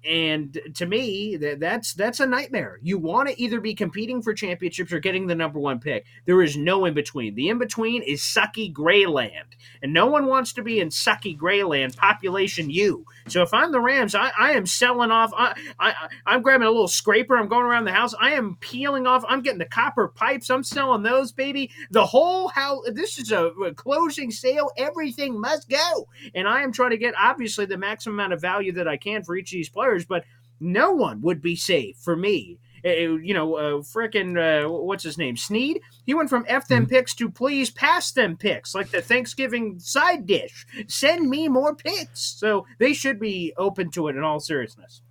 [0.08, 2.78] And to me, that, that's that's a nightmare.
[2.80, 6.04] You want to either be competing for championships or getting the number one pick.
[6.26, 7.34] There is no in between.
[7.34, 11.36] The in between is sucky gray land, and no one wants to be in sucky
[11.36, 11.96] gray land.
[11.96, 13.04] Population U.
[13.28, 15.32] So if I'm the Rams, I, I am selling off.
[15.36, 15.94] I, I
[16.26, 17.36] I'm grabbing a little scraper.
[17.36, 18.14] I'm going around the house.
[18.20, 19.24] I am peeling off.
[19.28, 20.50] I'm getting the copper pipes.
[20.50, 21.70] I'm selling those, baby.
[21.90, 22.84] The whole house.
[22.92, 24.70] This is a, a closing sale.
[24.76, 28.72] Everything must go, and I am trying to get obviously the maximum amount of value
[28.72, 30.04] that I can for each of these players.
[30.04, 30.24] But
[30.60, 32.58] no one would be safe for me.
[32.86, 35.36] Uh, you know, uh, frickin' uh, what's his name?
[35.36, 35.80] Snead.
[36.04, 40.24] He went from F them picks to please pass them picks, like the Thanksgiving side
[40.24, 40.66] dish.
[40.86, 42.20] Send me more picks.
[42.20, 45.02] So they should be open to it in all seriousness.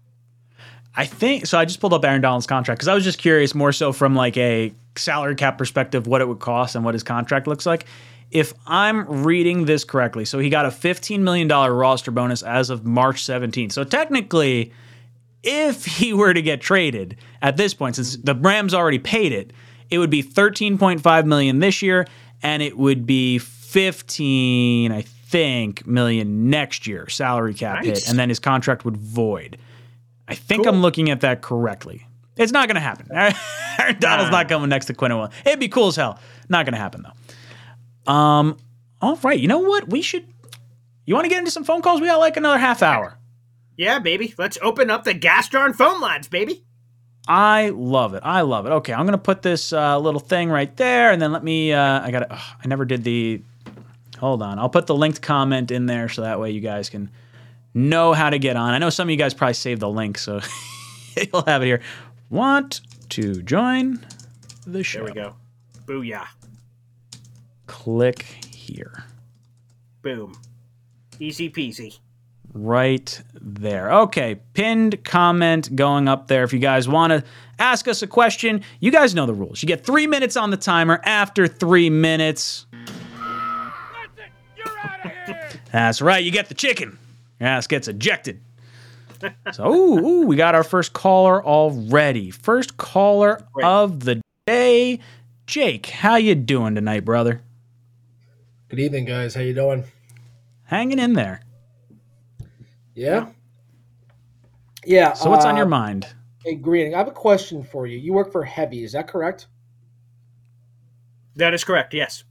[0.96, 1.58] I think so.
[1.58, 4.16] I just pulled up Aaron Donald's contract because I was just curious more so from
[4.16, 7.86] like a salary cap perspective, what it would cost and what his contract looks like.
[8.32, 12.86] If I'm reading this correctly, so he got a $15 million roster bonus as of
[12.86, 13.74] March 17th.
[13.74, 14.72] So technically,
[15.46, 19.54] if he were to get traded at this point, since the Rams already paid it,
[19.90, 22.08] it would be 13.5 million this year,
[22.42, 27.86] and it would be 15, I think, million next year salary cap Nice.
[28.04, 29.58] hit, and then his contract would void.
[30.28, 30.74] I think Cool.
[30.74, 32.08] I'm looking at that correctly.
[32.36, 33.08] It's not going to happen.
[33.12, 34.38] Aaron Donald's Nah.
[34.40, 35.12] not coming next to Quinn.
[35.46, 36.20] It'd be cool as hell.
[36.50, 38.12] Not going to happen though.
[38.12, 38.58] Um.
[39.02, 39.40] All right.
[39.40, 39.90] You know what?
[39.90, 40.26] We should.
[41.06, 42.02] You want to get into some phone calls?
[42.02, 43.18] We got like another half hour.
[43.78, 44.34] Yeah, baby.
[44.38, 46.64] Let's open up the gas darn phone lines, baby.
[47.28, 48.22] I love it.
[48.24, 48.70] I love it.
[48.70, 51.74] Okay, I'm gonna put this uh, little thing right there, and then let me.
[51.74, 53.42] Uh, I got to I never did the.
[54.20, 54.60] Hold on.
[54.60, 57.10] I'll put the linked comment in there so that way you guys can
[57.74, 58.74] know how to get on.
[58.74, 60.40] I know some of you guys probably saved the link, so
[61.34, 61.82] you'll have it here.
[62.30, 64.06] Want to join
[64.66, 65.06] the show?
[65.06, 65.36] There we go.
[65.86, 66.28] Booyah.
[67.68, 69.04] Click here.
[70.02, 70.40] Boom.
[71.20, 72.00] Easy peasy.
[72.56, 73.92] Right there.
[73.92, 76.44] Okay, pinned comment going up there.
[76.44, 77.24] If you guys want to
[77.60, 79.62] ask us a question, you guys know the rules.
[79.62, 81.00] You get three minutes on the timer.
[81.04, 82.66] After three minutes,
[85.72, 86.24] that's right.
[86.24, 86.98] You get the chicken.
[87.40, 88.42] Your ass gets ejected.
[89.54, 92.32] So, ooh, ooh, we got our first caller already.
[92.32, 93.66] First caller Great.
[93.66, 95.00] of the day,
[95.48, 95.88] Jake.
[95.88, 97.42] How you doing tonight, brother?
[98.70, 99.34] Good evening, guys.
[99.36, 99.84] How you doing?
[100.66, 101.42] Hanging in there.
[102.96, 103.28] Yeah.
[104.86, 105.14] Yeah.
[105.14, 106.08] So, what's on uh, your mind?
[106.44, 106.96] Hey, greeting.
[106.96, 107.98] I have a question for you.
[107.98, 109.48] You work for Heavy, is that correct?
[111.36, 111.94] That is correct.
[111.94, 112.24] Yes.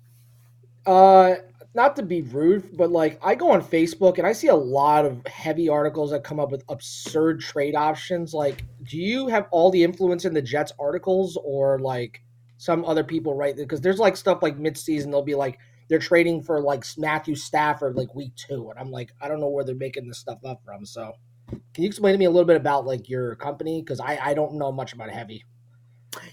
[0.87, 1.35] Uh,
[1.75, 5.05] not to be rude, but like I go on Facebook and I see a lot
[5.05, 8.33] of heavy articles that come up with absurd trade options.
[8.33, 12.23] Like, do you have all the influence in the Jets articles, or like
[12.57, 13.57] some other people write?
[13.57, 15.59] Because there's like stuff like mid-season, they'll be like
[15.89, 19.49] they're trading for like Matthew Stafford like week two, and I'm like, I don't know
[19.49, 20.85] where they're making this stuff up from.
[20.87, 21.13] So,
[21.49, 23.83] can you explain to me a little bit about like your company?
[23.83, 25.45] Because I I don't know much about Heavy.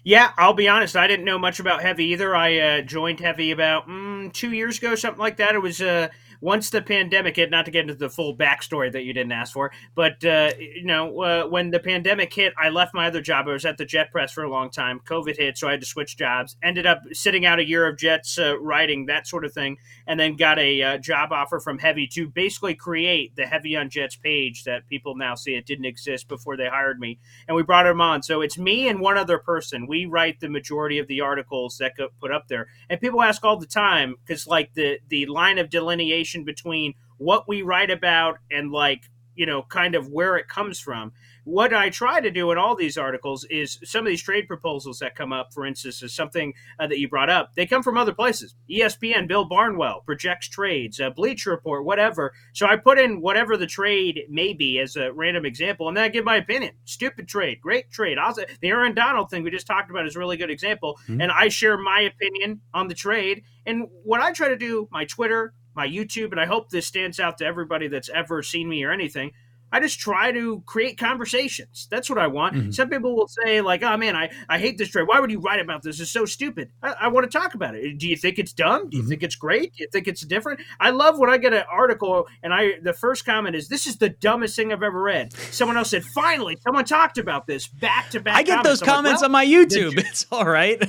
[0.03, 0.95] Yeah, I'll be honest.
[0.95, 2.36] I didn't know much about Heavy either.
[2.36, 5.56] I uh, joined Heavy about mm, two years ago, something like that.
[5.56, 6.10] It was uh,
[6.41, 7.49] once the pandemic hit.
[7.49, 10.85] Not to get into the full backstory that you didn't ask for, but uh, you
[10.85, 13.47] know, uh, when the pandemic hit, I left my other job.
[13.47, 14.99] I was at the Jet Press for a long time.
[15.05, 16.57] COVID hit, so I had to switch jobs.
[16.63, 19.77] Ended up sitting out a year of Jets uh, writing that sort of thing,
[20.07, 23.89] and then got a uh, job offer from Heavy to basically create the Heavy on
[23.89, 25.55] Jets page that people now see.
[25.55, 28.23] It didn't exist before they hired me and we brought him on.
[28.23, 29.88] So it's me and one other person.
[29.88, 32.68] We write the majority of the articles that get put up there.
[32.89, 37.47] And people ask all the time because like the the line of delineation between what
[37.47, 41.11] we write about and like you know kind of where it comes from
[41.43, 44.99] what I try to do in all these articles is some of these trade proposals
[44.99, 47.51] that come up, for instance, is something uh, that you brought up.
[47.55, 48.55] They come from other places.
[48.69, 52.33] ESPN, Bill Barnwell projects trades, uh, Bleacher Report, whatever.
[52.53, 56.03] So I put in whatever the trade may be as a random example, and then
[56.03, 56.73] I give my opinion.
[56.85, 58.17] Stupid trade, great trade.
[58.17, 61.31] Also, the Aaron Donald thing we just talked about is a really good example, and
[61.31, 63.43] I share my opinion on the trade.
[63.65, 67.19] And what I try to do, my Twitter, my YouTube, and I hope this stands
[67.19, 69.31] out to everybody that's ever seen me or anything.
[69.73, 71.88] I just try to create conversations.
[71.89, 72.56] That's what I want.
[72.56, 72.72] Mm-hmm.
[72.72, 75.07] Some people will say, like, oh man, I, I hate this trade.
[75.07, 75.99] Why would you write about this?
[76.02, 76.72] It's so stupid.
[76.84, 77.98] I, I want to talk about it.
[77.98, 78.89] Do you think it's dumb?
[78.89, 79.10] Do you mm-hmm.
[79.10, 79.73] think it's great?
[79.76, 80.60] Do you think it's different?
[80.80, 83.98] I love when I get an article and I the first comment is, This is
[83.98, 85.31] the dumbest thing I've ever read.
[85.52, 88.35] Someone else said, Finally, someone talked about this back to back.
[88.35, 89.98] I get those I'm like, comments well, on my YouTube.
[90.11, 90.81] It's all right.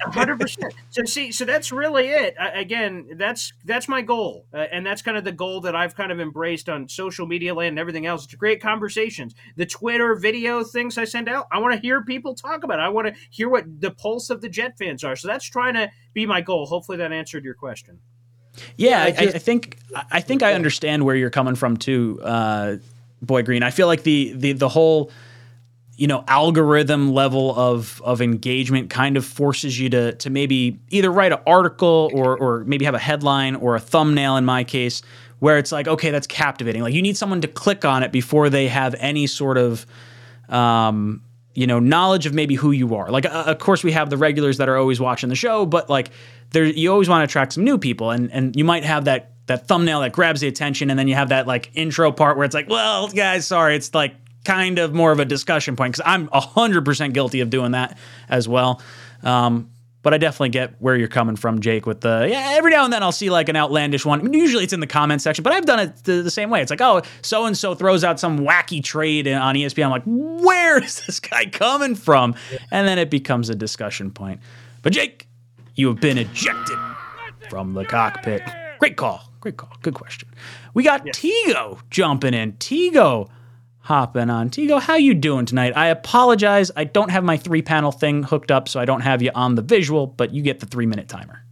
[0.00, 0.74] Hundred percent.
[0.90, 2.34] So see, so that's really it.
[2.40, 5.94] I, again, that's that's my goal, uh, and that's kind of the goal that I've
[5.94, 9.34] kind of embraced on social media land and everything else to create conversations.
[9.56, 12.78] The Twitter video things I send out, I want to hear people talk about.
[12.78, 12.82] it.
[12.82, 15.16] I want to hear what the pulse of the Jet fans are.
[15.16, 16.66] So that's trying to be my goal.
[16.66, 17.98] Hopefully, that answered your question.
[18.76, 19.78] Yeah, I, I just- I think
[20.10, 22.76] I think I understand where you're coming from too, uh,
[23.22, 23.62] Boy Green.
[23.62, 25.10] I feel like the the the whole
[25.96, 31.10] you know algorithm level of of engagement kind of forces you to to maybe either
[31.10, 35.02] write an article or or maybe have a headline or a thumbnail in my case
[35.38, 36.82] where it's like okay that's captivating.
[36.82, 39.86] Like you need someone to click on it before they have any sort of
[40.48, 41.22] um,
[41.54, 43.10] you know knowledge of maybe who you are.
[43.10, 45.88] Like uh, of course we have the regulars that are always watching the show but
[45.88, 46.10] like
[46.50, 49.32] there you always want to attract some new people and and you might have that
[49.46, 52.44] that thumbnail that grabs the attention and then you have that like intro part where
[52.44, 54.14] it's like well guys sorry it's like
[54.46, 57.98] kind of more of a discussion point because i'm 100% guilty of doing that
[58.28, 58.80] as well
[59.22, 59.70] um,
[60.06, 61.84] but I definitely get where you're coming from, Jake.
[61.84, 64.20] With the yeah, every now and then I'll see like an outlandish one.
[64.20, 66.48] I mean, usually it's in the comment section, but I've done it the, the same
[66.48, 66.62] way.
[66.62, 69.86] It's like, oh, so and so throws out some wacky trade on ESPN.
[69.86, 72.36] I'm like, where is this guy coming from?
[72.70, 74.38] And then it becomes a discussion point.
[74.82, 75.26] But Jake,
[75.74, 76.78] you have been ejected
[77.50, 78.42] from the cockpit.
[78.78, 79.28] Great call.
[79.40, 79.72] Great call.
[79.82, 80.28] Good question.
[80.72, 82.52] We got Tigo jumping in.
[82.52, 83.28] Tigo
[83.86, 84.50] hopping on.
[84.50, 85.72] Tigo, how you doing tonight?
[85.76, 86.72] I apologize.
[86.74, 89.54] I don't have my three panel thing hooked up, so I don't have you on
[89.54, 91.42] the visual, but you get the three minute timer.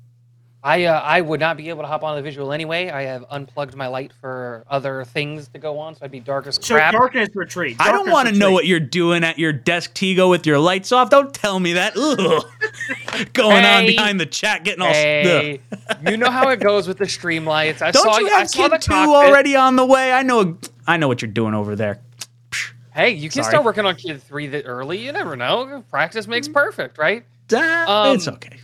[0.64, 2.88] I uh, I would not be able to hop on the visual anyway.
[2.88, 6.46] I have unplugged my light for other things to go on, so I'd be dark
[6.46, 6.92] as crap.
[6.94, 7.76] So darkness retreat.
[7.78, 10.90] I don't want to know what you're doing at your desk, Tigo, with your lights
[10.90, 11.10] off.
[11.10, 11.94] Don't tell me that.
[11.96, 13.30] Ugh.
[13.34, 14.92] Going on behind the chat, getting all.
[14.92, 15.98] Hey, Ugh.
[16.08, 17.82] you know how it goes with the stream lights.
[17.82, 20.12] I Don't saw you I have saw kid two already on the way?
[20.12, 20.56] I know.
[20.86, 22.00] I know what you're doing over there.
[22.94, 23.52] Hey, you can Sorry.
[23.52, 24.98] start working on kid three that early.
[24.98, 25.82] You never know.
[25.90, 26.54] Practice makes Mm.
[26.54, 27.24] perfect, right?
[27.52, 28.58] Ah, Um, it's okay.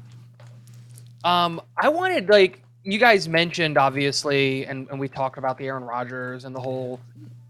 [1.24, 5.84] Um, I wanted like you guys mentioned obviously, and, and we talked about the Aaron
[5.84, 6.98] Rodgers and the whole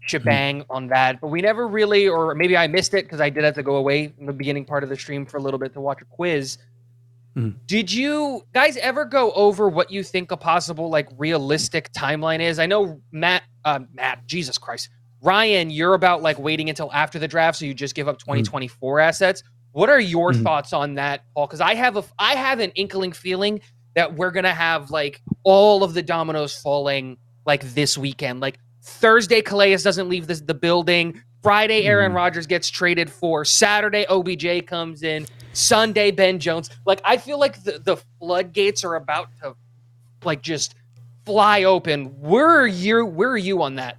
[0.01, 3.43] shebang on that, but we never really, or maybe I missed it because I did
[3.43, 5.73] have to go away in the beginning part of the stream for a little bit
[5.73, 6.57] to watch a quiz.
[7.37, 7.55] Mhm.
[7.67, 12.59] Did you guys ever go over what you think a possible like realistic timeline is?
[12.59, 14.89] I know Matt, uh, Matt, Jesus Christ,
[15.21, 18.99] Ryan, you're about like waiting until after the draft, so you just give up 2024
[18.99, 19.43] assets.
[19.71, 20.43] What are your Mhm.
[20.43, 21.47] thoughts on that, Paul?
[21.47, 23.61] Because I have a, I have an inkling feeling
[23.95, 28.39] that we're gonna have like all of the dominoes falling like this weekend.
[28.39, 31.21] Like Thursday, Calais doesn't leave the, the building.
[31.43, 32.15] Friday, Aaron Mhm.
[32.15, 33.45] Rodgers gets traded for.
[33.45, 35.25] Saturday, OBJ comes in.
[35.53, 36.69] Sunday, Ben Jones.
[36.85, 39.55] Like I feel like the, the floodgates are about to
[40.23, 40.75] like just
[41.25, 42.05] fly open.
[42.19, 43.05] Where are you?
[43.05, 43.97] Where are you on that?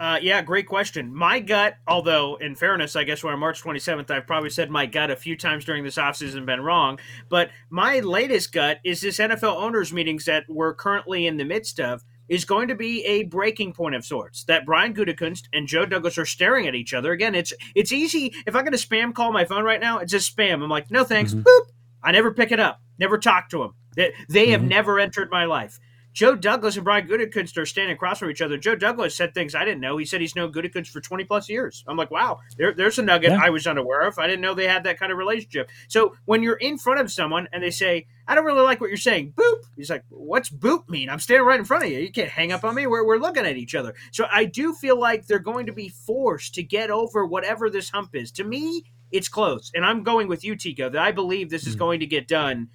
[0.00, 1.14] Uh, yeah, great question.
[1.14, 4.86] My gut, although in fairness, I guess we're on March 27th, I've probably said my
[4.86, 6.98] gut a few times during this offseason and been wrong.
[7.28, 11.78] But my latest gut is this NFL owners meetings that we're currently in the midst
[11.80, 14.44] of is going to be a breaking point of sorts.
[14.44, 17.12] That Brian Gutekunst and Joe Douglas are staring at each other.
[17.12, 18.32] Again, it's it's easy.
[18.46, 20.62] If I get a spam call my phone right now, it's just spam.
[20.62, 21.34] I'm like, no thanks.
[21.34, 21.60] Boop.
[22.02, 22.80] I never pick it up.
[22.98, 23.74] Never talk to them.
[23.96, 25.78] They, they have never entered my life.
[26.12, 28.56] Joe Douglas and Brian Gutekunst are standing across from each other.
[28.56, 29.96] Joe Douglas said things I didn't know.
[29.96, 31.84] He said he's known Gutekunst for 20 plus years.
[31.86, 33.40] I'm like, wow, there, there's a nugget Yeah.
[33.42, 34.18] I was unaware of.
[34.18, 35.70] I didn't know they had that kind of relationship.
[35.88, 38.90] So when you're in front of someone and they say, I don't really like what
[38.90, 41.08] you're saying, boop, he's like, what's boop mean?
[41.08, 41.98] I'm standing right in front of you.
[41.98, 42.86] You can't hang up on me.
[42.86, 43.94] We're, we're looking at each other.
[44.12, 47.90] So I do feel like they're going to be forced to get over whatever this
[47.90, 48.32] hump is.
[48.32, 49.70] To me, it's close.
[49.74, 51.80] And I'm going with you, Tigo, that I believe this is hmm.
[51.80, 52.68] going to get done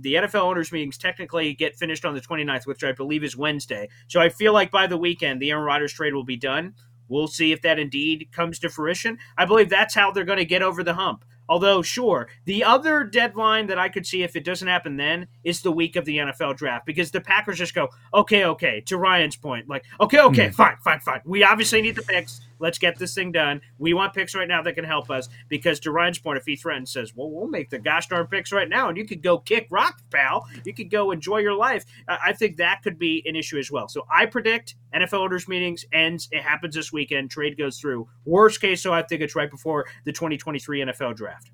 [0.00, 3.88] the NFL owners meetings technically get finished on the 29th, which I believe is Wednesday.
[4.08, 6.74] So I feel like by the weekend, the Aaron Rodgers trade will be done.
[7.08, 9.18] We'll see if that indeed comes to fruition.
[9.36, 11.24] I believe that's how they're going to get over the hump.
[11.48, 15.60] Although, sure, the other deadline that I could see if it doesn't happen then is
[15.60, 19.36] the week of the NFL draft because the Packers just go, okay, okay, to Ryan's
[19.36, 20.52] point, like, okay, okay, hmm.
[20.52, 21.20] fine, fine, fine.
[21.24, 22.40] We obviously need the picks.
[22.62, 23.60] Let's get this thing done.
[23.78, 26.54] We want picks right now that can help us because to Ryan's point, if he
[26.54, 29.38] threatens, says, "Well, we'll make the gosh darn picks right now, and you could go
[29.38, 30.46] kick rock, pal.
[30.64, 33.88] You could go enjoy your life." I think that could be an issue as well.
[33.88, 36.28] So I predict NFL owners meetings ends.
[36.30, 37.32] It happens this weekend.
[37.32, 38.08] Trade goes through.
[38.24, 41.50] Worst case, so I think it's right before the 2023 NFL draft.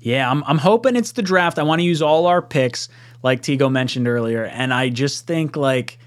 [0.00, 1.58] Yeah, I'm, I'm hoping it's the draft.
[1.58, 2.88] I want to use all our picks,
[3.22, 4.44] like Tigo mentioned earlier.
[4.44, 5.98] And I just think, like,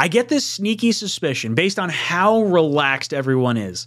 [0.00, 3.86] I get this sneaky suspicion based on how relaxed everyone is.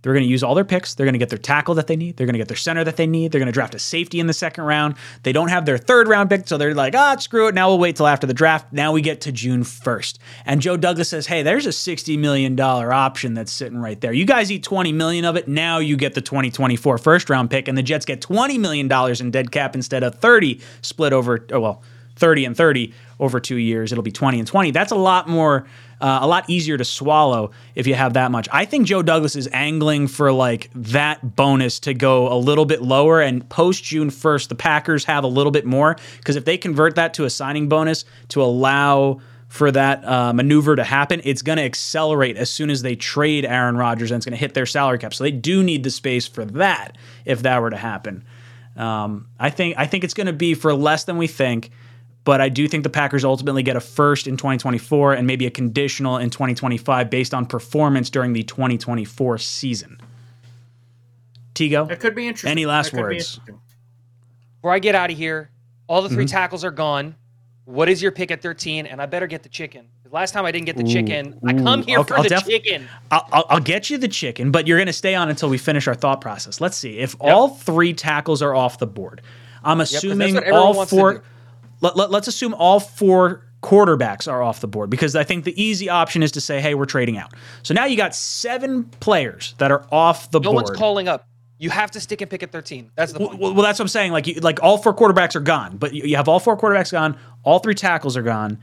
[0.00, 0.94] They're going to use all their picks.
[0.94, 2.16] They're going to get their tackle that they need.
[2.16, 3.32] They're going to get their center that they need.
[3.32, 4.94] They're going to draft a safety in the second round.
[5.24, 7.54] They don't have their third round pick, so they're like, ah, screw it.
[7.54, 8.72] Now we'll wait till after the draft.
[8.72, 10.16] Now we get to June 1st.
[10.46, 14.14] And Joe Douglas says, hey, there's a $60 million option that's sitting right there.
[14.14, 15.48] You guys eat 20 million of it.
[15.48, 18.90] Now you get the 2024 first round pick, and the Jets get $20 million
[19.20, 21.82] in dead cap instead of 30 split over, oh, well,
[22.16, 23.92] 30 and 30 over two years.
[23.92, 24.70] It'll be 20 and 20.
[24.70, 25.66] That's a lot more,
[26.00, 28.48] uh, a lot easier to swallow if you have that much.
[28.52, 32.82] I think Joe Douglas is angling for like that bonus to go a little bit
[32.82, 33.20] lower.
[33.20, 36.96] And post June 1st, the Packers have a little bit more because if they convert
[36.96, 41.56] that to a signing bonus to allow for that uh, maneuver to happen, it's going
[41.58, 44.66] to accelerate as soon as they trade Aaron Rodgers and it's going to hit their
[44.66, 45.14] salary cap.
[45.14, 48.24] So they do need the space for that if that were to happen.
[48.76, 51.70] Um, I think I think it's going to be for less than we think
[52.26, 55.50] but I do think the Packers ultimately get a first in 2024 and maybe a
[55.50, 59.98] conditional in 2025 based on performance during the 2024 season.
[61.54, 62.50] Tigo, That could be interesting.
[62.50, 63.40] Any last That could be words?
[64.58, 65.50] Before I get out of here,
[65.86, 66.26] all the 3 Mm-hmm.
[66.30, 67.14] tackles are gone.
[67.64, 68.86] What is your pick at 13?
[68.86, 69.86] And I better get the chicken.
[70.10, 71.38] Last time I didn't get the Ooh, chicken.
[71.46, 72.88] I come here I'll- for I'll the def- chicken.
[73.10, 75.58] I'll, I'll, I'll get you the chicken, but you're going to stay on until we
[75.58, 76.60] finish our thought process.
[76.60, 76.98] Let's see.
[76.98, 79.22] If all three tackles are off the board,
[79.64, 81.22] I'm assuming what everyone all wants to four.
[81.86, 81.94] Do.
[81.94, 85.60] Let, let, let's assume all four quarterbacks are off the board because I think the
[85.60, 87.32] easy option is to say, hey, we're trading out.
[87.62, 90.64] So now you got seven players that are off the No board.
[90.64, 91.26] No one's calling up.
[91.58, 92.90] You have to stick and pick at 13.
[92.94, 93.40] That's the Well, point.
[93.40, 94.12] well, well, that's what I'm saying.
[94.12, 96.92] Like, you, like all four quarterbacks are gone, but you, you have all four quarterbacks
[96.92, 97.18] gone.
[97.44, 98.58] All three tackles are gone.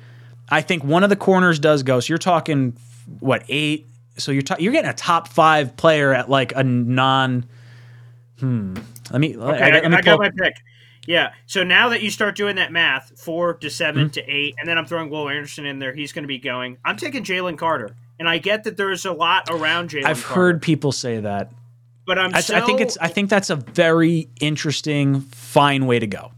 [0.50, 2.00] I think one of the corners does go.
[2.00, 2.78] So you're talking
[3.20, 3.88] what eight?
[4.18, 7.45] So you're ta- you're getting a top five player at like a non.
[8.40, 8.76] Hmm.
[9.12, 9.36] Let me.
[9.36, 10.54] Okay, I, I, let me I got my pick.
[11.08, 11.34] Yeah.
[11.46, 14.10] So now that you start doing that math, four to 7 Mm-hmm.
[14.12, 16.78] to eight, and then I'm throwing Will Anderson in there, he's going to be going.
[16.86, 20.06] I'm taking Jalen Carter, and I get that there's a lot around Jalen.
[20.06, 21.52] I've Carter, heard people say that.
[22.06, 22.98] but I'm I, so, I think it's.
[22.98, 26.32] I think that's a very interesting, fine way to go.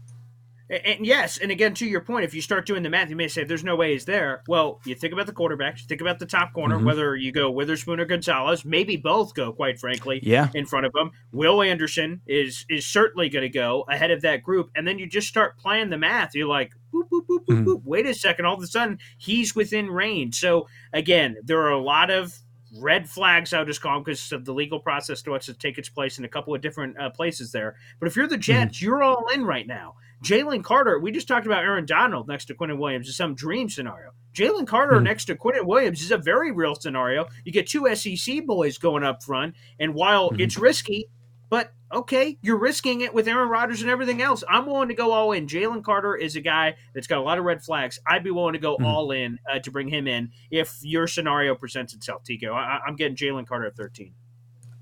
[0.68, 3.28] And, yes, and again to your point, if you start doing the math, you may
[3.28, 4.42] say there's no way he's there.
[4.48, 6.86] Well, you think about the quarterbacks, you think about the top corner, Mm-hmm.
[6.86, 10.48] whether you go Witherspoon or Gonzalez, maybe both go, quite frankly, Yeah.
[10.54, 11.12] in front of him.
[11.30, 15.06] Will Anderson is is certainly going to go ahead of that group, and then you
[15.06, 16.34] just start playing the math.
[16.34, 17.64] You're like, boop, boop, boop, boop, Mhm.
[17.64, 17.82] boop.
[17.84, 20.34] wait a second, all of a sudden he's within range.
[20.40, 22.34] So again, there are a lot of
[22.80, 25.78] red flags I'll just call them because of the legal process to what's to take
[25.78, 27.76] its place in a couple of different uh, places there.
[28.00, 29.94] But if you're the Jets, you're all in right now.
[30.24, 33.68] Jalen Carter, we just talked about Aaron Donald next to Quinnen Williams is some dream
[33.68, 34.10] scenario.
[34.34, 35.04] Jalen Carter Mhm.
[35.04, 37.26] next to Quinnen Williams is a very real scenario.
[37.44, 40.40] You get two SEC boys going up front, and while Mhm.
[40.40, 41.08] it's risky,
[41.48, 44.42] but okay, you're risking it with Aaron Rodgers and everything else.
[44.48, 45.46] I'm willing to go all in.
[45.46, 47.98] Jalen Carter is a guy that's got a lot of red flags.
[48.06, 48.84] I'd be willing to go Mhm.
[48.84, 52.52] all in uh, to bring him in if your scenario presents itself, Tigo.
[52.52, 54.12] I, I'm getting Jalen Carter at 13.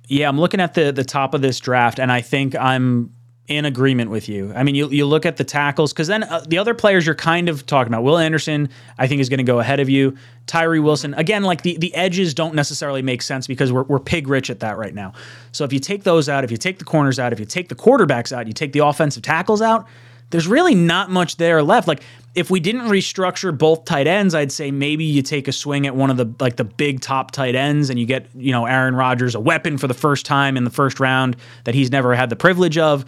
[0.09, 3.11] Yeah, I'm looking at the the top of this draft, and I think I'm
[3.46, 4.52] in agreement with you.
[4.54, 7.14] I mean, you you look at the tackles because then uh, the other players you're
[7.14, 8.02] kind of talking about.
[8.02, 10.16] Will Anderson, I think, is going to go ahead of you.
[10.46, 14.28] Tyree Wilson, again, like the the edges don't necessarily make sense because we're we're pig
[14.28, 15.12] rich at that right now.
[15.52, 17.68] So if you take those out, if you take the corners out, if you take
[17.68, 19.86] the quarterbacks out, you take the offensive tackles out.
[20.30, 21.86] There's really not much there left.
[21.86, 22.02] Like
[22.34, 25.94] if we didn't restructure both tight ends, I'd say maybe you take a swing at
[25.94, 28.96] one of the like the big top tight ends and you get, you know, Aaron
[28.96, 32.30] Rodgers a weapon for the first time in the first round that he's never had
[32.30, 33.04] the privilege of.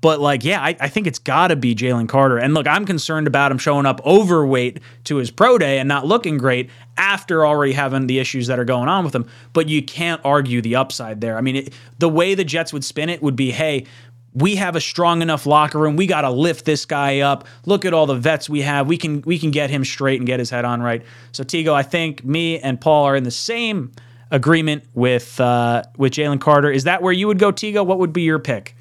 [0.00, 2.38] But like, yeah, I, I think it's got to be Jalen Carter.
[2.38, 6.06] And look, I'm concerned about him showing up overweight to his pro day and not
[6.06, 9.26] looking great after already having the issues that are going on with him.
[9.52, 11.36] But you can't argue the upside there.
[11.36, 13.86] I mean, it, the way the Jets would spin it would be, hey,
[14.32, 15.96] we have a strong enough locker room.
[15.96, 17.46] We got to lift this guy up.
[17.66, 18.86] Look at all the vets we have.
[18.86, 21.02] We can we can get him straight and get his head on right.
[21.32, 23.92] So Tigo, I think me and Paul are in the same
[24.30, 26.70] agreement with uh, with Jalen Carter.
[26.70, 27.84] Is that where you would go, Tigo?
[27.84, 28.76] What would be your pick?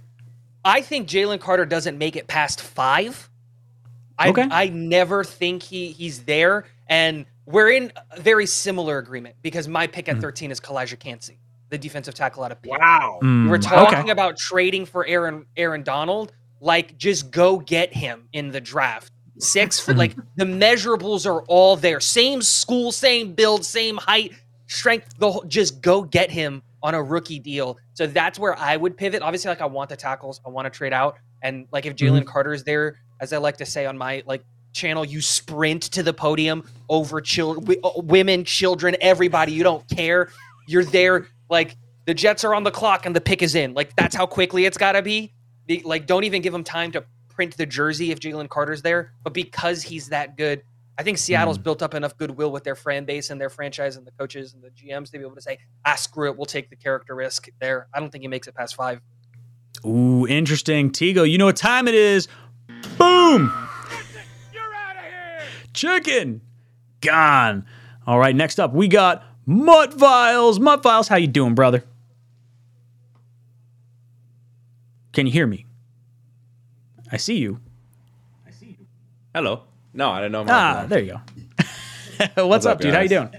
[0.65, 3.29] I think Jalen Carter doesn't make it past five.
[4.17, 4.47] I, Okay.
[4.51, 9.87] I never think he he's there, and we're in a very similar agreement because my
[9.87, 10.21] pick at Mm.
[10.21, 12.71] 13 is Calijah Kancey, the defensive tackle out of Pitt.
[12.77, 13.19] Wow.
[13.23, 14.11] Mm, We're talking okay.
[14.11, 16.33] about trading for Aaron Aaron Donald.
[16.59, 19.13] Like, just go get him in the draft.
[19.37, 22.01] Six for like the measurables are all there.
[22.01, 24.33] Same school, same build, same height,
[24.67, 25.13] strength.
[25.17, 27.77] The whole, just go get him on a rookie deal.
[27.93, 29.21] So that's where I would pivot.
[29.21, 32.19] Obviously, like I want the tackles, I want to trade out, and like if Jalen
[32.19, 32.29] mm-hmm.
[32.29, 34.43] Carter is there, as I like to say on my like
[34.73, 39.51] channel, you sprint to the podium over children, uh, women, children, everybody.
[39.51, 40.29] You don't care.
[40.67, 41.27] You're there.
[41.49, 41.75] Like
[42.05, 43.73] the Jets are on the clock and the pick is in.
[43.73, 45.33] Like that's how quickly it's got to be.
[45.65, 49.13] Be- Like don't even give them time to print the jersey if Jalen Carter's there.
[49.23, 50.61] But because he's that good,
[50.99, 54.05] I think Seattle's built up enough goodwill with their fan base and their franchise and
[54.05, 56.69] the coaches and the GMs to be able to say, ah, screw it, we'll take
[56.69, 57.87] the character risk there.
[57.93, 58.99] I don't think he makes it past five.
[59.85, 60.91] Ooh, interesting.
[60.91, 62.27] Tigo, you know what time it is.
[62.97, 63.49] Boom!
[65.73, 66.41] Chicken
[66.99, 67.65] gone.
[68.05, 70.59] All right, next up we got Mutt Viles.
[70.59, 71.81] Mutt Viles, how you doing, brother?
[75.13, 75.65] Can you hear me?
[77.09, 77.61] I see you.
[78.45, 78.85] I see you.
[79.33, 79.68] Hello.
[79.93, 80.43] No, I didn't know.
[80.43, 81.19] my Ah, mic there you
[82.35, 82.45] go.
[82.47, 82.93] What's, up, up, dude?
[82.93, 83.29] How you doing?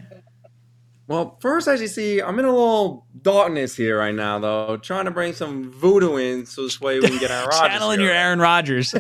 [1.06, 5.06] Well, first, as you see, I'm in a little darkness here right now, though, trying
[5.06, 7.68] to bring some voodoo in so this way we can get Aaron Rodgers.
[7.68, 8.09] Channeling here.
[8.10, 8.94] your Aaron Rodgers.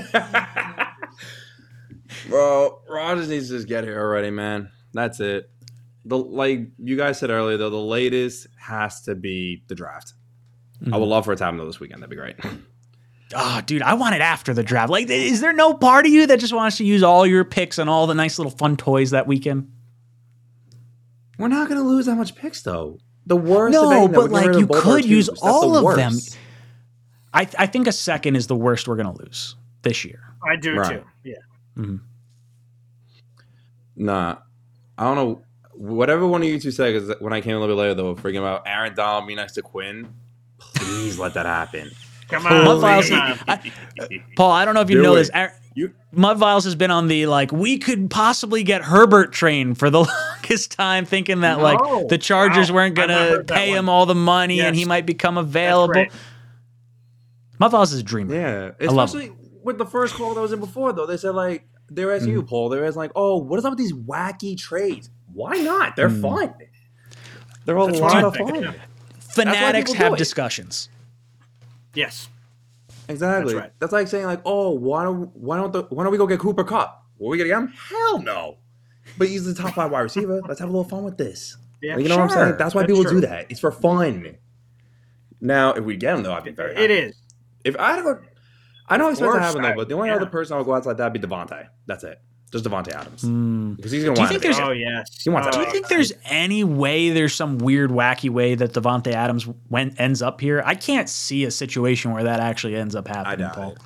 [2.28, 4.70] Bro, Rodgers needs to just get here already, man.
[4.92, 5.50] That's it.
[6.04, 10.14] The like you guys said earlier, though, the latest has to be the draft.
[10.92, 12.02] I would love for it to happen though this weekend.
[12.02, 12.36] That'd be great.
[13.34, 14.90] Oh, dude, I want it after the draft.
[14.90, 17.78] Like, is there no part of you that just wants to use all your picks
[17.78, 19.70] and all the nice little fun toys that weekend?
[21.38, 22.98] We're not gonna lose that much picks though.
[23.26, 23.72] The worst.
[23.72, 25.38] No, of anything, that but, like, you could use twos.
[25.42, 26.12] All the of them.
[26.14, 26.36] worst.
[27.32, 30.20] I, I think a second is the worst we're going to lose this year.
[30.44, 30.98] I do Right.
[30.98, 31.04] too.
[31.22, 31.34] Yeah.
[31.76, 31.96] Mm-hmm.
[33.96, 34.38] Nah,
[34.98, 35.42] I don't know.
[35.74, 38.14] Whatever one of you two said, because when I came a little bit later, though,
[38.16, 40.12] freaking about Aaron Donald me next to Quinn,
[40.58, 41.90] please let that happen.
[42.30, 42.80] Come on.
[42.80, 43.38] Viles, come.
[43.48, 43.70] I-
[44.36, 45.18] Paul, I don't know if you Do know it.
[45.18, 45.30] this.
[45.34, 49.74] Aaron- You Mud Viles has been on the like we could possibly get Herbert train
[49.74, 50.00] for the
[50.42, 51.62] longest time, thinking that No.
[51.62, 52.76] like the Chargers Wow.
[52.76, 55.94] weren't gonna pay him all the money and he might become available.
[55.94, 56.12] right.
[57.58, 58.34] Mud Viles is a dreamer.
[58.34, 59.32] yeah, I love especially
[59.62, 61.06] with the first call that was in before, though.
[61.06, 62.36] They said like they're asking Mm.
[62.36, 62.68] you, Paul.
[62.68, 65.10] They're asking like, oh, what is up with these wacky trades?
[65.32, 65.94] Why not?
[65.96, 66.22] They're Mm.
[66.22, 66.54] fun.
[67.64, 68.74] They're a That's lot of fun.
[69.18, 70.18] Fanatics have it.
[70.18, 70.88] discussions.
[71.94, 72.28] Yes.
[73.08, 73.54] Exactly.
[73.54, 73.72] That's right.
[73.80, 76.38] That's, like saying like, oh, why don't why don't the, why don't we go get
[76.38, 77.04] Cooper Kupp?
[77.18, 77.68] Were we get him?
[77.68, 78.58] Hell no.
[79.18, 80.40] But he's the top five wide receiver.
[80.48, 81.56] Let's have a little fun with this.
[81.82, 81.96] Yeah.
[81.96, 82.46] you know what I'm Sure.
[82.46, 82.58] saying?
[82.58, 83.20] That's why That's people true.
[83.20, 83.46] do that.
[83.50, 84.36] It's for fun.
[85.40, 86.74] Now, if we get him though, I'd be very.
[86.74, 86.84] Happy.
[86.84, 87.16] It is.
[87.64, 88.20] If I had to go,
[88.88, 89.74] I don't expect to happen though.
[89.74, 90.16] But the only yeah.
[90.16, 91.68] other person I would go outside that would be Devontae.
[91.86, 92.20] That's it.
[92.52, 93.74] Just Davante Adams Hmm.
[93.74, 94.30] because he's gonna Do you want.
[94.30, 95.06] think there's- Oh yes.
[95.22, 95.60] He wants oh.
[95.60, 100.00] Do you think there's any way there's some weird, wacky way that Davante Adams went
[100.00, 100.60] ends up here?
[100.66, 103.70] I can't see a situation where that actually ends up I happening, doubt Paul.
[103.72, 103.78] it.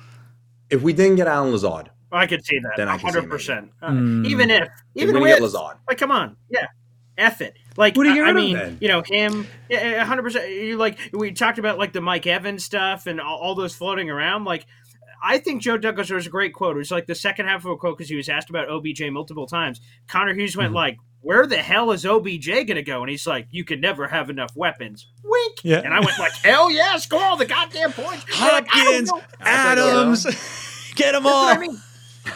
[0.71, 2.71] If we didn't get Allen Lazard, I could see that.
[2.75, 3.69] Then I can see hundred percent.
[3.83, 4.25] Uh, Mm.
[4.27, 6.65] Even if, if even we with, didn't get Lazard, like, come on, yeah,
[7.19, 7.53] F it.
[7.77, 8.77] Like, Who do you I, I mean, then?
[8.81, 10.49] you know, him, yeah, hundred percent.
[10.49, 14.09] You like, we talked about like the Mike Evans stuff and all, all those floating
[14.09, 14.45] around.
[14.45, 14.65] Like,
[15.27, 16.75] I think Joe Douglas was a great quote.
[16.75, 19.01] It was like the second half of a quote because he was asked about OBJ
[19.11, 19.81] multiple times.
[20.07, 20.59] Connor Hughes Mm-hmm.
[20.61, 23.81] went like, "Where the hell is OBJ going to go?" And he's like, "You can
[23.81, 25.59] never have enough weapons." Wink.
[25.63, 25.79] Yeah.
[25.79, 29.07] And I went like, "Hell yeah, score all the goddamn points." They're like, I don't
[29.09, 30.25] Hopkins.
[30.27, 31.47] Adams, get them all.
[31.47, 31.81] I mean.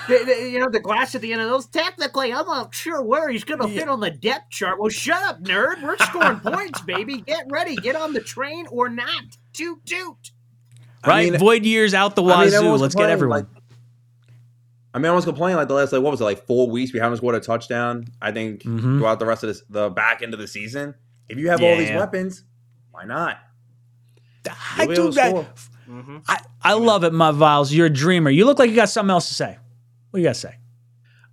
[0.07, 1.65] The- the- you know, the glass at the end of those.
[1.65, 4.79] Technically, I'm not sure where he's going to fit on the depth chart.
[4.79, 5.81] Well, shut up, nerd.
[5.81, 7.21] We're scoring points, baby.
[7.21, 7.75] Get ready.
[7.75, 9.23] Get on the train or not.
[9.53, 10.31] Toot toot.
[11.05, 12.75] Right, I mean, void years out the I mean, wazoo.
[12.75, 13.39] Let's get everyone.
[13.39, 13.63] like-
[14.93, 16.91] I mean, I was complaining like the last like what was it like four weeks?
[16.93, 18.05] We haven't scored a touchdown.
[18.21, 18.97] I think Mhm.
[18.99, 20.95] throughout the rest of this, the back end of the season.
[21.29, 22.43] If you have all these weapons,
[22.91, 23.37] why not?
[24.77, 25.33] I do that.
[25.87, 26.17] Mm-hmm.
[26.27, 27.71] I, I love it, my Viles.
[27.71, 28.29] You're a dreamer.
[28.31, 29.57] You look like you got something else to say.
[30.09, 30.55] What do you got to say?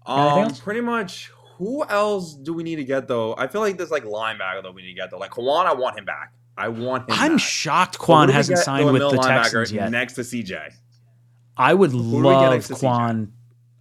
[0.04, 0.60] Um, else?
[0.60, 1.30] pretty much.
[1.58, 3.34] Who else do we need to get though?
[3.38, 5.18] I feel like there's like linebacker that we need to get though.
[5.18, 6.34] Like Kwan, I want him back.
[6.56, 7.16] I want him.
[7.18, 9.90] I'm shocked Quan hasn't signed with the Texans yet.
[9.90, 10.72] Next to CJ.
[11.56, 12.80] I would get love next to CJ?
[12.80, 13.32] Quan.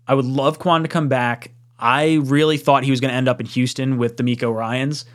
[0.08, 1.52] I would love Quan to come back.
[1.80, 5.06] I really thought he was going to end up in Houston with DeMeco Ryans.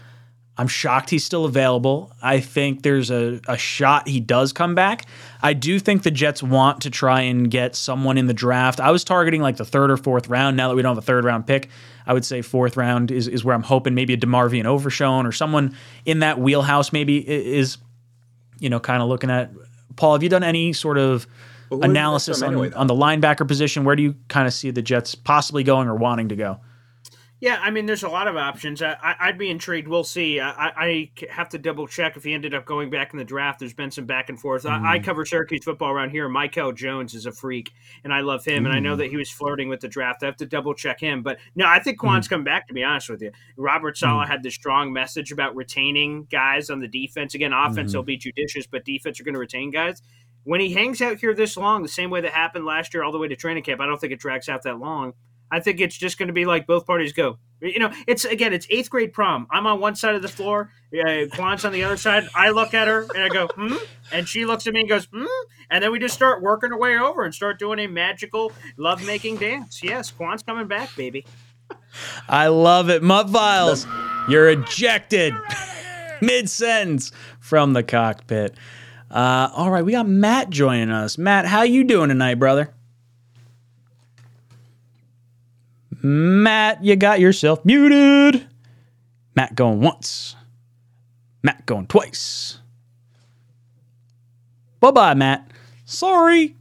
[0.59, 2.13] I'm shocked he's still available.
[2.23, 5.07] I think there's a, a shot he does come back.
[5.43, 8.79] I do think the Jets want to try and get someone in the draft.
[8.79, 10.59] I was targeting like the third or fourth round.
[10.59, 11.71] Now that we don't have a third round pick,
[12.11, 15.31] I would say fourth round is, is where I'm hoping maybe a DeMarvion Overshown or
[15.31, 17.79] someone in that wheelhouse maybe is,
[18.59, 19.53] you know, kind of looking at.
[19.95, 21.29] Paul, have you done any sort of
[21.69, 23.85] But who would analysis on, anyway, on the linebacker position?
[23.85, 26.59] Where do you kind of see the Jets possibly going or wanting to go?
[27.41, 28.83] Yeah, I mean, there's a lot of options.
[28.83, 29.89] I, I'd be intrigued.
[29.89, 30.41] We'll see.
[30.41, 33.61] I, I- have to double check if he ended up going back in the draft.
[33.61, 34.67] There's been some back and forth.
[34.67, 35.05] I, I mm-hmm.
[35.05, 36.29] cover Syracuse football around here.
[36.29, 37.73] Michael Jones is a freak,
[38.05, 38.67] and I love him.
[38.67, 38.99] And I know mm-hmm.
[39.01, 40.23] that he was flirting with the draft.
[40.23, 41.23] I have to double check him.
[41.23, 42.35] But no, I think Quan's mm-hmm.
[42.35, 42.69] coming back.
[42.69, 46.81] To be honest with you, Robert Saleh had this strong message about retaining guys on
[46.81, 47.35] the defense.
[47.35, 50.03] Again, offense will be judicious, but defense are going to retain guys.
[50.45, 53.13] When he hangs out here this long, the same way that happened last year, all
[53.13, 55.15] the way to training camp, I don't think it drags out that long.
[55.51, 57.39] I think it's just going to be like both parties go.
[57.61, 59.47] You know, it's again, it's eighth grade prom.
[59.51, 62.27] I'm on one side of the floor, uh, Quan's on the other side.
[62.35, 63.77] I look at her and I go, hmm,
[64.13, 65.27] and she looks at me and goes, hmm,
[65.71, 69.05] and then we just start working our way over and start doing a magical love
[69.05, 69.83] making dance.
[69.83, 71.27] Yes, Quan's coming back, baby.
[72.29, 73.03] I love it.
[73.03, 73.87] Mutt Viles,
[74.29, 75.35] you're ejected
[76.21, 78.55] mid sentence from the cockpit.
[79.11, 81.19] Uh, all right, we got Matt joining us.
[81.19, 82.73] Matt, how you doing tonight, brother?
[86.03, 88.47] Matt, you got yourself muted.
[89.35, 90.37] Matt going once.
[91.43, 92.59] Matt going twice.
[94.81, 95.51] Bye bye, Matt.
[95.85, 96.57] Sorry.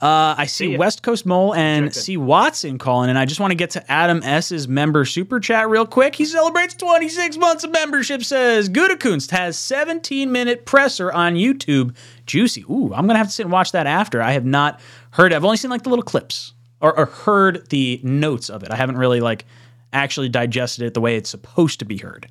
[0.00, 0.78] Uh, I see ya.
[0.78, 4.22] West Coast Mole and see Watson calling, and I just want to get to Adam
[4.22, 6.14] S.'s member super chat real quick.
[6.14, 11.94] He celebrates 26 months of membership, says Gutekunst has 17 minute presser on YouTube.
[12.24, 12.64] Juicy.
[12.70, 14.22] Ooh, I'm going to have to sit and watch that after.
[14.22, 14.80] I have not
[15.10, 18.70] heard, I've only seen like the little clips or, or heard the notes of it.
[18.70, 19.44] I haven't really like
[19.92, 22.28] actually digested it the way it's supposed to be heard.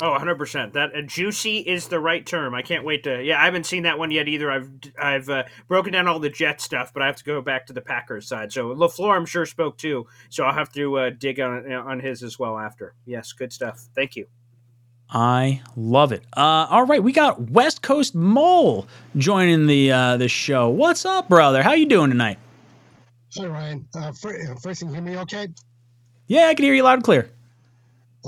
[0.00, 0.72] Oh, 100%.
[0.72, 2.56] That uh, juicy is the right term.
[2.56, 4.50] I can't wait to Yeah, I haven't seen that one yet either.
[4.50, 4.68] I've
[5.00, 7.72] I've uh, broken down all the Jet stuff, but I have to go back to
[7.72, 8.52] the Packers side.
[8.52, 12.24] So LaFleur I'm sure spoke too, so I'll have to uh, dig on on his
[12.24, 12.94] as well after.
[13.06, 13.86] Yes, good stuff.
[13.94, 14.26] Thank you.
[15.08, 16.24] I love it.
[16.36, 20.68] Uh, all right, we got West Coast Mole joining the uh, the show.
[20.68, 21.62] What's up, brother?
[21.62, 22.38] How you doing tonight?
[23.36, 23.86] Hi, Ryan.
[23.94, 25.48] Uh, fir- first thing, hear me okay?
[26.26, 27.30] Yeah, I can hear you loud and clear.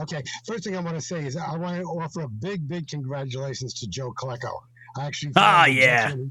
[0.00, 0.22] Okay.
[0.46, 3.74] First thing I want to say is I want to offer a big, big congratulations
[3.74, 4.50] to Joe Klecko.
[4.96, 6.10] I actually Ah, yeah.
[6.10, 6.30] when he-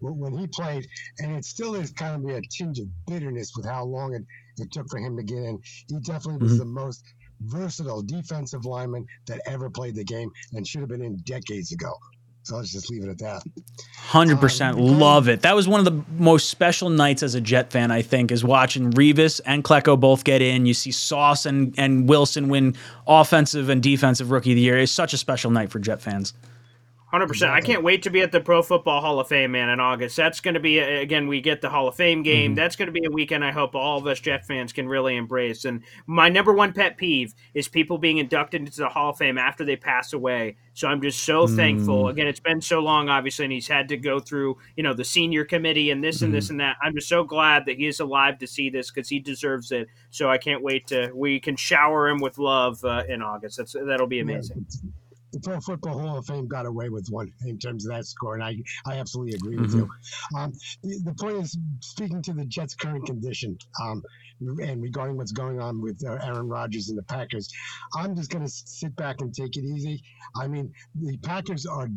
[0.00, 0.86] When, when he played,
[1.20, 4.24] and it still is kind of a tinge of bitterness with how long it,
[4.58, 5.58] it took for him to get in.
[5.88, 6.58] He definitely was Mhm.
[6.58, 7.02] the most
[7.40, 11.94] versatile defensive lineman that ever played the game and should have been in decades ago.
[12.46, 13.42] So let's just leave it at that.
[13.96, 15.42] Hundred percent, Um, love it.
[15.42, 17.90] That was one of the most special nights as a Jet fan.
[17.90, 20.64] I think is watching Revis and Klecko both get in.
[20.64, 24.78] You see Sauce and and Wilson win offensive and defensive rookie of the year.
[24.78, 26.34] It's such a special night for Jet fans.
[27.08, 27.52] Hundred percent.
[27.52, 30.16] I can't wait to be at the Pro Football Hall of Fame, man, in August.
[30.16, 31.28] That's going to be again.
[31.28, 32.50] We get the Hall of Fame game.
[32.50, 32.54] Mm-hmm.
[32.56, 33.44] That's going to be a weekend.
[33.44, 35.64] I hope all of us Jet fans can really embrace.
[35.64, 39.38] And my number one pet peeve is people being inducted into the Hall of Fame
[39.38, 40.56] after they pass away.
[40.74, 41.54] So I'm just so mm.
[41.54, 42.08] thankful.
[42.08, 45.04] Again, it's been so long, obviously, and he's had to go through, you know, the
[45.04, 46.54] senior committee and this and this mm-hmm.
[46.54, 46.76] and that.
[46.82, 49.86] I'm just so glad that he is alive to see this because he deserves it.
[50.10, 53.58] So I can't wait to we can shower him with love uh, in August.
[53.58, 54.66] That's that'll be amazing.
[55.36, 58.34] The Pro Football Hall of Fame got away with one in terms of that score,
[58.34, 58.56] and I,
[58.86, 59.88] I absolutely agree with you.
[60.36, 60.52] Um,
[60.82, 64.02] the, the point is, speaking to the Jets' current condition, um,
[64.40, 67.50] and regarding what's going on with uh, Aaron Rodgers and the Packers,
[67.94, 70.02] I'm just going to sit back and take it easy.
[70.34, 71.88] I mean, the Packers are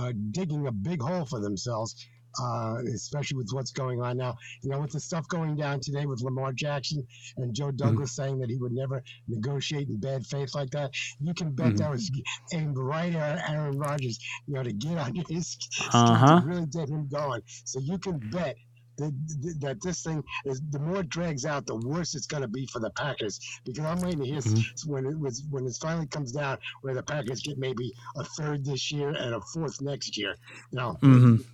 [0.00, 1.94] uh, digging a big hole for themselves.
[2.40, 6.06] Uh, especially with what's going on now, you know, with the stuff going down today
[6.06, 7.06] with Lamar Jackson
[7.36, 10.90] and Joe Douglas saying that he would never negotiate in bad faith like that,
[11.20, 12.10] you can bet that was
[12.52, 15.56] aimed right at Aaron Rodgers, you know, to get on his
[15.94, 16.40] Uh-huh.
[16.40, 17.42] to really get him going.
[17.64, 18.56] So you can bet
[18.98, 22.48] that, that this thing is the more it drags out, the worse it's going to
[22.48, 23.40] be for the Packers.
[23.64, 26.94] Because I'm waiting to hear s- when it was when it finally comes down where
[26.94, 30.34] the Packers get maybe a third this year and a fourth next year.
[30.72, 31.44] You know, Mhm.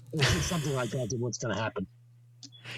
[0.42, 1.14] something like that.
[1.18, 1.86] What's going to happen.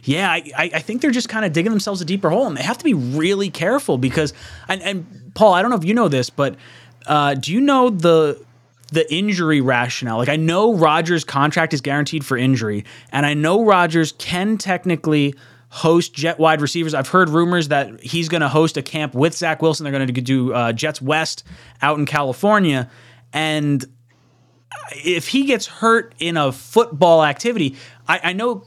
[0.03, 2.57] Yeah, I, I I think they're just kind of digging themselves a deeper hole, and
[2.57, 4.33] they have to be really careful because.
[4.69, 6.57] And, and Paul, I don't know if you know this, but
[7.07, 8.45] uh, do you know the
[8.93, 10.19] the injury rationale?
[10.19, 15.35] Like, I know Rodgers' contract is guaranteed for injury, and I know Rodgers can technically
[15.69, 16.95] host Jet wide receivers.
[16.95, 19.85] I've heard rumors that he's going to host a camp with Zach Wilson.
[19.85, 21.45] They're going to do uh, Jets West
[21.83, 22.91] out in California,
[23.33, 23.85] and
[24.93, 27.77] if he gets hurt in a football activity,
[28.09, 28.65] I, I know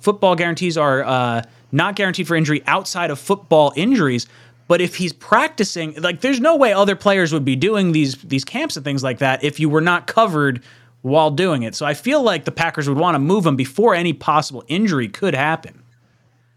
[0.00, 4.26] football guarantees are uh, not guaranteed for injury outside of football injuries.
[4.68, 8.44] But if he's practicing, like, there's no way other players would be doing these these
[8.44, 10.62] camps and things like that if you were not covered
[11.02, 11.74] while doing it.
[11.74, 15.08] So I feel like the Packers would want to move him before any possible injury
[15.08, 15.82] could happen.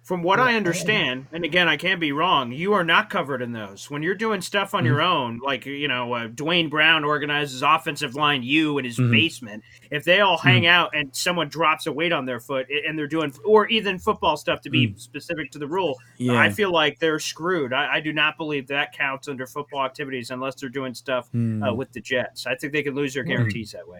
[0.09, 3.11] From what Yeah, I I- understand, and again, I can be wrong, you are not
[3.11, 3.91] covered in those.
[3.91, 4.87] When you're doing stuff on Mm-hmm.
[4.87, 9.11] your own, like, you know, uh, Duane Brown organizes offensive line U in his Mhm.
[9.11, 12.97] basement, if they all hang out and someone drops a weight on their foot and
[12.97, 16.25] they're doing, or even football stuff to be specific to the rule, Mm.
[16.33, 16.39] Yeah.
[16.41, 17.71] I feel like they're screwed.
[17.71, 21.71] I, I do not believe that counts under football activities unless they're doing stuff uh,
[21.71, 22.47] with the Jets.
[22.47, 23.99] I think they could lose their guarantees that way.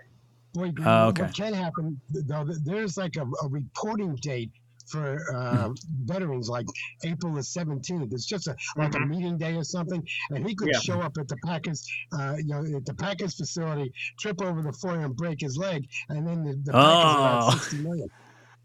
[0.55, 1.21] Boy, Oh, okay.
[1.21, 2.47] What can happen though?
[2.65, 4.49] There's like a, a reporting date
[4.89, 5.69] for uh,
[6.05, 6.65] veterans, like
[7.03, 8.11] April the 17th.
[8.13, 10.79] It's just a like a meeting day or something, and he could Yeah.
[10.79, 14.73] show up at the Packers, uh, you know, at the Packers facility, trip over the
[14.73, 17.47] floor and break his leg, and then the, the Packers are Oh.
[17.47, 18.09] at 60 million.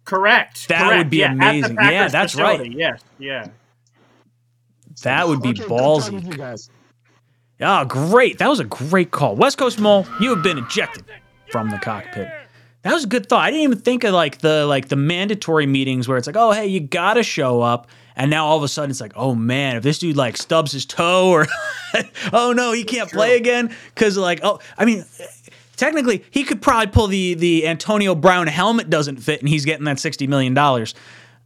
[0.04, 0.68] Correct.
[0.68, 0.98] That correct.
[0.98, 1.74] would be yeah, amazing.
[1.76, 2.58] Yeah, Packers that's right.
[2.58, 3.02] facility, Yes.
[3.18, 3.46] Yeah.
[5.02, 6.20] That would be Okay, good talking ballsy.
[6.22, 6.70] to you guys.
[7.60, 8.38] Oh, great.
[8.38, 9.34] That was a great call.
[9.36, 11.04] West Coast Mole, you have been ejected
[11.50, 12.28] from the cockpit.
[12.84, 13.40] That was a good thought.
[13.40, 16.52] I didn't even think of like the like the mandatory meetings where it's like, oh
[16.52, 17.88] hey, you gotta show up.
[18.14, 20.70] And now all of a sudden it's like, oh man, if this dude like stubs
[20.70, 21.46] his toe or
[22.32, 23.74] oh no, he can't play again.
[23.94, 25.02] Cause like, oh I mean
[25.76, 29.86] technically he could probably pull the the Antonio Brown helmet doesn't fit and he's getting
[29.86, 30.94] that sixty million dollars.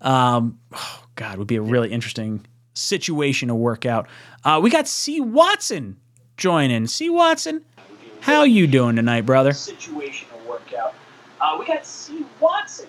[0.00, 2.44] Um, oh God, would be a really interesting
[2.74, 4.08] situation to work out.
[4.44, 5.98] Uh, we got C Watson
[6.36, 6.88] joining.
[6.88, 7.64] C Watson,
[8.20, 9.52] how you doing tonight, brother?
[9.52, 10.94] situational workout.
[11.40, 12.24] Uh, we got C.
[12.40, 12.86] Watson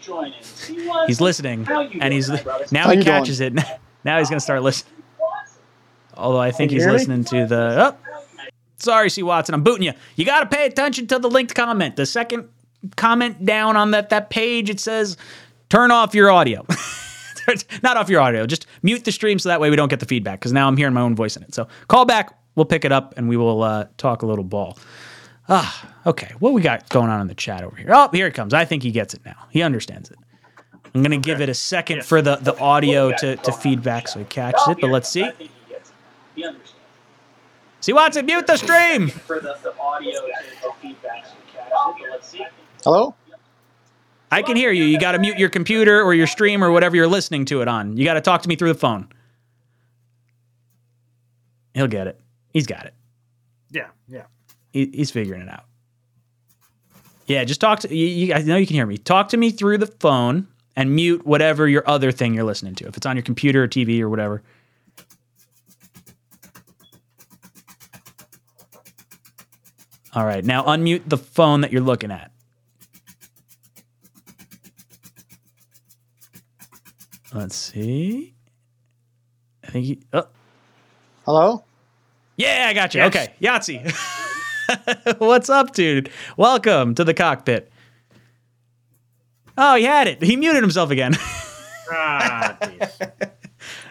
[0.00, 0.42] joining.
[0.42, 0.86] C.
[0.86, 1.08] Watson.
[1.08, 2.66] He's listening, How you and he's tonight, brother?
[2.70, 3.16] now How he you doing?
[3.18, 3.54] catches it.
[4.04, 4.94] Now he's gonna start listening.
[6.16, 7.94] Although I think he's listening to the.
[7.94, 8.16] Oh,
[8.76, 9.92] sorry, C Watson, I'm booting you.
[10.16, 11.96] You got to pay attention to the linked comment.
[11.96, 12.48] The second
[12.96, 15.16] comment down on that that page, it says,
[15.68, 16.64] "Turn off your audio."
[17.82, 18.46] Not off your audio.
[18.46, 20.38] Just mute the stream so that way we don't get the feedback.
[20.38, 21.54] Because now I'm hearing my own voice in it.
[21.54, 22.38] So call back.
[22.54, 24.78] We'll pick it up and we will uh, talk a little ball.
[25.48, 26.32] Ah, okay.
[26.38, 27.88] What we got going on in the chat over here?
[27.92, 28.52] Oh, here it comes.
[28.52, 29.46] I think he gets it now.
[29.50, 30.18] He understands it.
[30.94, 34.24] I'm gonna give it a second for the, the audio to, to feedback so he
[34.24, 34.78] catches it.
[34.80, 35.24] But let's see.
[35.24, 35.90] I think he it.
[36.34, 36.74] He understands.
[37.80, 39.08] See Watson, mute the stream.
[39.08, 40.20] For the, the audio to,
[40.62, 42.46] to feedback so we catch it, but let's see.
[42.84, 43.14] Hello?
[44.30, 44.84] I can hear you.
[44.84, 47.68] You got to mute your computer or your stream or whatever you're listening to it
[47.68, 47.96] on.
[47.96, 49.08] You got to talk to me through the phone.
[51.74, 52.20] He'll get it.
[52.52, 52.94] He's got it.
[53.70, 53.88] Yeah.
[54.08, 54.24] Yeah.
[54.78, 55.64] He, he's figuring it out.
[57.26, 58.32] Yeah, just talk to you, you.
[58.32, 58.96] I know you can hear me.
[58.96, 60.46] Talk to me through the phone
[60.76, 62.86] and mute whatever your other thing you're listening to.
[62.86, 64.40] If it's on your computer or TV or whatever.
[70.14, 72.30] All right, now unmute the phone that you're looking at.
[77.34, 78.32] Let's see.
[79.64, 80.00] I think he.
[80.12, 80.28] Oh,
[81.24, 81.64] Hello?
[82.36, 83.00] yeah, I got you.
[83.00, 83.08] Yes.
[83.08, 84.14] Okay, Yahtzee.
[85.18, 86.10] What's up, dude?
[86.36, 87.70] Welcome to the cockpit.
[89.56, 90.22] Oh, he had it.
[90.22, 91.14] He muted himself again.
[91.90, 92.58] Ah.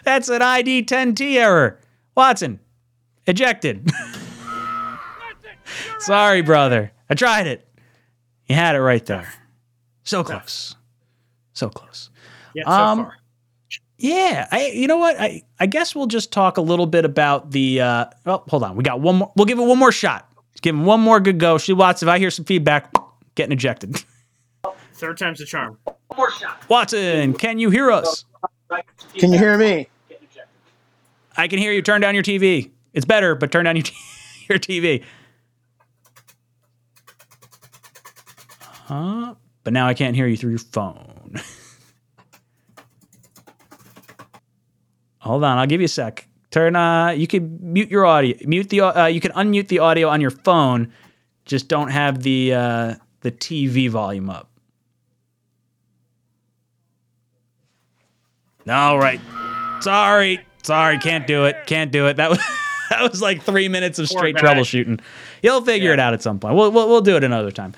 [0.04, 1.80] That's an ID 10T error.
[2.16, 2.60] Watson,
[3.26, 3.90] ejected.
[5.98, 6.92] Sorry, brother.
[7.10, 7.66] I tried it.
[8.46, 9.28] You had it right there.
[10.04, 10.76] So close.
[11.54, 12.08] So close.
[12.54, 13.16] Yeah, so Um, far.
[13.98, 15.18] Yeah, I you know what?
[15.18, 18.76] I I guess we'll just talk a little bit about the uh oh, hold on.
[18.76, 20.27] We got one more we'll give it one more shot.
[20.58, 21.56] Let's give him one more good go.
[21.56, 22.92] She Watson, if I hear some feedback,
[23.36, 24.02] getting ejected.
[24.94, 25.78] Third time's the charm.
[25.84, 26.68] One more shot.
[26.68, 28.24] Watson, can you hear us?
[29.14, 29.86] Can you hear me?
[30.08, 30.48] Get ejected.
[31.36, 31.80] I can hear you.
[31.80, 32.72] Turn down your TV.
[32.92, 33.94] It's better, but turn down your, t-
[34.48, 35.04] your TV.
[38.60, 39.36] Huh?
[39.62, 41.36] But now I can't hear you through your phone.
[45.18, 46.27] Hold on, I'll give you a sec.
[46.50, 46.76] Turn.
[46.76, 48.36] Uh, you can mute your audio.
[48.44, 48.80] Mute the.
[48.80, 50.92] Uh, you can unmute the audio on your phone.
[51.44, 54.48] Just don't have the uh, the TV volume up.
[58.68, 59.20] All right.
[59.80, 60.40] Sorry.
[60.62, 61.56] Sorry, can't do it.
[61.66, 62.16] Can't do it.
[62.16, 62.38] That was
[62.90, 65.00] that was like three minutes of straight troubleshooting.
[65.42, 66.56] You'll figure it out at some point.
[66.56, 67.74] We'll, we'll we'll do it another time.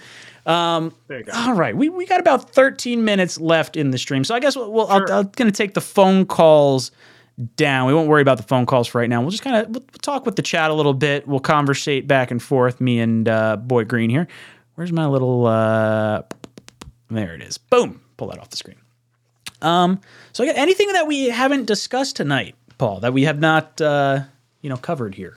[0.46, 1.32] Um, There you go.
[1.34, 4.56] all right, we, we got about 13 minutes left in the stream, so I guess
[4.56, 5.12] we'll, we'll Sure.
[5.12, 6.90] I'll, I'm going to take the phone calls
[7.56, 7.86] down.
[7.86, 9.20] We won't worry about the phone calls for right now.
[9.20, 11.26] We'll just kind of we'll, we'll talk with the chat a little bit.
[11.26, 12.80] We'll conversate back and forth.
[12.80, 14.28] Me and uh, Boy Green here.
[14.74, 15.46] Where's my little?
[15.46, 16.22] Uh,
[17.10, 17.58] there it is.
[17.58, 18.00] Boom.
[18.16, 18.76] Pull that off the screen.
[19.62, 20.00] Um,
[20.32, 24.20] so anything that we haven't discussed tonight, Paul, that we have not uh,
[24.62, 25.36] you know covered here.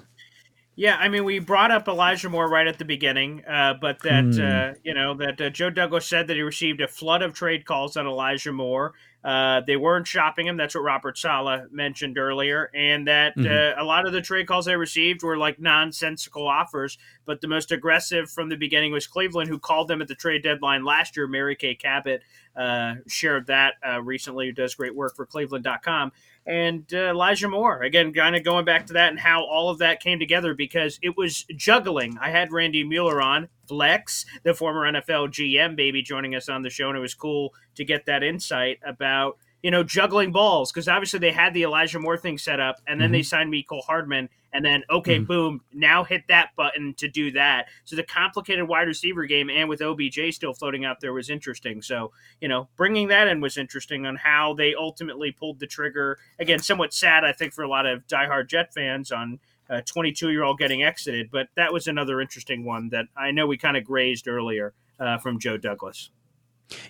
[0.75, 4.23] Yeah, I mean, we brought up Elijah Moore right at the beginning, uh, but that
[4.23, 4.41] Hmm.
[4.41, 7.65] uh, you know that uh, Joe Douglas said that he received a flood of trade
[7.65, 8.93] calls on Elijah Moore.
[9.23, 10.57] Uh, they weren't shopping him.
[10.57, 13.49] That's what Robert Saleh mentioned earlier, and that Mhm.
[13.77, 16.97] uh, a lot of the trade calls they received were like nonsensical offers.
[17.25, 20.43] But the most aggressive from the beginning was Cleveland, who called them at the trade
[20.43, 21.27] deadline last year.
[21.27, 22.21] Mary Kay Cabot
[22.55, 26.11] uh, shared that uh, recently, who does great work for Cleveland.com.
[26.45, 29.77] And uh, Elijah Moore, again, kind of going back to that and how all of
[29.79, 32.17] that came together because it was juggling.
[32.21, 36.69] I had Randy Mueller on, Flex, the former NFL GM, baby, joining us on the
[36.69, 40.89] show, and it was cool to get that insight about you know juggling balls because
[40.89, 44.27] obviously they had the Elijah Moore thing set up, and then they signed Mecole Hardman,
[44.51, 45.27] and then okay, Mhm.
[45.27, 47.69] boom, now hit that button to do that.
[47.85, 51.81] So the complicated wide receiver game, and with OBJ still floating out there, was interesting.
[51.81, 52.11] So
[52.41, 56.19] you know, bringing that in was interesting on how they ultimately pulled the trigger.
[56.39, 59.39] Again, somewhat sad, I think, for a lot of diehard Jet fans on
[59.73, 63.47] a 22 year old getting exited, but that was another interesting one that I know
[63.47, 66.09] we kind of grazed earlier uh, from Joe Douglas.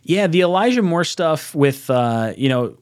[0.03, 2.77] Yeah, the Elijah Moore stuff with uh, you know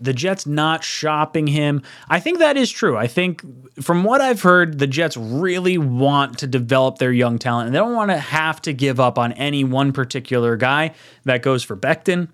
[0.00, 1.82] the Jets not shopping him.
[2.08, 2.96] I think that is true.
[2.96, 3.42] I think
[3.82, 7.78] from what I've heard, the Jets really want to develop their young talent and they
[7.78, 10.94] don't want to have to give up on any one particular guy.
[11.24, 12.28] That goes for Becton,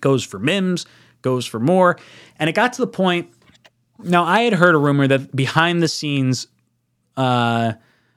[0.00, 0.86] goes for Mims,
[1.22, 1.98] goes for Moore.
[2.38, 3.30] And it got to the point.
[4.02, 6.46] Now, I had heard a rumor that behind the scenes,
[7.16, 7.74] uh,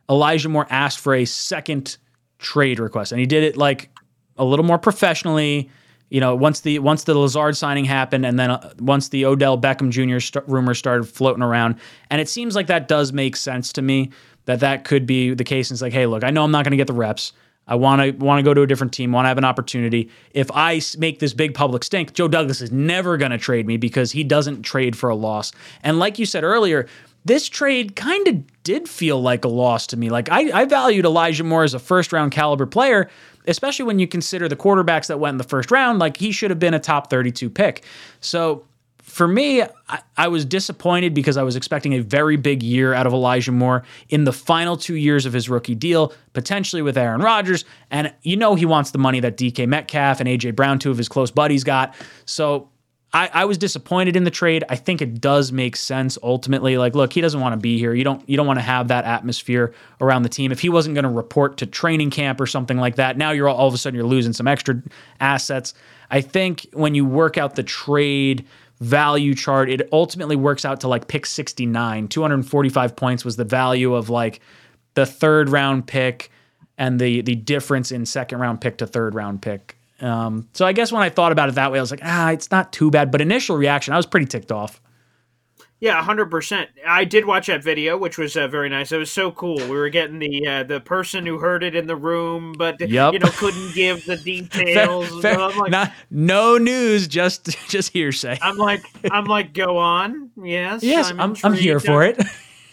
[0.10, 1.98] Elijah Moore asked for a second
[2.40, 3.90] trade request, and he did it like
[4.38, 5.70] a little more professionally.
[6.10, 9.58] You know, once the once the Lazard signing happened, and then uh, once the Odell
[9.58, 10.20] Beckham Jr.
[10.20, 11.76] St- rumor started floating around,
[12.10, 14.12] and it seems like that does make sense to me
[14.46, 15.70] that that could be the case.
[15.70, 17.34] And it's like, hey, look, I know I'm not going to get the reps.
[17.68, 19.12] I want to want to go to a different team.
[19.12, 20.10] Want to have an opportunity.
[20.32, 23.78] If I make this big public stink, Joe Douglas is never going to trade me
[23.78, 25.52] because he doesn't trade for a loss.
[25.82, 26.88] And like you said earlier,
[27.26, 30.10] this trade kind of did feel like a loss to me.
[30.10, 33.10] Like I, I valued Elijah Moore as a first round caliber player,
[33.48, 36.00] especially when you consider the quarterbacks that went in the first round.
[36.00, 37.84] Like he should have been a top 32 pick.
[38.20, 38.66] So
[39.14, 43.06] for me, I, I was disappointed because I was expecting a very big year out
[43.06, 47.22] of Elijah Moore in the final two years of his rookie deal, potentially with Aaron
[47.22, 47.64] Rodgers.
[47.92, 50.98] And you know he wants the money that DK Metcalf and AJ Brown, two of
[50.98, 51.94] his close buddies, got.
[52.26, 52.70] So
[53.14, 54.64] I, I was disappointed in the trade.
[54.68, 56.80] I think it does make sense ultimately.
[56.80, 57.94] Like, look, he doesn't want to be here.
[57.94, 60.52] You don't you don't want to have that atmosphere around the team.
[60.52, 63.48] If he wasn't going to report to training camp or something like that, now you're
[63.48, 64.82] all, all of a sudden you're losing some extra
[65.20, 65.76] assets.
[66.10, 68.46] I think when you work out the trade
[68.80, 72.08] value chart, it ultimately works out to like pick 69.
[72.08, 74.40] 245 points was the value of like
[74.94, 76.30] the third round pick
[76.78, 79.78] and the the difference in second round pick to third round pick.
[80.02, 82.32] Um, so I guess when I thought about it that way, I was like, ah,
[82.32, 83.12] it's not too bad.
[83.12, 84.82] But initial reaction, I was pretty ticked off.
[85.84, 86.70] Yeah, hundred percent.
[86.88, 88.94] I did watch that video, which was uh, very nice.
[88.94, 89.58] It was so cool.
[89.58, 93.12] We were getting the uh, the person who heard it in the room, but Yep.
[93.12, 95.22] you know couldn't give the details.
[95.22, 98.40] Fair- I'm like, not, no news, just just hearsay.
[98.42, 98.82] I'm like,
[99.12, 100.32] I'm like, go on.
[100.42, 102.18] Yes, yes, I'm, I'm, here for it.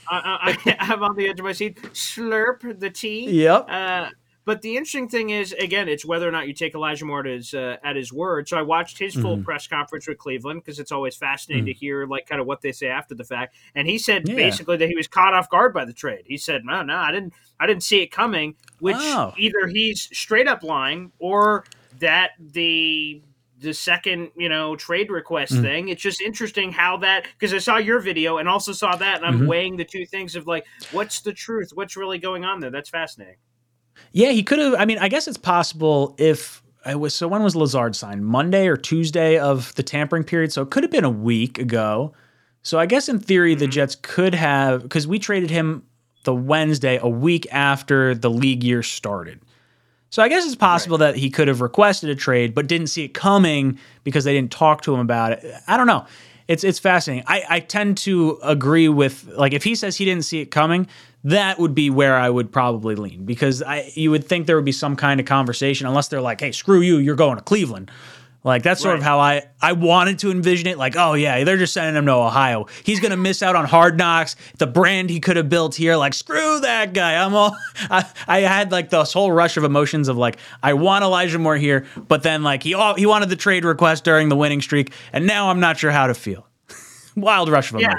[0.09, 1.82] I, I, I'm on the edge of my seat.
[1.93, 3.28] Slurp the tea.
[3.41, 3.66] Yep.
[3.69, 4.11] Uh,
[4.45, 7.27] but the interesting thing is, again, it's whether or not you take Elijah Moore at
[7.27, 8.49] his uh, at his word.
[8.49, 9.45] So I watched his full Mhm.
[9.45, 11.69] press conference with Cleveland because it's always fascinating Mhm.
[11.69, 13.55] to hear like kind of what they say after the fact.
[13.75, 14.35] And he said Yeah.
[14.35, 16.25] basically that he was caught off guard by the trade.
[16.27, 19.35] He said, "No, no, I didn't, I didn't see it coming." Which Oh.
[19.37, 21.65] either he's straight up lying or
[21.99, 23.23] that the
[23.59, 25.61] the second you know trade request Mhm.
[25.61, 29.19] thing it's just interesting how that because i saw your video and also saw that
[29.19, 29.47] and i'm Mhm.
[29.49, 32.89] weighing the two things of like what's the truth what's really going on there that's
[32.89, 33.37] fascinating
[34.12, 34.74] Yeah, he could have.
[34.74, 37.14] I mean, I guess it's possible if I was.
[37.14, 38.24] So when was Lazard signed?
[38.24, 40.52] Monday or Tuesday of the tampering period.
[40.52, 42.12] So it could have been a week ago.
[42.62, 43.72] So I guess in theory, the mm-hmm.
[43.72, 45.85] Jets could have because we traded him
[46.24, 49.40] the Wednesday, a week after the league year started.
[50.10, 53.05] So I guess it's possible that he could have requested a trade, but didn't see
[53.05, 55.55] it coming because they didn't talk to him about it.
[55.68, 56.05] I don't know.
[56.48, 57.24] It's it's fascinating.
[57.28, 60.89] I, I tend to agree with like if he says he didn't see it coming,
[61.25, 64.65] that would be where I would probably lean because I you would think there would
[64.65, 67.91] be some kind of conversation unless they're like, hey, screw you, you're going to Cleveland.
[68.43, 70.79] Like that's sort of how I I wanted to envision it.
[70.79, 72.67] Like, oh yeah, they're just sending him to Ohio.
[72.85, 75.95] He's gonna miss out on Hard Knocks, the brand he could have built here.
[75.97, 77.23] Like, screw that guy.
[77.23, 77.55] I'm all.
[77.91, 81.57] I, I had like this whole rush of emotions of like, I want Elijah Moore
[81.57, 84.95] here, but then like he all, he wanted the trade request during the winning streak,
[85.13, 86.47] and now I'm not sure how to feel.
[87.17, 87.99] Wild rush of Yeah.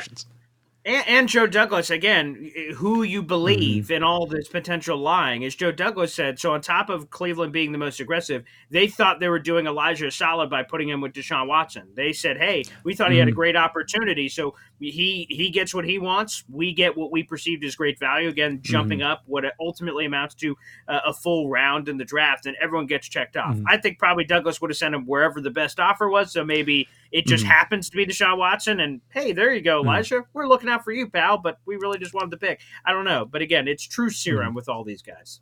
[0.84, 3.94] And, and Joe Douglas, again, who you believe mm-hmm.
[3.94, 6.40] in all this potential lying, as Joe Douglas said.
[6.40, 10.08] So, on top of Cleveland being the most aggressive, they thought they were doing Elijah
[10.08, 11.90] a solid by putting him with Deshaun Watson.
[11.96, 13.14] They said, "Hey, we thought mm-hmm.
[13.14, 13.36] he had a mm-hmm.
[13.36, 14.56] great opportunity, so
[14.90, 16.44] he he gets what he wants.
[16.50, 18.30] We get what we perceived as great value.
[18.30, 19.12] Again, jumping mm-hmm.
[19.12, 20.56] up what it ultimately amounts to
[20.88, 23.56] uh, a full round in the draft, and everyone gets checked off.
[23.56, 23.68] Mm-hmm.
[23.68, 26.34] I think probably Douglas would have sent him wherever the best offer was.
[26.34, 27.52] So maybe it just mm-hmm.
[27.52, 29.90] happens to be Deshaun Watson, and hey, there you go, mm-hmm.
[29.90, 30.24] Elijah.
[30.34, 31.38] We're looking out for you, pal.
[31.38, 32.62] But we really just wanted to pick.
[32.84, 34.56] I don't know, but again, it's true serum mm-hmm.
[34.56, 35.42] with all these guys.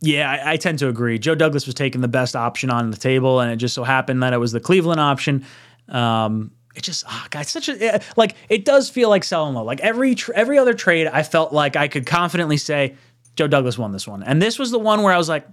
[0.00, 1.18] Yeah, I, I, tend to agree.
[1.18, 4.22] Joe Douglas was taking the best option on the table, and it just so happened
[4.22, 5.46] that it was the Cleveland option.
[5.88, 8.34] Um, it just, oh God, such a like.
[8.48, 9.62] It does feel like selling low.
[9.62, 12.96] Like every tr- every other trade, I felt like I could confidently say
[13.36, 15.46] Joe Douglas won this one, and this was the one where I was like,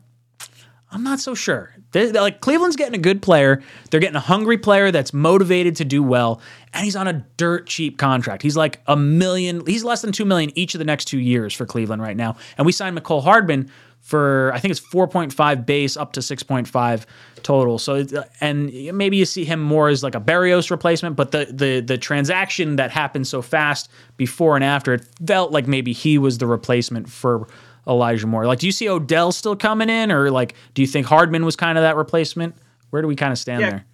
[0.92, 1.74] I'm not so sure.
[1.92, 3.62] They're, they're like Cleveland's getting a good player.
[3.90, 6.42] They're getting a hungry player that's motivated to do well,
[6.74, 8.42] and he's on a dirt cheap contract.
[8.42, 9.66] He's like a million.
[9.66, 12.36] He's less than two million each of the next two years for Cleveland right now.
[12.58, 13.70] And we signed Mecole Hardman
[14.02, 17.06] for I think it's 4.5 base up to 6.5
[17.44, 17.78] total.
[17.78, 18.06] So
[18.42, 21.98] and maybe you see him more as like a Berrios replacement, but the the the
[21.98, 26.48] transaction that happened so fast before and after it felt like maybe he was the
[26.48, 27.48] replacement for
[27.88, 28.46] Elijah Moore.
[28.46, 31.56] Like, do you see Odell still coming in, or like, do you think Hardman was
[31.56, 32.56] kind of that replacement?
[32.90, 33.70] Where do we kind of stand yeah.
[33.70, 33.86] there?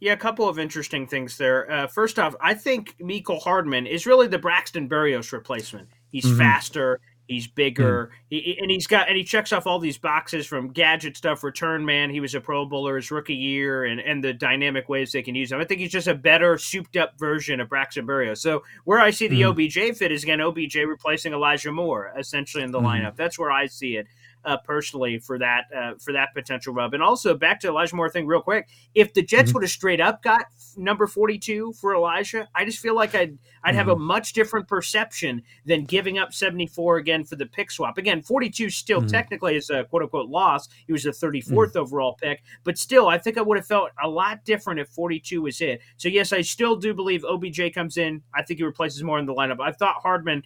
[0.00, 1.70] Yeah, a couple of interesting things there.
[1.70, 5.88] Uh, first off, I think Mecole Hardman is really the Braxton Berrios replacement.
[6.10, 6.38] He's mm-hmm.
[6.38, 6.98] faster.
[7.28, 8.16] He's bigger, mm.
[8.28, 11.84] he, and he's got and he checks off all these boxes from gadget stuff, return
[11.84, 12.10] man.
[12.10, 15.34] He was a Pro Bowler his rookie year, and and the dynamic ways they can
[15.34, 15.60] use him.
[15.60, 18.38] I think he's just a better, souped up version of Braxton Berrios.
[18.38, 19.50] So where I see the mm.
[19.50, 22.86] OBJ fit is again OBJ replacing Elijah Moore essentially in the mm.
[22.86, 23.16] lineup.
[23.16, 24.08] That's where I see it
[24.44, 26.94] uh, personally for that uh, for that potential rub.
[26.94, 28.68] And also back to Elijah Moore thing real quick.
[28.94, 29.58] If the Jets mm-hmm.
[29.58, 30.46] would have straight up got
[30.76, 33.78] number forty two for Elijah, I just feel like I'd I'd mm-hmm.
[33.78, 34.04] have a mm-hmm.
[34.04, 37.98] much different perception than giving up seventy four again for the pick swap.
[37.98, 39.08] Again, forty two still mm-hmm.
[39.08, 40.68] technically is a quote unquote loss.
[40.86, 41.82] He was the thirty fourth mm mm-hmm.
[41.82, 45.20] overall pick, but still, I think I would have felt a lot different if forty
[45.20, 45.80] two was it.
[45.96, 48.22] So yes, I still do believe OBJ comes in.
[48.34, 49.60] I think he replaces Moore in the lineup.
[49.60, 50.42] I thought Hardman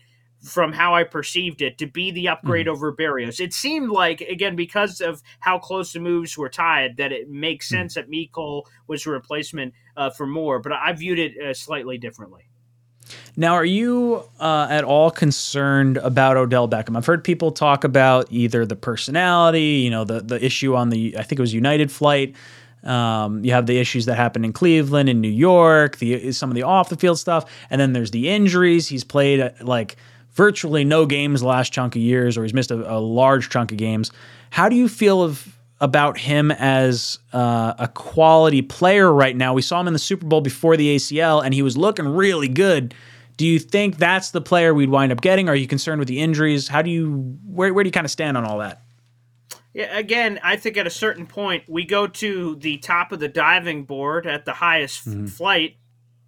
[0.47, 2.71] from how I perceived it to be the upgrade mm.
[2.71, 3.41] over Berrios.
[3.41, 7.67] It seemed like again because of how close the moves were tied that it makes
[7.67, 7.71] mm.
[7.71, 11.99] sense that Mecole was a replacement uh, for Moore, but I viewed it uh, slightly
[11.99, 12.49] differently.
[13.37, 16.97] Now, are you uh, at all concerned about Odell Beckham?
[16.97, 21.17] I've heard people talk about either the personality, you know, the the issue on the
[21.19, 22.35] I think it was United flight.
[22.83, 26.55] Um, you have the issues that happened in Cleveland, in New York, the some of
[26.55, 28.87] the off the field stuff, and then there's the injuries.
[28.87, 29.97] He's played uh, like
[30.37, 33.73] virtually no games the last chunk of years, or he's missed a, a large chunk
[33.73, 34.13] of games.
[34.51, 39.55] How do you feel of about him as uh, a quality player right now?
[39.55, 42.49] We saw him in the Super Bowl before the ACL, and he was looking really
[42.49, 42.95] good.
[43.37, 45.49] Do you think that's the player we'd wind up getting?
[45.49, 46.69] Are you concerned with the injuries?
[46.69, 48.83] How do you where where do you kind of stand on all that?
[49.75, 53.29] Yeah, again, I think at a certain point we go to the top of the
[53.29, 55.27] diving board at the highest mm-hmm.
[55.27, 55.77] flight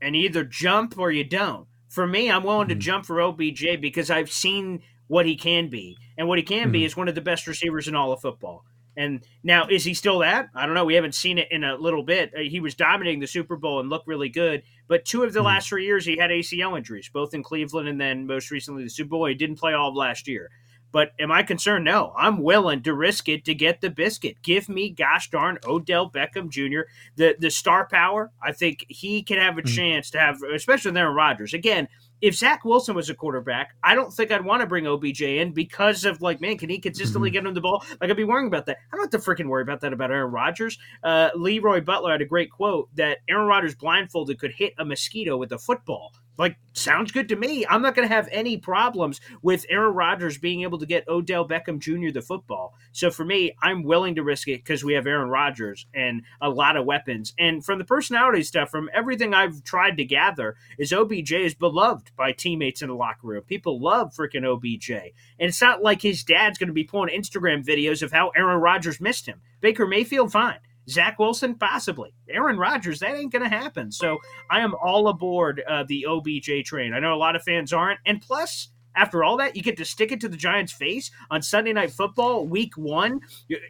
[0.02, 2.80] and either jump or you don't for me, I'm willing to mm-hmm.
[2.80, 6.72] jump for OBJ because I've seen what he can be, and what he can mm-hmm.
[6.72, 8.64] be is one of the best receivers in all of football.
[8.96, 10.48] And now, is he still that?
[10.56, 10.84] I don't know.
[10.84, 12.32] We haven't seen it in a little bit.
[12.36, 14.64] Uh, he was dominating the Super Bowl and looked really good.
[14.88, 15.46] But two of the mm-hmm.
[15.46, 18.90] last three years, he had ACL injuries, both in Cleveland and then most recently the
[18.90, 19.26] Super Bowl.
[19.26, 20.50] He didn't play all of last year.
[20.90, 21.84] But am I concerned?
[21.84, 22.12] No.
[22.16, 24.36] I'm willing to risk it to get the biscuit.
[24.42, 26.88] Give me, gosh darn, Odell Beckham Jr.
[27.16, 28.30] The the star power.
[28.42, 29.74] I think he can have a mm-hmm.
[29.74, 31.52] chance to have, especially with Aaron Rodgers.
[31.52, 31.88] Again,
[32.20, 35.52] if Zach Wilson was a quarterback, I don't think I'd want to bring OBJ in
[35.52, 37.34] because of like, man, can he consistently mm-hmm.
[37.34, 37.84] get him the ball?
[38.00, 38.78] Like I'd be worrying about that.
[38.92, 40.78] I don't have to freaking worry about that about Aaron Rodgers.
[41.02, 45.36] Uh, Leroy Butler had a great quote that Aaron Rodgers blindfolded could hit a mosquito
[45.36, 47.66] with a football like sounds good to me.
[47.68, 51.46] I'm not going to have any problems with Aaron Rodgers being able to get Odell
[51.46, 52.12] Beckham Jr.
[52.12, 52.74] the football.
[52.92, 56.48] So for me, I'm willing to risk it because we have Aaron Rodgers and a
[56.48, 57.34] lot of weapons.
[57.38, 62.12] And from the personality stuff, from everything I've tried to gather, is OBJ is beloved
[62.16, 63.42] by teammates in the locker room.
[63.42, 67.64] People love freaking OBJ, and it's not like his dad's going to be pulling Instagram
[67.64, 69.40] videos of how Aaron Rodgers missed him.
[69.60, 70.58] Baker Mayfield, fine.
[70.88, 72.14] Zach Wilson, possibly.
[72.28, 73.92] Aaron Rodgers, that ain't going to happen.
[73.92, 74.18] So
[74.50, 76.94] I am all aboard uh, the OBJ train.
[76.94, 78.00] I know a lot of fans aren't.
[78.06, 81.42] And plus, after all that, you get to stick it to the Giants' face on
[81.42, 83.20] Sunday Night Football, Week One.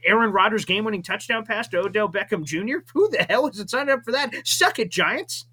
[0.07, 2.79] Aaron Rodgers' game-winning touchdown pass to Odell Beckham Jr.
[2.95, 4.33] Who the hell is it signed up for that?
[4.45, 5.47] Suck it, Giants.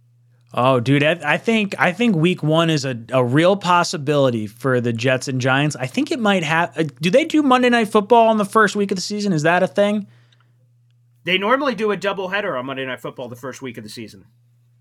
[0.53, 4.93] Oh, dude, I, think I think Week One is a, a real possibility for the
[4.93, 5.75] Jets and Giants.
[5.75, 6.77] I think it might have.
[6.77, 9.33] Uh, do they do Monday Night Football on the first week of the season?
[9.33, 10.07] Is that a thing?
[11.25, 14.25] They normally do a doubleheader on Monday Night Football the first week of the season.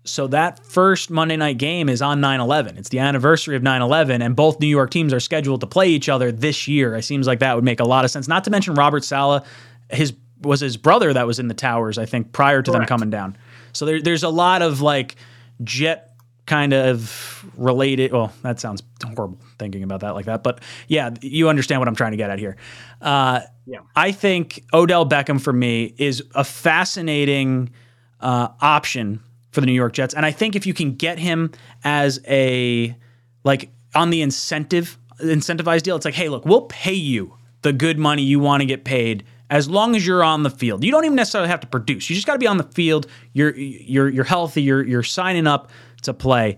[0.05, 2.77] So that first Monday night game is on 9/11.
[2.77, 6.07] It's the anniversary of 9/11 and both New York teams are scheduled to play each
[6.07, 6.95] other this year.
[6.95, 8.27] It seems like that would make a lot of sense.
[8.27, 9.43] Not to mention Robert Saleh
[9.89, 13.09] his was his brother that was in the towers I think prior to them coming
[13.09, 13.35] down.
[13.73, 15.15] So there, there's a lot of like
[15.63, 16.13] jet
[16.45, 18.11] kind of related.
[18.11, 21.95] Well, that sounds horrible thinking about that like that, but yeah, you understand what I'm
[21.95, 22.55] trying to get at here.
[23.01, 23.79] Uh, Yeah.
[23.95, 27.71] I think Odell Beckham for me is a fascinating
[28.19, 29.21] uh, option
[29.51, 31.51] for the New York Jets, and I think if you can get him
[31.83, 32.95] as a
[33.43, 37.97] like on the incentive incentivized deal, it's like, hey, look, we'll pay you the good
[37.97, 40.83] money you want to get paid as long as you're on the field.
[40.83, 42.09] You don't even necessarily have to produce.
[42.09, 43.07] You just got to be on the field.
[43.33, 44.61] You're you're you're healthy.
[44.61, 45.69] You're you're signing up
[46.03, 46.57] to play.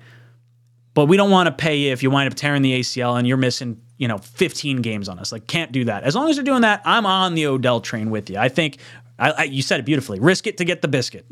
[0.98, 3.28] But we don't want to pay you if you wind up tearing the ACL and
[3.28, 5.32] you're missing, you know, 15 games on us.
[5.32, 6.02] Like, can't do that.
[6.02, 8.40] As long as you're doing that, I'm on the Odell train with you.
[8.40, 8.80] I think
[9.20, 10.20] I, I, you said it beautifully.
[10.20, 11.28] Risk it to get the biscuit.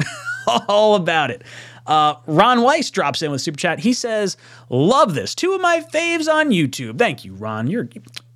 [0.68, 1.42] All about it.
[1.88, 3.80] Uh, Ron Weiss drops in with super chat.
[3.80, 4.38] He says,
[4.70, 5.34] "Love this.
[5.34, 7.00] Two of my faves on YouTube.
[7.00, 7.66] Thank you, Ron.
[7.66, 7.90] You're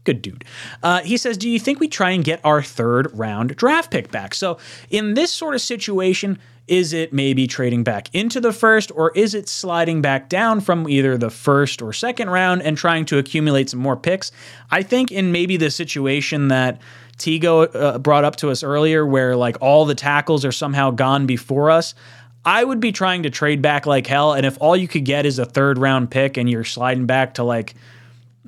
[0.09, 0.43] good dude."
[0.83, 4.11] Uh, he says, "Do you think we try and get our third round draft pick
[4.11, 4.57] back?" So,
[4.89, 6.37] in this sort of situation,
[6.69, 10.87] is it maybe trading back into the first, or is it sliding back down from
[10.87, 14.31] either the first or second round and trying to accumulate some more picks?
[14.69, 16.79] I think in maybe the situation that
[17.17, 21.25] Tigo uh, brought up to us earlier, where like all the tackles are somehow gone
[21.25, 21.95] before us.
[22.45, 25.25] I would be trying to trade back like hell, and if all you could get
[25.25, 27.73] is a third round pick, and you're sliding back to like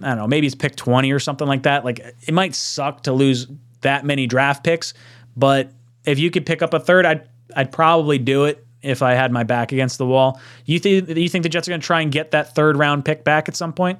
[0.02, 1.86] I don't know, maybe it's pick 20 or something like that.
[1.86, 3.48] Like it might suck to lose
[3.82, 4.94] that many draft picks,
[5.36, 5.72] but
[6.06, 9.32] if you could pick up a third, I'd I'd probably do it if I had
[9.32, 10.40] my back against the wall.
[10.66, 13.06] You think you think the Jets are going to try and get that third round
[13.06, 14.00] pick back at some point?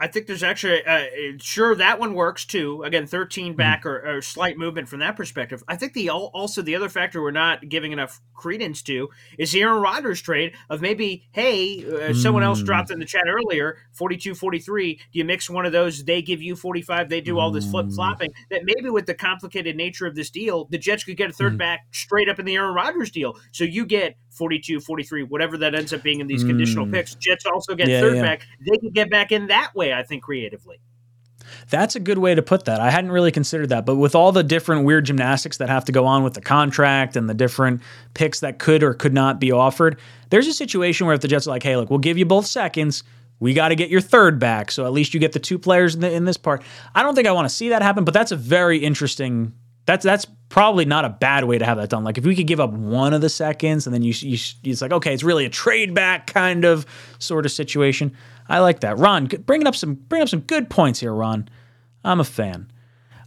[0.00, 1.04] I think there's actually uh,
[1.38, 2.82] sure that one works too.
[2.82, 3.56] Again, 13 Hmm.
[3.56, 5.62] back or, or slight movement from that perspective.
[5.68, 9.08] I think the also the other factor we're not giving enough credence to
[9.38, 12.66] is the Aaron Rodgers trade of maybe hey uh, someone else Hmm.
[12.66, 16.42] dropped in the chat earlier 42 43 do you mix one of those they give
[16.42, 17.70] you 45 they do all this Hmm.
[17.70, 21.30] flip flopping that maybe with the complicated nature of this deal the Jets could get
[21.30, 21.58] a third Hmm.
[21.58, 25.74] back straight up in the Aaron Rodgers deal so you get 42 43 whatever that
[25.74, 26.92] ends up being in these conditional Hmm.
[26.92, 28.22] picks Jets also get Yeah, third yeah.
[28.22, 30.78] back they can get back in that way I think creatively
[31.70, 32.80] That's a good way to put that.
[32.80, 35.92] I hadn't really considered that, but with all the different weird gymnastics that have to
[35.92, 37.80] go on with the contract and the different
[38.14, 39.98] picks that could or could not be offered,
[40.30, 42.46] there's a situation where if the Jets are like, "Hey, look, we'll give you both
[42.46, 43.04] seconds.
[43.40, 45.94] We got to get your third back, so at least you get the two players
[45.94, 46.62] in, the, in this part."
[46.94, 49.52] I don't think I want to see that happen, but that's a very interesting.
[49.86, 52.04] That's that's probably not a bad way to have that done.
[52.04, 54.80] Like if we could give up one of the seconds, and then you, you it's
[54.80, 56.86] like okay, it's really a trade back kind of
[57.18, 58.16] sort of situation.
[58.48, 59.26] I like that, Ron.
[59.26, 61.48] Bringing up some bringing up some good points here, Ron.
[62.04, 62.70] I'm a fan.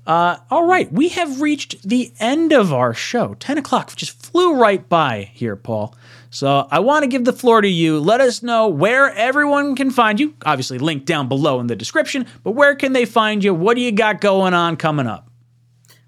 [0.07, 3.33] Uh, all right, we have reached the end of our show.
[3.33, 5.93] 10 o'clock just flew right by here, Paul.
[6.29, 7.99] So I want to give the floor to you.
[7.99, 10.33] Let us know where everyone can find you.
[10.45, 13.53] Obviously, link down below in the description, but where can they find you?
[13.53, 15.29] What do you got going on coming up?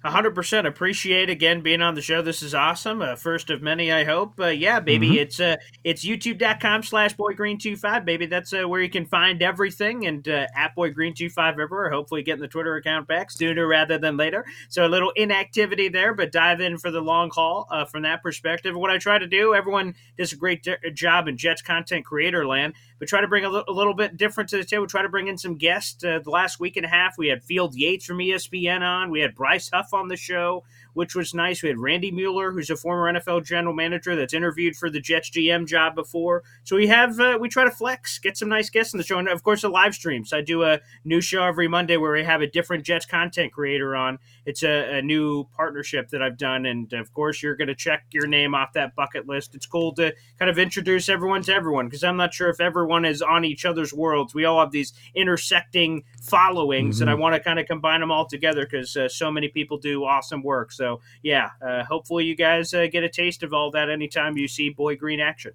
[0.06, 2.22] 100% appreciate again being on the show.
[2.22, 4.40] This is awesome uh, first of many i hope.
[4.40, 5.16] Uh, yeah baby Mhm.
[5.18, 10.26] it's uh it's youtube.com slash boygreen25 baby that's uh, where you can find everything and
[10.30, 11.90] uh, at boygreen25 everywhere.
[11.90, 14.46] Hopefully getting the twitter account back sooner rather than later.
[14.70, 18.24] So a little inactivity there but dive in for the long haul uh, from that
[18.24, 18.76] perspective.
[18.76, 22.74] What i try to do everyone does a great job in jets content creator land
[23.00, 24.86] but try to bring a, little bit different to the table.
[24.86, 26.04] Try to bring in some guests.
[26.04, 29.10] Uh, the last week and a half, we had Field Yates from ESPN on.
[29.10, 30.64] We had Bryce Huff on the show,
[30.94, 31.62] which was nice.
[31.62, 35.30] We had Randy Mueller, who's a former NFL general manager that's interviewed for the Jets
[35.30, 36.44] GM job before.
[36.64, 39.18] So we have uh, we try to flex, get some nice guests on the show,
[39.18, 40.34] and of course the live streams.
[40.34, 43.96] I do a new show every Monday where we have a different Jets content creator
[43.96, 44.20] on.
[44.46, 48.06] It's a, a new partnership that I've done, and of course you're going to check
[48.12, 49.56] your name off that bucket list.
[49.56, 53.06] It's cool to kind of introduce everyone to everyone because I'm not sure if everyone
[53.06, 54.34] is on each other's worlds.
[54.34, 58.26] We all have these intersecting followings, and I want to kind of combine them all
[58.26, 60.72] together because uh, so many people do awesome work.
[60.72, 64.48] So yeah, uh, hopefully you guys uh, get a taste of all that anytime you
[64.48, 65.54] see Boy Green action.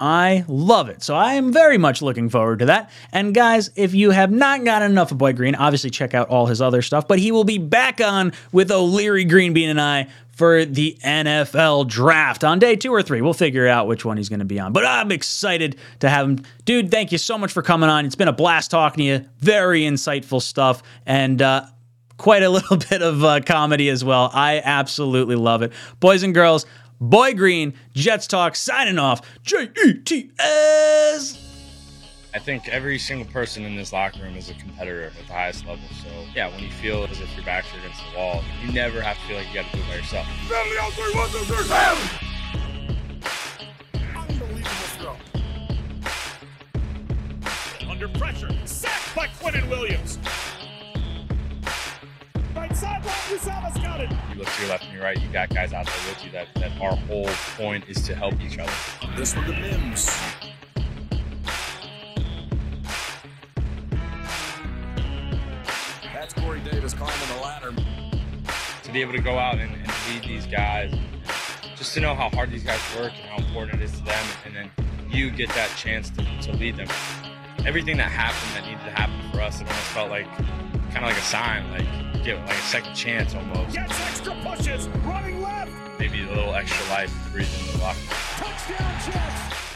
[0.00, 1.02] I love it.
[1.02, 2.90] So I am very much looking forward to that.
[3.12, 6.46] And guys, if you have not gotten enough of Boy Green, obviously check out all
[6.46, 7.06] his other stuff.
[7.06, 12.44] But he will be back on with O'Leary Greenbean and I for the NFL draft
[12.44, 13.20] on day two or three.
[13.20, 14.72] We'll figure out which one he's going to be on.
[14.72, 16.38] But I'm excited to have him.
[16.64, 18.04] Dude, thank you so much for coming on.
[18.04, 19.28] It's been a blast talking to you.
[19.38, 20.82] Very insightful stuff.
[21.06, 21.66] And, uh,
[22.16, 24.30] Quite a little bit of uh, comedy as well.
[24.32, 25.72] I absolutely love it.
[25.98, 26.64] Boys and girls,
[27.00, 29.20] Boy Green, Jets Talk, signing off.
[29.42, 31.43] J E T S.
[32.34, 35.64] I think every single person in this locker room is a competitor at the highest
[35.66, 35.84] level.
[36.02, 39.16] So, yeah, when you feel as if your back's against the wall, you never have
[39.18, 40.26] to feel like you got to do it by yourself.
[40.48, 42.00] Family out there, one, two, three, family!
[47.88, 50.18] Under pressure, sacked by Quinnen Williams.
[52.56, 54.10] Right sideline, Uzomah's got it.
[54.32, 56.32] You look to your left and your right, you got guys out there with you
[56.32, 58.72] that, that our whole point is to help each other.
[59.14, 60.10] This one to Mims.
[66.96, 67.72] Climbing the ladder.
[68.82, 70.94] to be able to go out and, and lead these guys,
[71.76, 74.26] just to know how hard these guys work and how important it is to them,
[74.46, 74.70] and then
[75.10, 76.88] you get that chance to, to lead them.
[77.66, 80.26] Everything that happened that needed to happen for us, it almost felt like
[80.92, 84.88] kind of like a sign, like get like a second chance almost, Gets extra pushes.
[85.04, 85.70] Running left.
[85.98, 87.98] maybe a little extra life breathing in the locker.
[88.38, 89.73] Touchdown Jets.